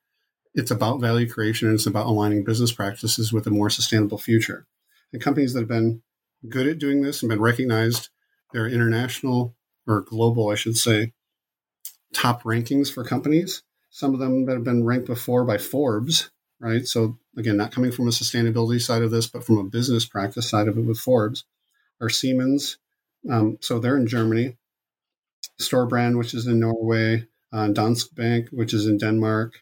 it's 0.55 0.71
about 0.71 1.01
value 1.01 1.29
creation 1.29 1.67
and 1.67 1.75
it's 1.75 1.85
about 1.85 2.07
aligning 2.07 2.43
business 2.43 2.71
practices 2.71 3.31
with 3.31 3.45
a 3.45 3.51
more 3.51 3.69
sustainable 3.69 4.17
future. 4.17 4.65
And 5.11 5.21
companies 5.21 5.53
that 5.53 5.59
have 5.59 5.67
been 5.67 6.01
good 6.47 6.67
at 6.67 6.79
doing 6.79 7.01
this 7.01 7.21
and 7.21 7.29
been 7.29 7.41
recognized, 7.41 8.09
their 8.53 8.67
international 8.67 9.55
or 9.85 10.01
global, 10.01 10.49
I 10.49 10.55
should 10.55 10.77
say, 10.77 11.13
top 12.13 12.43
rankings 12.43 12.91
for 12.91 13.03
companies. 13.03 13.63
Some 13.89 14.13
of 14.13 14.19
them 14.19 14.45
that 14.45 14.53
have 14.53 14.63
been 14.63 14.85
ranked 14.85 15.07
before 15.07 15.43
by 15.43 15.57
Forbes, 15.57 16.31
right? 16.59 16.85
So 16.87 17.17
again, 17.37 17.57
not 17.57 17.71
coming 17.71 17.91
from 17.91 18.07
a 18.07 18.11
sustainability 18.11 18.81
side 18.81 19.01
of 19.01 19.11
this, 19.11 19.27
but 19.27 19.43
from 19.43 19.57
a 19.57 19.63
business 19.63 20.05
practice 20.05 20.49
side 20.49 20.67
of 20.67 20.77
it 20.77 20.85
with 20.85 20.97
Forbes, 20.97 21.43
are 22.01 22.09
Siemens. 22.09 22.77
Um, 23.29 23.57
so 23.61 23.79
they're 23.79 23.97
in 23.97 24.07
Germany. 24.07 24.57
Storebrand, 25.61 26.17
which 26.17 26.33
is 26.33 26.47
in 26.47 26.59
Norway, 26.59 27.27
uh, 27.51 27.67
Danske 27.67 28.13
Bank, 28.15 28.49
which 28.51 28.73
is 28.73 28.87
in 28.87 28.97
Denmark, 28.97 29.61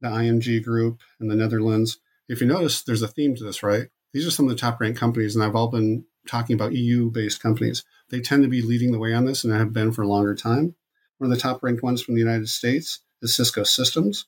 the 0.00 0.08
ING 0.08 0.62
group 0.62 1.00
in 1.20 1.28
the 1.28 1.36
Netherlands. 1.36 1.98
If 2.28 2.40
you 2.40 2.46
notice, 2.46 2.82
there's 2.82 3.02
a 3.02 3.08
theme 3.08 3.34
to 3.36 3.44
this, 3.44 3.62
right? 3.62 3.88
These 4.12 4.26
are 4.26 4.30
some 4.30 4.46
of 4.46 4.50
the 4.50 4.60
top 4.60 4.80
ranked 4.80 4.98
companies, 4.98 5.34
and 5.34 5.44
I've 5.44 5.56
all 5.56 5.68
been 5.68 6.04
talking 6.26 6.54
about 6.54 6.74
EU 6.74 7.10
based 7.10 7.42
companies. 7.42 7.84
They 8.10 8.20
tend 8.20 8.42
to 8.42 8.48
be 8.48 8.62
leading 8.62 8.92
the 8.92 8.98
way 8.98 9.14
on 9.14 9.24
this 9.24 9.44
and 9.44 9.52
have 9.52 9.72
been 9.72 9.92
for 9.92 10.02
a 10.02 10.08
longer 10.08 10.34
time. 10.34 10.74
One 11.18 11.30
of 11.30 11.36
the 11.36 11.40
top 11.40 11.62
ranked 11.62 11.82
ones 11.82 12.02
from 12.02 12.14
the 12.14 12.20
United 12.20 12.48
States 12.48 13.00
is 13.22 13.34
Cisco 13.34 13.64
Systems. 13.64 14.26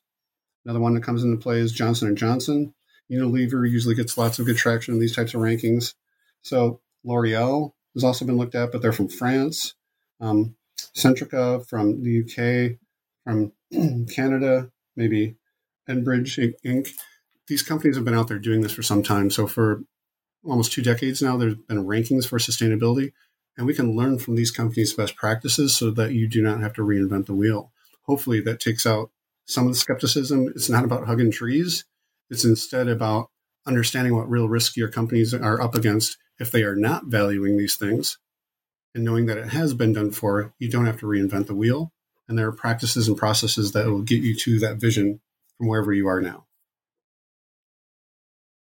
Another 0.65 0.81
one 0.81 0.95
that 0.95 1.03
comes 1.03 1.23
into 1.23 1.37
play 1.37 1.59
is 1.59 1.73
Johnson 1.73 2.15
& 2.15 2.17
Johnson. 2.17 2.75
Unilever 3.11 3.69
usually 3.69 3.95
gets 3.95 4.19
lots 4.19 4.39
of 4.39 4.47
good 4.47 4.57
traction 4.57 4.95
in 4.95 5.01
these 5.01 5.15
types 5.15 5.35
of 5.35 5.41
rankings. 5.41 5.95
So 6.43 6.81
L'Oreal 7.05 7.73
has 7.95 8.05
also 8.05 8.25
been 8.25 8.37
looked 8.37 8.55
at, 8.55 8.73
but 8.73 8.83
they're 8.83 8.93
from 8.93 9.09
France. 9.09 9.75
Um, 10.21 10.57
Centrica 10.95 11.67
from 11.67 12.03
the 12.03 12.21
UK, 12.23 12.79
from 13.25 13.53
Canada, 14.15 14.71
maybe 14.97 15.37
Enbridge 15.89 16.55
Inc. 16.65 16.91
These 17.49 17.63
companies 17.63 17.97
have 17.97 18.05
been 18.05 18.15
out 18.15 18.29
there 18.29 18.39
doing 18.39 18.61
this 18.61 18.73
for 18.73 18.83
some 18.83 19.03
time. 19.03 19.31
So 19.31 19.47
for 19.47 19.83
almost 20.45 20.73
two 20.73 20.83
decades 20.83 21.21
now, 21.21 21.37
there's 21.37 21.55
been 21.55 21.85
rankings 21.85 22.27
for 22.27 22.39
sustainability, 22.39 23.13
and 23.57 23.67
we 23.67 23.75
can 23.75 23.97
learn 23.97 24.19
from 24.19 24.37
these 24.37 24.51
companies' 24.51 24.95
best 24.95 25.17
practices 25.17 25.77
so 25.77 25.91
that 25.91 26.13
you 26.13 26.29
do 26.29 26.43
not 26.43 26.61
have 26.61 26.73
to 26.75 26.83
reinvent 26.83 27.27
the 27.27 27.35
wheel. 27.35 27.73
Hopefully, 28.03 28.41
that 28.41 28.61
takes 28.61 28.87
out 28.87 29.11
some 29.47 29.67
of 29.67 29.73
the 29.73 29.79
skepticism. 29.79 30.49
It's 30.55 30.71
not 30.71 30.85
about 30.85 31.07
hugging 31.07 31.31
trees. 31.31 31.85
It's 32.31 32.45
instead 32.45 32.89
about 32.89 33.31
understanding 33.67 34.15
what 34.15 34.31
real 34.31 34.49
risk 34.49 34.77
your 34.77 34.89
companies 34.89 35.35
are 35.35 35.61
up 35.61 35.75
against 35.75 36.17
if 36.39 36.51
they 36.51 36.63
are 36.63 36.77
not 36.77 37.07
valuing 37.07 37.59
these 37.59 37.77
things 37.77 38.19
and 38.95 39.05
knowing 39.05 39.27
that 39.27 39.39
it 39.39 39.49
has 39.49 39.75
been 39.75 39.93
done 39.93 40.11
for 40.11 40.53
you 40.59 40.71
don't 40.71 40.87
have 40.87 40.99
to 40.99 41.07
reinvent 41.07 41.47
the 41.47 41.55
wheel 41.55 41.93
and 42.29 42.39
there 42.39 42.47
are 42.47 42.53
practices 42.53 43.07
and 43.07 43.17
processes 43.17 43.73
that 43.73 43.87
will 43.87 44.03
get 44.03 44.23
you 44.23 44.35
to 44.35 44.59
that 44.59 44.77
vision 44.77 45.21
from 45.61 45.69
wherever 45.69 45.93
you 45.93 46.09
are 46.09 46.23
now. 46.23 46.47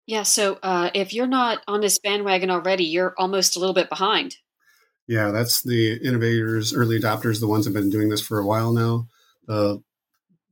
Yeah, 0.06 0.24
so 0.24 0.58
uh, 0.62 0.90
if 0.92 1.14
you're 1.14 1.26
not 1.26 1.62
on 1.66 1.80
this 1.80 1.98
bandwagon 1.98 2.50
already, 2.50 2.84
you're 2.84 3.14
almost 3.16 3.56
a 3.56 3.58
little 3.58 3.72
bit 3.74 3.88
behind. 3.88 4.36
Yeah, 5.08 5.30
that's 5.30 5.62
the 5.62 5.94
innovators, 5.94 6.74
early 6.74 7.00
adopters, 7.00 7.40
the 7.40 7.46
ones 7.46 7.64
that 7.64 7.74
have 7.74 7.82
been 7.82 7.90
doing 7.90 8.10
this 8.10 8.20
for 8.20 8.38
a 8.38 8.46
while 8.46 8.74
now. 8.74 9.06
The 9.46 9.82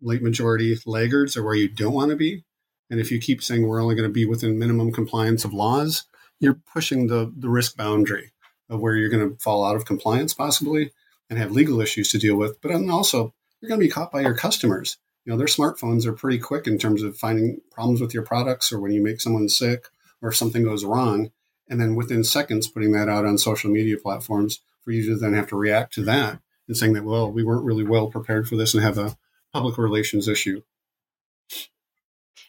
late 0.01 0.23
majority 0.23 0.79
laggards 0.87 1.37
are 1.37 1.45
where 1.45 1.55
you 1.55 1.69
don't 1.69 1.93
want 1.93 2.13
to 2.13 2.17
be. 2.17 2.45
And 2.89 2.99
if 2.99 3.11
you 3.11 3.21
keep 3.21 3.43
saying 3.43 3.67
we're 3.67 3.83
only 3.83 3.95
going 3.95 4.09
to 4.09 4.13
be 4.13 4.25
within 4.25 4.59
minimum 4.59 4.91
compliance 4.91 5.45
of 5.45 5.53
laws, 5.53 6.05
you're 6.41 6.63
pushing 6.73 7.09
the, 7.09 7.31
the 7.37 7.51
risk 7.51 7.77
boundary 7.77 8.33
of 8.71 8.81
where 8.81 8.95
you're 8.95 9.11
going 9.11 9.29
to 9.29 9.37
fall 9.37 9.67
out 9.67 9.77
of 9.77 9.85
compliance 9.85 10.33
possibly 10.33 10.93
and 11.29 11.39
have 11.39 11.53
legal 11.53 11.83
issues 11.83 12.11
to 12.13 12.19
deal 12.19 12.37
with. 12.37 12.59
But 12.63 12.73
also, 12.89 13.35
you're 13.61 13.69
going 13.69 13.81
to 13.81 13.87
be 13.87 13.93
caught 13.93 14.13
by 14.13 14.23
your 14.23 14.35
customers. 14.35 14.97
You 15.29 15.35
know, 15.35 15.39
their 15.39 15.47
smartphones 15.47 16.07
are 16.07 16.15
pretty 16.15 16.39
quick 16.39 16.67
in 16.67 16.79
terms 16.79 17.03
of 17.03 17.19
finding 17.19 17.61
problems 17.71 18.01
with 18.01 18.15
your 18.15 18.23
products 18.23 18.73
or 18.73 18.81
when 18.81 18.93
you 18.93 19.03
make 19.03 19.21
someone 19.21 19.51
sick 19.51 19.89
or 20.23 20.31
if 20.31 20.37
something 20.37 20.65
goes 20.65 20.87
wrong. 20.87 21.33
And 21.69 21.79
then 21.79 21.97
within 21.97 22.25
seconds, 22.25 22.67
putting 22.67 22.93
that 22.93 23.11
out 23.11 23.27
on 23.27 23.37
social 23.37 23.71
media 23.71 23.99
platforms 23.99 24.61
for 24.81 24.91
you 24.91 25.05
to 25.05 25.17
then 25.17 25.35
have 25.35 25.49
to 25.49 25.57
react 25.57 25.93
to 25.97 26.05
that 26.05 26.41
and 26.67 26.79
saying 26.79 26.95
that, 26.95 27.05
well, 27.05 27.31
we 27.31 27.45
weren't 27.45 27.67
really 27.67 27.85
well 27.85 28.09
prepared 28.09 28.49
for 28.49 28.57
this 28.57 28.73
and 28.73 28.83
have 28.83 28.97
a 28.97 29.19
public 29.53 29.77
relations 29.77 30.29
issue. 30.29 30.63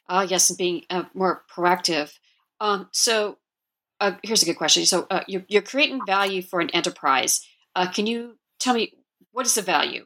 Uh, 0.08 0.26
yes, 0.30 0.50
and 0.50 0.58
being 0.58 0.84
uh, 0.90 1.04
more 1.14 1.44
proactive. 1.54 2.14
Um, 2.62 2.88
so 2.94 3.40
uh, 4.00 4.14
here's 4.24 4.42
a 4.42 4.46
good 4.46 4.58
question. 4.58 4.86
So 4.86 5.06
uh, 5.12 5.26
you're, 5.28 5.44
you're, 5.50 5.64
creating 5.64 6.06
value 6.08 6.42
for 6.42 6.62
an 6.62 6.70
enterprise. 6.70 7.46
Uh, 7.76 7.92
can 7.92 8.08
you 8.08 8.38
tell 8.58 8.74
me 8.74 8.94
what 9.34 9.46
is 9.46 9.56
the 9.56 9.62
value? 9.62 10.06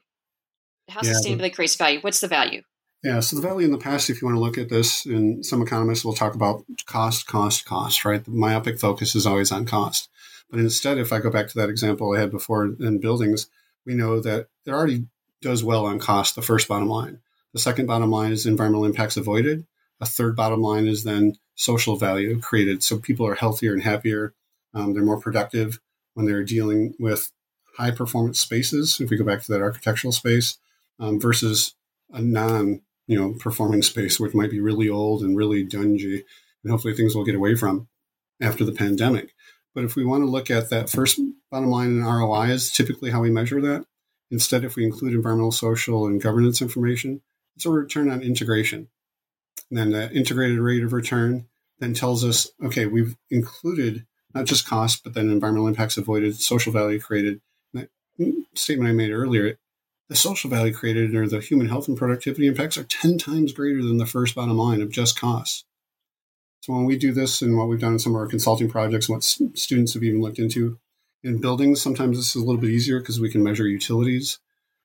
How 0.90 1.02
yeah, 1.04 1.12
sustainability 1.12 1.54
creates 1.54 1.76
value? 1.76 2.00
What's 2.02 2.20
the 2.20 2.28
value? 2.28 2.62
Yeah, 3.04 3.20
so 3.20 3.36
the 3.36 3.42
value 3.42 3.66
in 3.66 3.72
the 3.72 3.78
past, 3.78 4.10
if 4.10 4.22
you 4.22 4.28
want 4.28 4.38
to 4.38 4.42
look 4.42 4.58
at 4.58 4.70
this, 4.70 5.06
and 5.06 5.46
some 5.46 5.62
economists 5.62 6.06
will 6.06 6.14
talk 6.14 6.36
about 6.36 6.64
cost, 6.86 7.28
cost, 7.28 7.66
cost, 7.66 8.06
right? 8.06 8.24
The 8.24 8.32
myopic 8.32 8.80
focus 8.80 9.14
is 9.14 9.26
always 9.26 9.52
on 9.52 9.66
cost. 9.66 10.10
But 10.50 10.60
instead, 10.62 10.98
if 10.98 11.12
I 11.12 11.20
go 11.20 11.30
back 11.30 11.50
to 11.50 11.58
that 11.58 11.70
example 11.70 12.14
I 12.14 12.22
had 12.22 12.32
before 12.32 12.66
in 12.66 13.00
buildings, 13.00 13.48
we 13.86 13.94
know 13.94 14.22
that 14.22 14.48
it 14.66 14.72
already 14.72 15.08
does 15.42 15.64
well 15.64 15.86
on 15.86 16.00
cost, 16.00 16.36
the 16.36 16.42
first 16.42 16.70
bottom 16.70 16.88
line. 16.88 17.20
The 17.52 17.60
second 17.60 17.88
bottom 17.88 18.10
line 18.10 18.32
is 18.32 18.46
environmental 18.46 18.86
impacts 18.86 19.18
avoided. 19.18 19.66
A 20.00 20.06
third 20.06 20.36
bottom 20.36 20.62
line 20.62 20.88
is 20.88 21.04
then 21.04 21.36
social 21.56 21.98
value 21.98 22.40
created. 22.40 22.84
So 22.84 22.98
people 22.98 23.28
are 23.28 23.36
healthier 23.36 23.74
and 23.74 23.84
happier. 23.84 24.34
Um, 24.74 24.94
they're 24.94 25.04
more 25.04 25.20
productive 25.20 25.80
when 26.14 26.26
they're 26.26 26.44
dealing 26.44 26.94
with 27.00 27.32
high 27.78 27.92
performance 27.92 28.40
spaces. 28.40 29.02
If 29.02 29.10
we 29.10 29.18
go 29.18 29.26
back 29.26 29.42
to 29.44 29.52
that 29.52 29.62
architectural 29.62 30.14
space 30.14 30.58
um, 31.00 31.20
versus 31.20 31.76
a 32.12 32.22
non, 32.22 32.82
you 33.08 33.20
know, 33.20 33.34
performing 33.40 33.82
space, 33.82 34.20
which 34.20 34.34
might 34.34 34.52
be 34.52 34.60
really 34.60 34.90
old 34.90 35.22
and 35.22 35.38
really 35.38 35.66
dungy, 35.66 36.24
and 36.64 36.72
hopefully 36.72 36.96
things 36.96 37.16
will 37.16 37.26
get 37.26 37.36
away 37.36 37.56
from 37.56 37.88
after 38.42 38.64
the 38.64 38.72
pandemic. 38.72 39.34
But 39.74 39.84
if 39.84 39.96
we 39.96 40.06
want 40.06 40.24
to 40.24 40.30
look 40.30 40.52
at 40.52 40.70
that 40.70 40.90
first 40.90 41.20
bottom 41.50 41.70
line 41.70 41.90
in 41.90 42.06
ROI 42.06 42.50
is 42.50 42.72
typically 42.72 43.12
how 43.12 43.22
we 43.22 43.30
measure 43.30 43.62
that. 43.62 43.86
Instead, 44.30 44.64
if 44.64 44.76
we 44.76 44.84
include 44.84 45.14
environmental, 45.14 45.52
social, 45.52 46.08
and 46.08 46.22
governance 46.22 46.62
information, 46.62 47.22
it's 47.56 47.66
a 47.66 47.70
return 47.70 48.10
on 48.10 48.22
integration. 48.22 48.88
And 49.70 49.78
then 49.78 49.92
the 49.92 50.12
integrated 50.12 50.60
rate 50.60 50.84
of 50.84 50.94
return 50.94 51.48
then 51.80 51.94
tells 51.94 52.24
us, 52.24 52.50
okay, 52.64 52.86
we've 52.86 53.16
included 53.30 54.06
not 54.34 54.46
just 54.46 54.68
cost, 54.68 55.04
but 55.04 55.14
then 55.14 55.30
environmental 55.30 55.68
impacts 55.68 55.98
avoided, 55.98 56.40
social 56.40 56.74
value 56.74 57.00
created. 57.00 57.42
And 57.74 57.88
that 58.18 58.46
statement 58.56 58.90
I 58.90 58.94
made 58.94 59.12
earlier, 59.12 59.58
the 60.10 60.16
social 60.16 60.50
value 60.50 60.74
created 60.74 61.16
or 61.16 61.28
the 61.28 61.40
human 61.40 61.70
health 61.70 61.88
and 61.88 61.98
productivity 61.98 62.48
impacts 62.48 62.78
are 62.78 62.84
10 62.84 63.18
times 63.18 63.54
greater 63.54 63.82
than 63.82 63.98
the 63.98 64.06
first 64.06 64.36
bottom 64.36 64.58
line 64.58 64.82
of 64.82 64.92
just 64.92 65.20
costs. 65.20 65.66
So 66.62 66.74
when 66.74 66.86
we 66.86 66.98
do 66.98 67.12
this 67.12 67.42
and 67.42 67.58
what 67.58 67.68
we've 67.68 67.80
done 67.80 67.94
in 67.94 68.00
some 68.00 68.14
of 68.14 68.22
our 68.22 68.28
consulting 68.28 68.70
projects, 68.70 69.10
what 69.10 69.24
students 69.24 69.94
have 69.94 70.04
even 70.04 70.22
looked 70.22 70.40
into 70.40 70.80
in 71.24 71.42
buildings, 71.42 71.82
sometimes 71.82 72.18
this 72.18 72.36
is 72.36 72.42
a 72.42 72.46
little 72.46 72.62
bit 72.62 72.70
easier 72.70 73.00
because 73.00 73.20
we 73.20 73.32
can 73.32 73.44
measure 73.44 73.68
utilities 73.68 74.40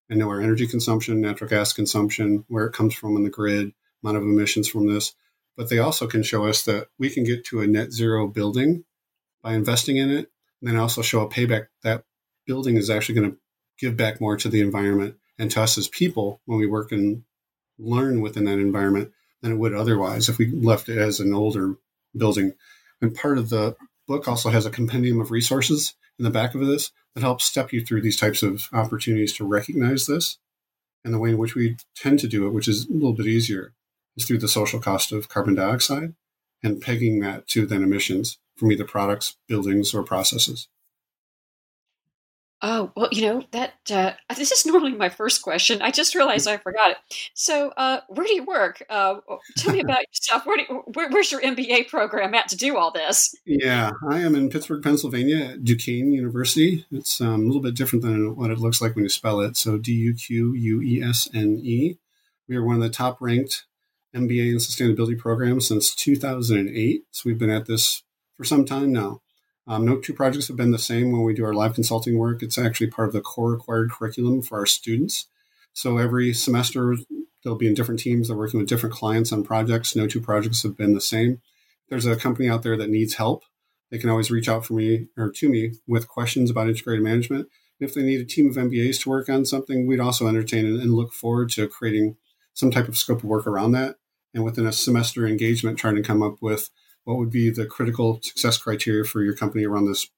and 0.09 0.19
know 0.19 0.29
our 0.29 0.41
energy 0.41 0.67
consumption, 0.67 1.21
natural 1.21 1.51
gas 1.51 1.73
consumption, 1.73 2.45
where 2.49 2.67
it 2.67 2.73
comes 2.73 2.95
from 2.95 3.17
in 3.17 3.25
the 3.25 3.31
grid, 3.31 3.73
amount 4.03 4.17
of 4.17 4.23
emissions 4.23 4.69
from 4.69 4.93
this. 4.93 5.15
But 5.57 5.69
they 5.69 5.79
also 5.79 6.07
can 6.07 6.23
show 6.23 6.47
us 6.47 6.65
that 6.65 6.89
we 6.99 7.11
can 7.11 7.25
get 7.25 7.45
to 7.47 7.61
a 7.61 7.67
net 7.67 7.93
zero 7.93 8.27
building 8.29 8.85
by 9.43 9.55
investing 9.55 9.97
in 9.97 10.11
it. 10.11 10.31
And 10.61 10.71
then 10.71 10.77
also 10.77 11.03
show 11.03 11.23
a 11.23 11.29
payback 11.29 11.67
that 11.83 12.05
building 12.47 12.77
is 12.77 12.91
actually 12.91 13.15
going 13.17 13.31
to 13.33 13.39
give 13.79 13.97
back 13.97 14.21
more 14.21 14.37
to 14.37 14.49
the 14.49 14.61
environment 14.61 15.17
and 15.39 15.51
to 15.51 15.63
us 15.63 15.79
as 15.79 15.89
people 15.89 16.41
when 16.45 16.59
we 16.59 16.67
work 16.67 16.93
and 16.93 17.23
learn 17.79 18.21
within 18.21 18.45
that 18.45 18.59
environment 18.59 19.13
than 19.41 19.53
it 19.53 19.57
would 19.57 19.75
otherwise 19.75 20.29
if 20.29 20.39
we 20.39 20.47
left 20.47 20.89
it 20.89 20.99
as 20.99 21.21
an 21.21 21.33
older 21.33 21.77
building. 22.17 22.53
And 23.01 23.15
part 23.15 23.39
of 23.39 23.51
the 23.51 23.77
book 24.07 24.27
also 24.27 24.51
has 24.51 24.67
a 24.67 24.71
compendium 24.71 25.21
of 25.21 25.31
resources 25.31 25.95
in 26.19 26.25
the 26.25 26.31
back 26.31 26.55
of 26.55 26.67
this 26.67 26.91
that 27.15 27.21
helps 27.21 27.45
step 27.45 27.73
you 27.73 27.85
through 27.85 28.03
these 28.03 28.19
types 28.19 28.43
of 28.43 28.69
opportunities 28.73 29.33
to 29.35 29.45
recognize 29.45 30.07
this. 30.07 30.39
And 31.05 31.15
the 31.15 31.19
way 31.19 31.31
in 31.31 31.39
which 31.39 31.55
we 31.55 31.77
tend 31.95 32.19
to 32.21 32.29
do 32.29 32.47
it, 32.47 32.53
which 32.53 32.67
is 32.67 32.87
a 32.87 32.93
little 32.93 33.13
bit 33.13 33.27
easier, 33.27 33.75
is 34.17 34.25
through 34.25 34.39
the 34.39 34.49
social 34.49 34.81
cost 34.81 35.13
of 35.13 35.29
carbon 35.29 35.55
dioxide 35.55 36.15
and 36.63 36.81
pegging 36.81 37.21
that 37.21 37.47
to 37.49 37.67
then 37.67 37.85
emissions 37.85 38.39
from 38.57 38.73
either 38.73 38.85
products, 38.85 39.37
buildings, 39.47 39.95
or 39.95 40.03
processes. 40.03 40.69
Oh, 42.61 42.91
well, 42.97 43.09
you 43.13 43.23
know, 43.23 43.45
that 43.53 43.75
uh, 43.91 44.13
this 44.37 44.51
is 44.51 44.67
normally 44.67 44.93
my 44.93 45.09
first 45.09 45.43
question. 45.43 45.81
I 45.81 45.91
just 45.91 46.15
realized 46.15 46.49
I 46.49 46.57
forgot 46.57 46.91
it. 46.91 46.97
So, 47.35 47.71
uh, 47.77 48.01
where 48.09 48.27
do 48.27 48.35
you 48.35 48.45
work? 48.45 48.83
Uh, 48.89 49.17
tell 49.57 49.73
me 49.73 49.81
about 49.85 50.01
yourself. 50.09 50.45
Where 50.47 50.59
you, 50.59 50.83
where, 50.95 51.09
where's 51.11 51.31
your 51.31 51.41
MBA 51.41 51.89
program 51.89 52.35
at 52.35 52.49
to 52.49 52.57
do 52.57 52.77
all 52.77 52.91
this? 52.91 53.35
Yeah, 53.45 53.91
I 54.11 54.21
am 54.21 54.35
in 54.35 54.51
Pittsburgh, 54.51 54.83
Pennsylvania 54.83 55.53
at 55.53 55.65
Duquesne 55.65 56.13
University. 56.13 56.85
It's 56.91 57.21
um, 57.21 57.43
a 57.43 57.47
little 57.47 57.63
bit 57.63 57.77
different 57.77 58.05
than 58.05 58.35
what 58.35 58.51
it 58.51 58.59
looks 58.59 58.81
like 58.81 58.95
when 58.95 59.05
you 59.05 59.11
spell 59.11 59.41
it. 59.41 59.57
So, 59.57 59.79
D 59.79 59.93
U 59.93 60.15
Q 60.15 60.53
U 60.53 60.83
E 60.83 61.03
S 61.03 61.29
N 61.33 61.61
E. 61.63 61.97
We 62.49 62.57
are 62.57 62.65
one 62.65 62.77
of 62.77 62.83
the 62.83 62.91
top 62.91 63.21
ranked 63.21 63.67
MBA 64.17 64.51
and 64.51 64.59
sustainability 64.59 65.19
programs 65.19 65.69
since 65.69 65.95
2008. 65.95 67.05
So, 67.13 67.23
we've 67.25 67.39
been 67.39 67.51
at 67.51 67.67
this 67.67 68.03
for 68.37 68.45
some 68.45 68.65
time 68.65 68.93
now. 68.93 69.21
Um, 69.69 69.85
no 69.85 69.99
two 69.99 70.15
projects 70.15 70.49
have 70.49 70.57
been 70.57 70.71
the 70.71 70.79
same 70.79 71.13
when 71.13 71.23
we 71.23 71.35
do 71.35 71.45
our 71.45 71.53
live 71.53 71.75
consulting 71.75 72.17
work. 72.17 72.43
It's 72.43 72.57
actually 72.59 72.87
part 72.89 73.09
of 73.09 73.13
the 73.13 73.21
core 73.21 73.53
required 73.53 73.91
curriculum 73.91 74.41
for 74.41 74.59
our 74.59 74.67
students. 74.67 75.27
So 75.75 75.99
every 75.99 76.33
semester, 76.33 76.97
they'll 77.45 77.55
be 77.55 77.69
in 77.69 77.75
different 77.75 78.01
teams. 78.01 78.29
They're 78.29 78.37
working 78.37 78.59
with 78.59 78.69
different 78.69 78.95
clients 78.95 79.31
on 79.31 79.45
projects. 79.45 79.95
No 79.95 80.07
two 80.07 80.23
projects 80.23 80.63
have 80.63 80.77
been 80.77 80.95
the 80.95 81.01
same. 81.01 81.43
There's 81.91 82.07
a 82.07 82.17
company 82.17 82.49
out 82.49 82.63
there 82.63 82.77
that 82.79 82.89
needs 82.89 83.15
help. 83.15 83.45
They 83.91 83.99
can 83.99 84.11
always 84.11 84.31
reach 84.31 84.49
out 84.49 84.65
for 84.65 84.73
me 84.75 85.09
or 85.17 85.31
to 85.31 85.49
me 85.49 85.73
with 85.87 86.09
questions 86.09 86.51
about 86.51 86.69
integrated 86.69 87.05
management. 87.05 87.49
If 87.79 87.95
they 87.95 88.03
need 88.03 88.21
a 88.21 88.25
team 88.25 88.49
of 88.49 88.57
MBAs 88.57 89.03
to 89.03 89.11
work 89.11 89.29
on 89.29 89.45
something, 89.45 89.87
we'd 89.87 90.01
also 90.01 90.27
entertain 90.27 90.67
and 90.67 90.95
look 90.95 91.13
forward 91.13 91.51
to 91.51 91.69
creating 91.69 92.17
some 92.55 92.71
type 92.71 92.89
of 92.89 92.99
scope 92.99 93.19
of 93.19 93.25
work 93.25 93.47
around 93.47 93.73
that. 93.73 93.97
And 94.35 94.45
within 94.45 94.67
a 94.67 94.73
semester 94.73 95.27
engagement, 95.27 95.79
trying 95.79 95.95
to 95.95 96.03
come 96.03 96.23
up 96.23 96.37
with 96.41 96.71
what 97.09 97.17
would 97.17 97.31
be 97.31 97.49
the 97.49 97.65
critical 97.65 98.21
success 98.23 98.59
criteria 98.59 99.03
for 99.03 99.23
your 99.23 99.35
company 99.35 99.65
around 99.65 99.87
this 99.87 100.11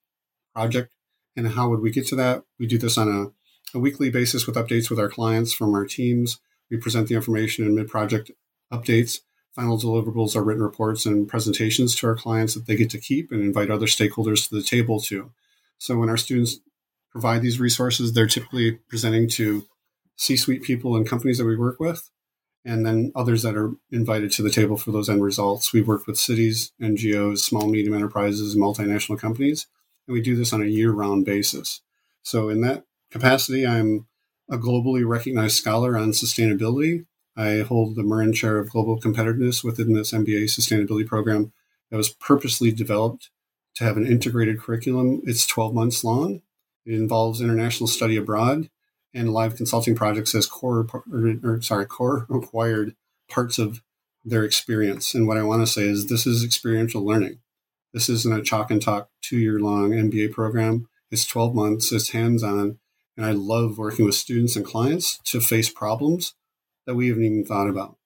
project? 0.53 0.91
And 1.37 1.47
how 1.47 1.69
would 1.69 1.79
we 1.79 1.93
get 1.93 2.05
to 2.09 2.17
that? 2.17 2.43
We 2.59 2.67
do 2.67 2.79
this 2.79 2.99
on 2.99 3.09
a, 3.09 3.77
a 3.77 3.81
weekly 3.81 4.11
basis 4.11 4.45
with 4.45 4.57
updates 4.57 4.91
with 4.91 4.99
our 4.99 5.09
clients 5.09 5.53
from 5.53 5.73
our 5.73 5.87
teams. 5.87 6.41
We 6.69 6.79
present 6.79 7.07
the 7.07 7.15
information 7.15 7.65
in 7.65 7.77
mid-project 7.77 8.33
updates. 8.73 9.21
Final 9.55 9.79
deliverables 9.79 10.35
are 10.35 10.43
written 10.43 10.65
reports 10.65 11.07
and 11.07 11.29
presentations 11.29 11.95
to 11.95 12.09
our 12.09 12.17
clients 12.17 12.55
that 12.55 12.67
they 12.67 12.75
get 12.75 12.91
to 12.91 12.99
keep 12.99 13.31
and 13.31 13.41
invite 13.41 13.71
other 13.71 13.87
stakeholders 13.87 14.49
to 14.49 14.57
the 14.57 14.63
table 14.63 14.99
to. 15.03 15.31
So 15.79 15.97
when 15.97 16.09
our 16.09 16.17
students 16.17 16.59
provide 17.13 17.43
these 17.43 17.61
resources 17.61 18.13
they're 18.13 18.27
typically 18.27 18.79
presenting 18.89 19.29
to 19.29 19.67
c-suite 20.17 20.63
people 20.63 20.95
and 20.95 21.09
companies 21.09 21.39
that 21.39 21.45
we 21.45 21.57
work 21.57 21.81
with 21.81 22.09
and 22.65 22.85
then 22.85 23.13
others 23.15 23.43
that 23.43 23.57
are 23.57 23.73
invited 23.91 24.31
to 24.33 24.43
the 24.43 24.51
table 24.51 24.77
for 24.77 24.93
those 24.93 25.09
end 25.09 25.23
results. 25.23 25.73
We 25.73 25.81
work 25.81 26.07
with 26.07 26.19
cities, 26.19 26.73
NGOs, 26.81 27.39
small, 27.39 27.69
medium 27.69 27.95
enterprises, 27.95 28.57
multinational 28.57 29.19
companies, 29.19 29.67
and 30.07 30.15
we 30.15 30.21
do 30.21 30.37
this 30.37 30.53
on 30.53 30.63
a 30.63 30.67
year 30.67 30.91
round 30.91 31.25
basis. 31.25 31.81
So, 32.23 32.49
in 32.49 32.61
that 32.63 32.85
capacity, 33.11 33.67
I'm 33.67 34.07
a 34.51 34.59
globally 34.59 35.07
recognized 35.07 35.57
scholar 35.57 35.97
on 35.97 36.11
sustainability. 36.11 37.07
I 37.37 37.61
hold 37.61 37.97
the 37.97 38.03
Murrin 38.03 38.35
Chair 38.35 38.59
of 38.59 38.71
Global 38.71 39.01
Competitiveness 39.01 39.65
within 39.65 39.95
this 39.95 40.13
MBA 40.13 40.45
sustainability 40.45 41.07
program 41.07 41.53
that 41.91 41.97
was 41.97 42.09
purposely 42.09 42.73
developed 42.73 43.31
to 43.77 43.85
have 43.85 43.97
an 43.97 44.07
integrated 44.07 44.61
curriculum. 44.61 45.23
It's 45.25 45.47
12 45.47 45.75
months 45.75 46.05
long. 46.05 46.43
It 46.85 46.95
involves 46.95 47.41
international 47.41 47.87
study 47.87 48.17
abroad 48.17 48.69
and 49.13 49.33
live 49.33 49.57
consulting 49.57 49.95
projects 49.95 50.35
as 50.35 50.47
core, 50.47 50.87
or, 51.13 51.35
or 51.43 51.63
sorry, 51.63 51.87
core 51.87 52.27
required 52.29 52.95
parts 53.29 53.59
of 53.59 53.83
their 54.25 54.45
experience. 54.45 55.15
And 55.15 55.27
what 55.27 55.37
I 55.37 55.43
want 55.43 55.63
to 55.63 55.67
say 55.67 55.83
is 55.83 56.07
this 56.07 56.27
is 56.27 56.45
experiential 56.45 57.05
learning. 57.05 57.39
This 57.93 58.09
isn't 58.09 58.39
a 58.39 58.43
chalk 58.43 58.71
and 58.71 58.81
talk 58.81 59.09
two 59.23 59.39
year 59.39 59.59
long 59.59 59.91
MBA 59.91 60.33
program. 60.33 60.89
It's 61.11 61.27
12 61.27 61.55
months, 61.55 61.93
it's 61.93 62.11
hands 62.11 62.43
on. 62.43 62.79
And 63.17 63.27
I 63.27 63.33
love 63.33 63.79
working 63.79 64.05
with 64.05 64.15
students 64.15 64.57
and 64.57 64.65
clients 64.65 65.19
to 65.25 65.41
face 65.41 65.69
problems 65.69 66.35
that 66.87 66.95
we 66.95 67.09
haven't 67.09 67.25
even 67.25 67.45
thought 67.45 67.69
about. 67.69 67.97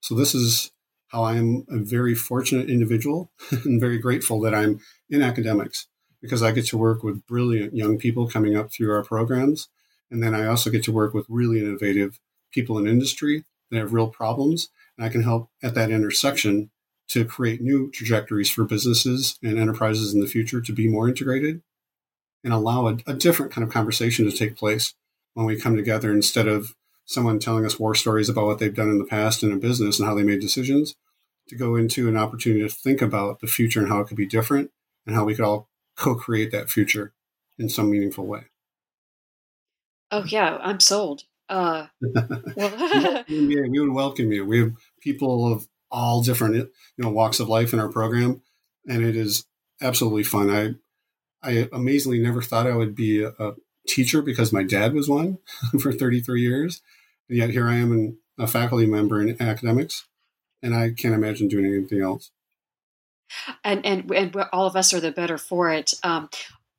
So 0.00 0.14
this 0.14 0.34
is 0.34 0.70
how 1.08 1.24
I'm 1.24 1.64
a 1.68 1.78
very 1.78 2.14
fortunate 2.14 2.68
individual 2.68 3.30
and 3.64 3.80
very 3.80 3.98
grateful 3.98 4.40
that 4.40 4.54
I'm 4.54 4.80
in 5.08 5.22
academics 5.22 5.86
because 6.20 6.42
I 6.42 6.52
get 6.52 6.66
to 6.68 6.78
work 6.78 7.02
with 7.02 7.26
brilliant 7.26 7.76
young 7.76 7.98
people 7.98 8.26
coming 8.26 8.56
up 8.56 8.72
through 8.72 8.92
our 8.92 9.04
programs. 9.04 9.68
And 10.10 10.22
then 10.22 10.34
I 10.34 10.46
also 10.46 10.70
get 10.70 10.84
to 10.84 10.92
work 10.92 11.14
with 11.14 11.26
really 11.28 11.58
innovative 11.58 12.18
people 12.52 12.78
in 12.78 12.86
industry 12.86 13.44
that 13.70 13.78
have 13.78 13.92
real 13.92 14.08
problems. 14.08 14.68
And 14.96 15.04
I 15.04 15.08
can 15.08 15.22
help 15.22 15.50
at 15.62 15.74
that 15.74 15.90
intersection 15.90 16.70
to 17.08 17.24
create 17.24 17.60
new 17.60 17.90
trajectories 17.90 18.50
for 18.50 18.64
businesses 18.64 19.38
and 19.42 19.58
enterprises 19.58 20.14
in 20.14 20.20
the 20.20 20.26
future 20.26 20.60
to 20.60 20.72
be 20.72 20.88
more 20.88 21.08
integrated 21.08 21.62
and 22.42 22.52
allow 22.52 22.88
a, 22.88 22.98
a 23.06 23.14
different 23.14 23.52
kind 23.52 23.66
of 23.66 23.72
conversation 23.72 24.24
to 24.24 24.36
take 24.36 24.56
place 24.56 24.94
when 25.34 25.46
we 25.46 25.60
come 25.60 25.76
together 25.76 26.12
instead 26.12 26.46
of 26.46 26.74
someone 27.04 27.38
telling 27.38 27.66
us 27.66 27.78
war 27.78 27.94
stories 27.94 28.28
about 28.28 28.46
what 28.46 28.58
they've 28.58 28.74
done 28.74 28.88
in 28.88 28.98
the 28.98 29.04
past 29.04 29.42
in 29.42 29.52
a 29.52 29.56
business 29.56 29.98
and 29.98 30.08
how 30.08 30.14
they 30.14 30.22
made 30.22 30.40
decisions 30.40 30.94
to 31.48 31.56
go 31.56 31.76
into 31.76 32.08
an 32.08 32.16
opportunity 32.16 32.62
to 32.62 32.68
think 32.68 33.02
about 33.02 33.40
the 33.40 33.46
future 33.46 33.80
and 33.80 33.88
how 33.88 34.00
it 34.00 34.06
could 34.06 34.16
be 34.16 34.26
different 34.26 34.70
and 35.06 35.14
how 35.14 35.24
we 35.24 35.34
could 35.34 35.44
all 35.44 35.68
co-create 35.96 36.50
that 36.50 36.70
future 36.70 37.12
in 37.58 37.68
some 37.68 37.90
meaningful 37.90 38.26
way. 38.26 38.44
Oh 40.14 40.22
yeah, 40.28 40.58
I'm 40.60 40.78
sold. 40.78 41.24
Uh, 41.48 41.86
well, 42.00 43.24
we 43.28 43.80
would 43.80 43.92
welcome 43.92 44.30
you. 44.30 44.46
We 44.46 44.60
have 44.60 44.72
people 45.00 45.52
of 45.52 45.66
all 45.90 46.22
different 46.22 46.54
you 46.54 46.68
know 46.98 47.10
walks 47.10 47.40
of 47.40 47.48
life 47.48 47.72
in 47.72 47.80
our 47.80 47.88
program, 47.88 48.40
and 48.88 49.02
it 49.04 49.16
is 49.16 49.44
absolutely 49.82 50.22
fun. 50.22 50.50
I 50.50 50.74
I 51.42 51.68
amazingly 51.72 52.20
never 52.20 52.42
thought 52.42 52.68
I 52.68 52.76
would 52.76 52.94
be 52.94 53.24
a, 53.24 53.30
a 53.40 53.54
teacher 53.88 54.22
because 54.22 54.52
my 54.52 54.62
dad 54.62 54.94
was 54.94 55.08
one 55.08 55.38
for 55.80 55.92
33 55.92 56.40
years, 56.40 56.80
and 57.28 57.36
yet 57.36 57.50
here 57.50 57.66
I 57.66 57.74
am 57.74 57.90
in 57.90 58.18
a 58.38 58.46
faculty 58.46 58.86
member 58.86 59.20
in 59.20 59.42
academics, 59.42 60.06
and 60.62 60.76
I 60.76 60.92
can't 60.92 61.14
imagine 61.14 61.48
doing 61.48 61.66
anything 61.66 62.02
else. 62.02 62.30
And 63.64 63.84
and 63.84 64.08
and 64.12 64.36
all 64.52 64.68
of 64.68 64.76
us 64.76 64.94
are 64.94 65.00
the 65.00 65.10
better 65.10 65.38
for 65.38 65.72
it. 65.72 65.92
Um, 66.04 66.28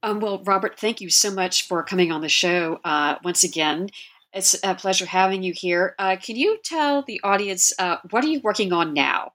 um, 0.06 0.20
well, 0.20 0.43
Robert, 0.43 0.80
thank 0.80 1.01
you 1.01 1.10
so 1.10 1.32
much 1.32 1.68
for 1.68 1.84
coming 1.84 2.12
on 2.12 2.22
the 2.22 2.30
show 2.30 2.80
uh, 2.84 3.16
once 3.24 3.43
again. 3.43 3.89
It's 4.34 4.56
a 4.64 4.76
pleasure 4.76 5.08
having 5.08 5.41
you 5.41 5.51
here. 5.56 5.95
Uh, 5.97 6.16
can 6.16 6.36
you 6.36 6.60
tell 6.64 7.01
the 7.01 7.20
audience 7.24 7.74
uh, 7.80 7.97
what 8.12 8.24
are 8.24 8.28
you 8.28 8.39
working 8.41 8.72
on 8.72 8.93
now? 8.93 9.32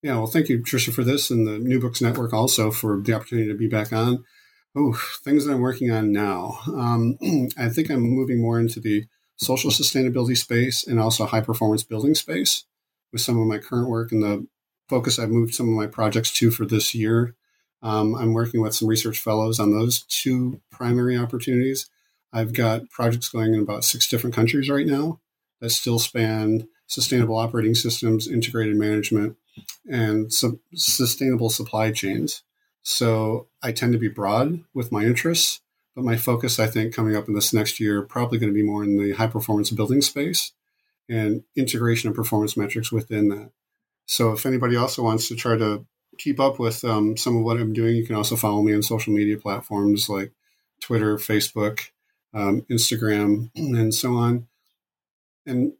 Yeah, 0.00 0.14
well, 0.14 0.28
thank 0.28 0.48
you, 0.48 0.60
Tricia, 0.60 0.92
for 0.92 1.02
this, 1.02 1.30
and 1.30 1.46
the 1.46 1.58
New 1.58 1.80
Books 1.80 2.00
Network 2.00 2.32
also 2.32 2.70
for 2.70 3.00
the 3.00 3.12
opportunity 3.12 3.48
to 3.48 3.58
be 3.58 3.66
back 3.66 3.92
on. 3.92 4.24
Oh, 4.76 4.92
things 5.24 5.46
that 5.46 5.52
I'm 5.52 5.60
working 5.60 5.90
on 5.90 6.12
now. 6.12 6.60
Um, 6.68 7.18
I 7.58 7.68
think 7.68 7.90
I'm 7.90 8.02
moving 8.02 8.40
more 8.40 8.60
into 8.60 8.78
the 8.78 9.06
social 9.36 9.70
sustainability 9.70 10.36
space 10.36 10.86
and 10.86 11.00
also 11.00 11.26
high 11.26 11.40
performance 11.40 11.82
building 11.82 12.14
space 12.14 12.64
with 13.12 13.20
some 13.20 13.40
of 13.40 13.48
my 13.48 13.58
current 13.58 13.88
work 13.88 14.12
and 14.12 14.22
the 14.22 14.46
focus 14.88 15.18
I've 15.18 15.30
moved 15.30 15.54
some 15.54 15.68
of 15.68 15.74
my 15.74 15.88
projects 15.88 16.32
to 16.34 16.52
for 16.52 16.66
this 16.66 16.94
year. 16.94 17.34
Um, 17.82 18.14
I'm 18.14 18.32
working 18.32 18.60
with 18.60 18.74
some 18.74 18.88
research 18.88 19.18
fellows 19.18 19.58
on 19.58 19.72
those 19.72 20.02
two 20.02 20.60
primary 20.70 21.16
opportunities. 21.16 21.90
I've 22.32 22.52
got 22.52 22.88
projects 22.90 23.28
going 23.28 23.54
in 23.54 23.60
about 23.60 23.84
six 23.84 24.08
different 24.08 24.34
countries 24.34 24.70
right 24.70 24.86
now 24.86 25.20
that 25.60 25.70
still 25.70 25.98
span 25.98 26.68
sustainable 26.86 27.36
operating 27.36 27.74
systems, 27.74 28.28
integrated 28.28 28.76
management, 28.76 29.36
and 29.90 30.32
su- 30.32 30.60
sustainable 30.74 31.48
supply 31.48 31.90
chains. 31.90 32.42
So 32.82 33.48
I 33.62 33.72
tend 33.72 33.92
to 33.94 33.98
be 33.98 34.08
broad 34.08 34.62
with 34.74 34.92
my 34.92 35.04
interests, 35.04 35.60
but 35.94 36.04
my 36.04 36.16
focus, 36.16 36.58
I 36.58 36.66
think, 36.66 36.94
coming 36.94 37.16
up 37.16 37.28
in 37.28 37.34
this 37.34 37.52
next 37.52 37.80
year, 37.80 38.02
probably 38.02 38.38
going 38.38 38.52
to 38.52 38.54
be 38.54 38.62
more 38.62 38.84
in 38.84 38.98
the 38.98 39.12
high 39.12 39.26
performance 39.26 39.70
building 39.70 40.02
space 40.02 40.52
and 41.08 41.44
integration 41.56 42.10
of 42.10 42.16
performance 42.16 42.56
metrics 42.56 42.92
within 42.92 43.28
that. 43.28 43.50
So 44.06 44.32
if 44.32 44.44
anybody 44.44 44.76
also 44.76 45.02
wants 45.02 45.28
to 45.28 45.36
try 45.36 45.56
to 45.56 45.86
keep 46.18 46.40
up 46.40 46.58
with 46.58 46.84
um, 46.84 47.16
some 47.16 47.36
of 47.36 47.42
what 47.42 47.58
I'm 47.58 47.72
doing, 47.72 47.96
you 47.96 48.06
can 48.06 48.16
also 48.16 48.36
follow 48.36 48.62
me 48.62 48.74
on 48.74 48.82
social 48.82 49.12
media 49.12 49.36
platforms 49.38 50.08
like 50.08 50.32
Twitter, 50.80 51.16
Facebook, 51.16 51.80
um, 52.34 52.62
Instagram, 52.70 53.50
and 53.56 53.94
so 53.94 54.14
on. 54.14 54.46
And 55.46 55.72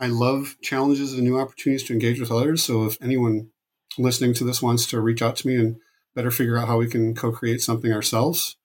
I 0.00 0.08
love 0.08 0.56
challenges 0.60 1.12
and 1.12 1.22
new 1.22 1.38
opportunities 1.38 1.86
to 1.88 1.92
engage 1.92 2.20
with 2.20 2.32
others. 2.32 2.64
So 2.64 2.84
if 2.84 3.00
anyone 3.00 3.50
listening 3.96 4.34
to 4.34 4.44
this 4.44 4.60
wants 4.60 4.86
to 4.86 5.00
reach 5.00 5.22
out 5.22 5.36
to 5.36 5.46
me 5.46 5.56
and 5.56 5.76
better 6.14 6.30
figure 6.30 6.58
out 6.58 6.68
how 6.68 6.78
we 6.78 6.88
can 6.88 7.14
co-create 7.14 7.60
something 7.60 7.92
ourselves, 7.92 8.56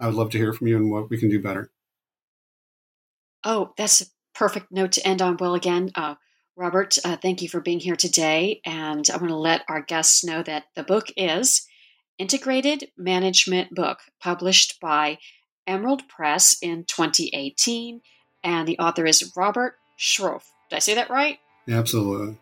I 0.00 0.06
would 0.06 0.14
love 0.14 0.30
to 0.30 0.38
hear 0.38 0.52
from 0.52 0.66
you 0.66 0.76
and 0.76 0.90
what 0.90 1.10
we 1.10 1.18
can 1.18 1.28
do 1.28 1.40
better. 1.40 1.70
Oh, 3.44 3.72
that's 3.76 4.00
a 4.00 4.06
perfect 4.34 4.70
note 4.70 4.92
to 4.92 5.06
end 5.06 5.20
on. 5.20 5.36
Well, 5.38 5.54
again, 5.54 5.90
uh, 5.94 6.14
Robert, 6.56 6.96
uh, 7.04 7.16
thank 7.16 7.40
you 7.40 7.48
for 7.48 7.60
being 7.60 7.80
here 7.80 7.96
today. 7.96 8.60
And 8.64 9.08
I 9.10 9.16
want 9.16 9.28
to 9.28 9.36
let 9.36 9.64
our 9.68 9.80
guests 9.80 10.22
know 10.22 10.42
that 10.42 10.64
the 10.74 10.82
book 10.82 11.06
is 11.16 11.66
Integrated 12.18 12.90
Management 12.96 13.74
Book, 13.74 14.00
published 14.20 14.78
by 14.80 15.18
Emerald 15.66 16.06
Press 16.08 16.56
in 16.60 16.84
2018. 16.84 18.02
And 18.44 18.68
the 18.68 18.78
author 18.78 19.06
is 19.06 19.32
Robert 19.36 19.76
Sroufe. 19.98 20.44
Did 20.68 20.76
I 20.76 20.80
say 20.80 20.94
that 20.94 21.10
right? 21.10 21.38
Absolutely. 21.68 22.38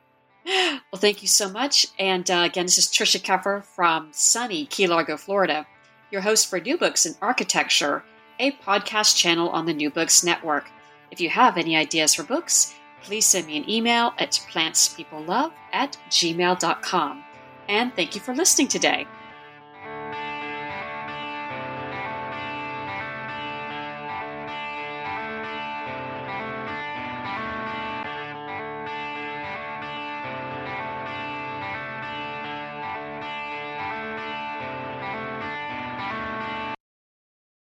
Well, 0.47 0.99
thank 0.99 1.23
you 1.23 1.29
so 1.29 1.49
much. 1.49 1.87
And 1.99 2.29
uh, 2.29 2.43
again, 2.47 2.67
this 2.67 2.79
is 2.79 2.87
Tricia 2.87 3.21
Keffer 3.21 3.63
from 3.63 4.09
sunny 4.11 4.67
Key 4.67 4.89
Largo, 4.89 5.17
Florida, 5.17 5.67
your 6.11 6.23
host 6.23 6.49
for 6.49 6.59
New 6.59 6.77
Books 6.77 7.07
in 7.07 7.15
Architecture, 7.23 8.03
a 8.41 8.51
podcast 8.53 9.17
channel 9.17 9.51
on 9.51 9.67
the 9.67 9.75
New 9.75 9.91
Books 9.91 10.25
Network. 10.25 10.69
If 11.13 11.21
you 11.21 11.29
have 11.29 11.57
any 11.57 11.77
ideas 11.77 12.15
for 12.15 12.25
books, 12.25 12.75
please 13.03 13.27
send 13.27 13.47
me 13.47 13.57
an 13.57 13.69
email 13.69 14.13
at 14.19 14.33
plantspeoplelove 14.51 15.53
at 15.73 15.97
gmail.com. 16.11 17.25
And 17.69 17.95
thank 17.95 18.15
you 18.15 18.21
for 18.21 18.35
listening 18.35 18.69
today. 18.69 19.07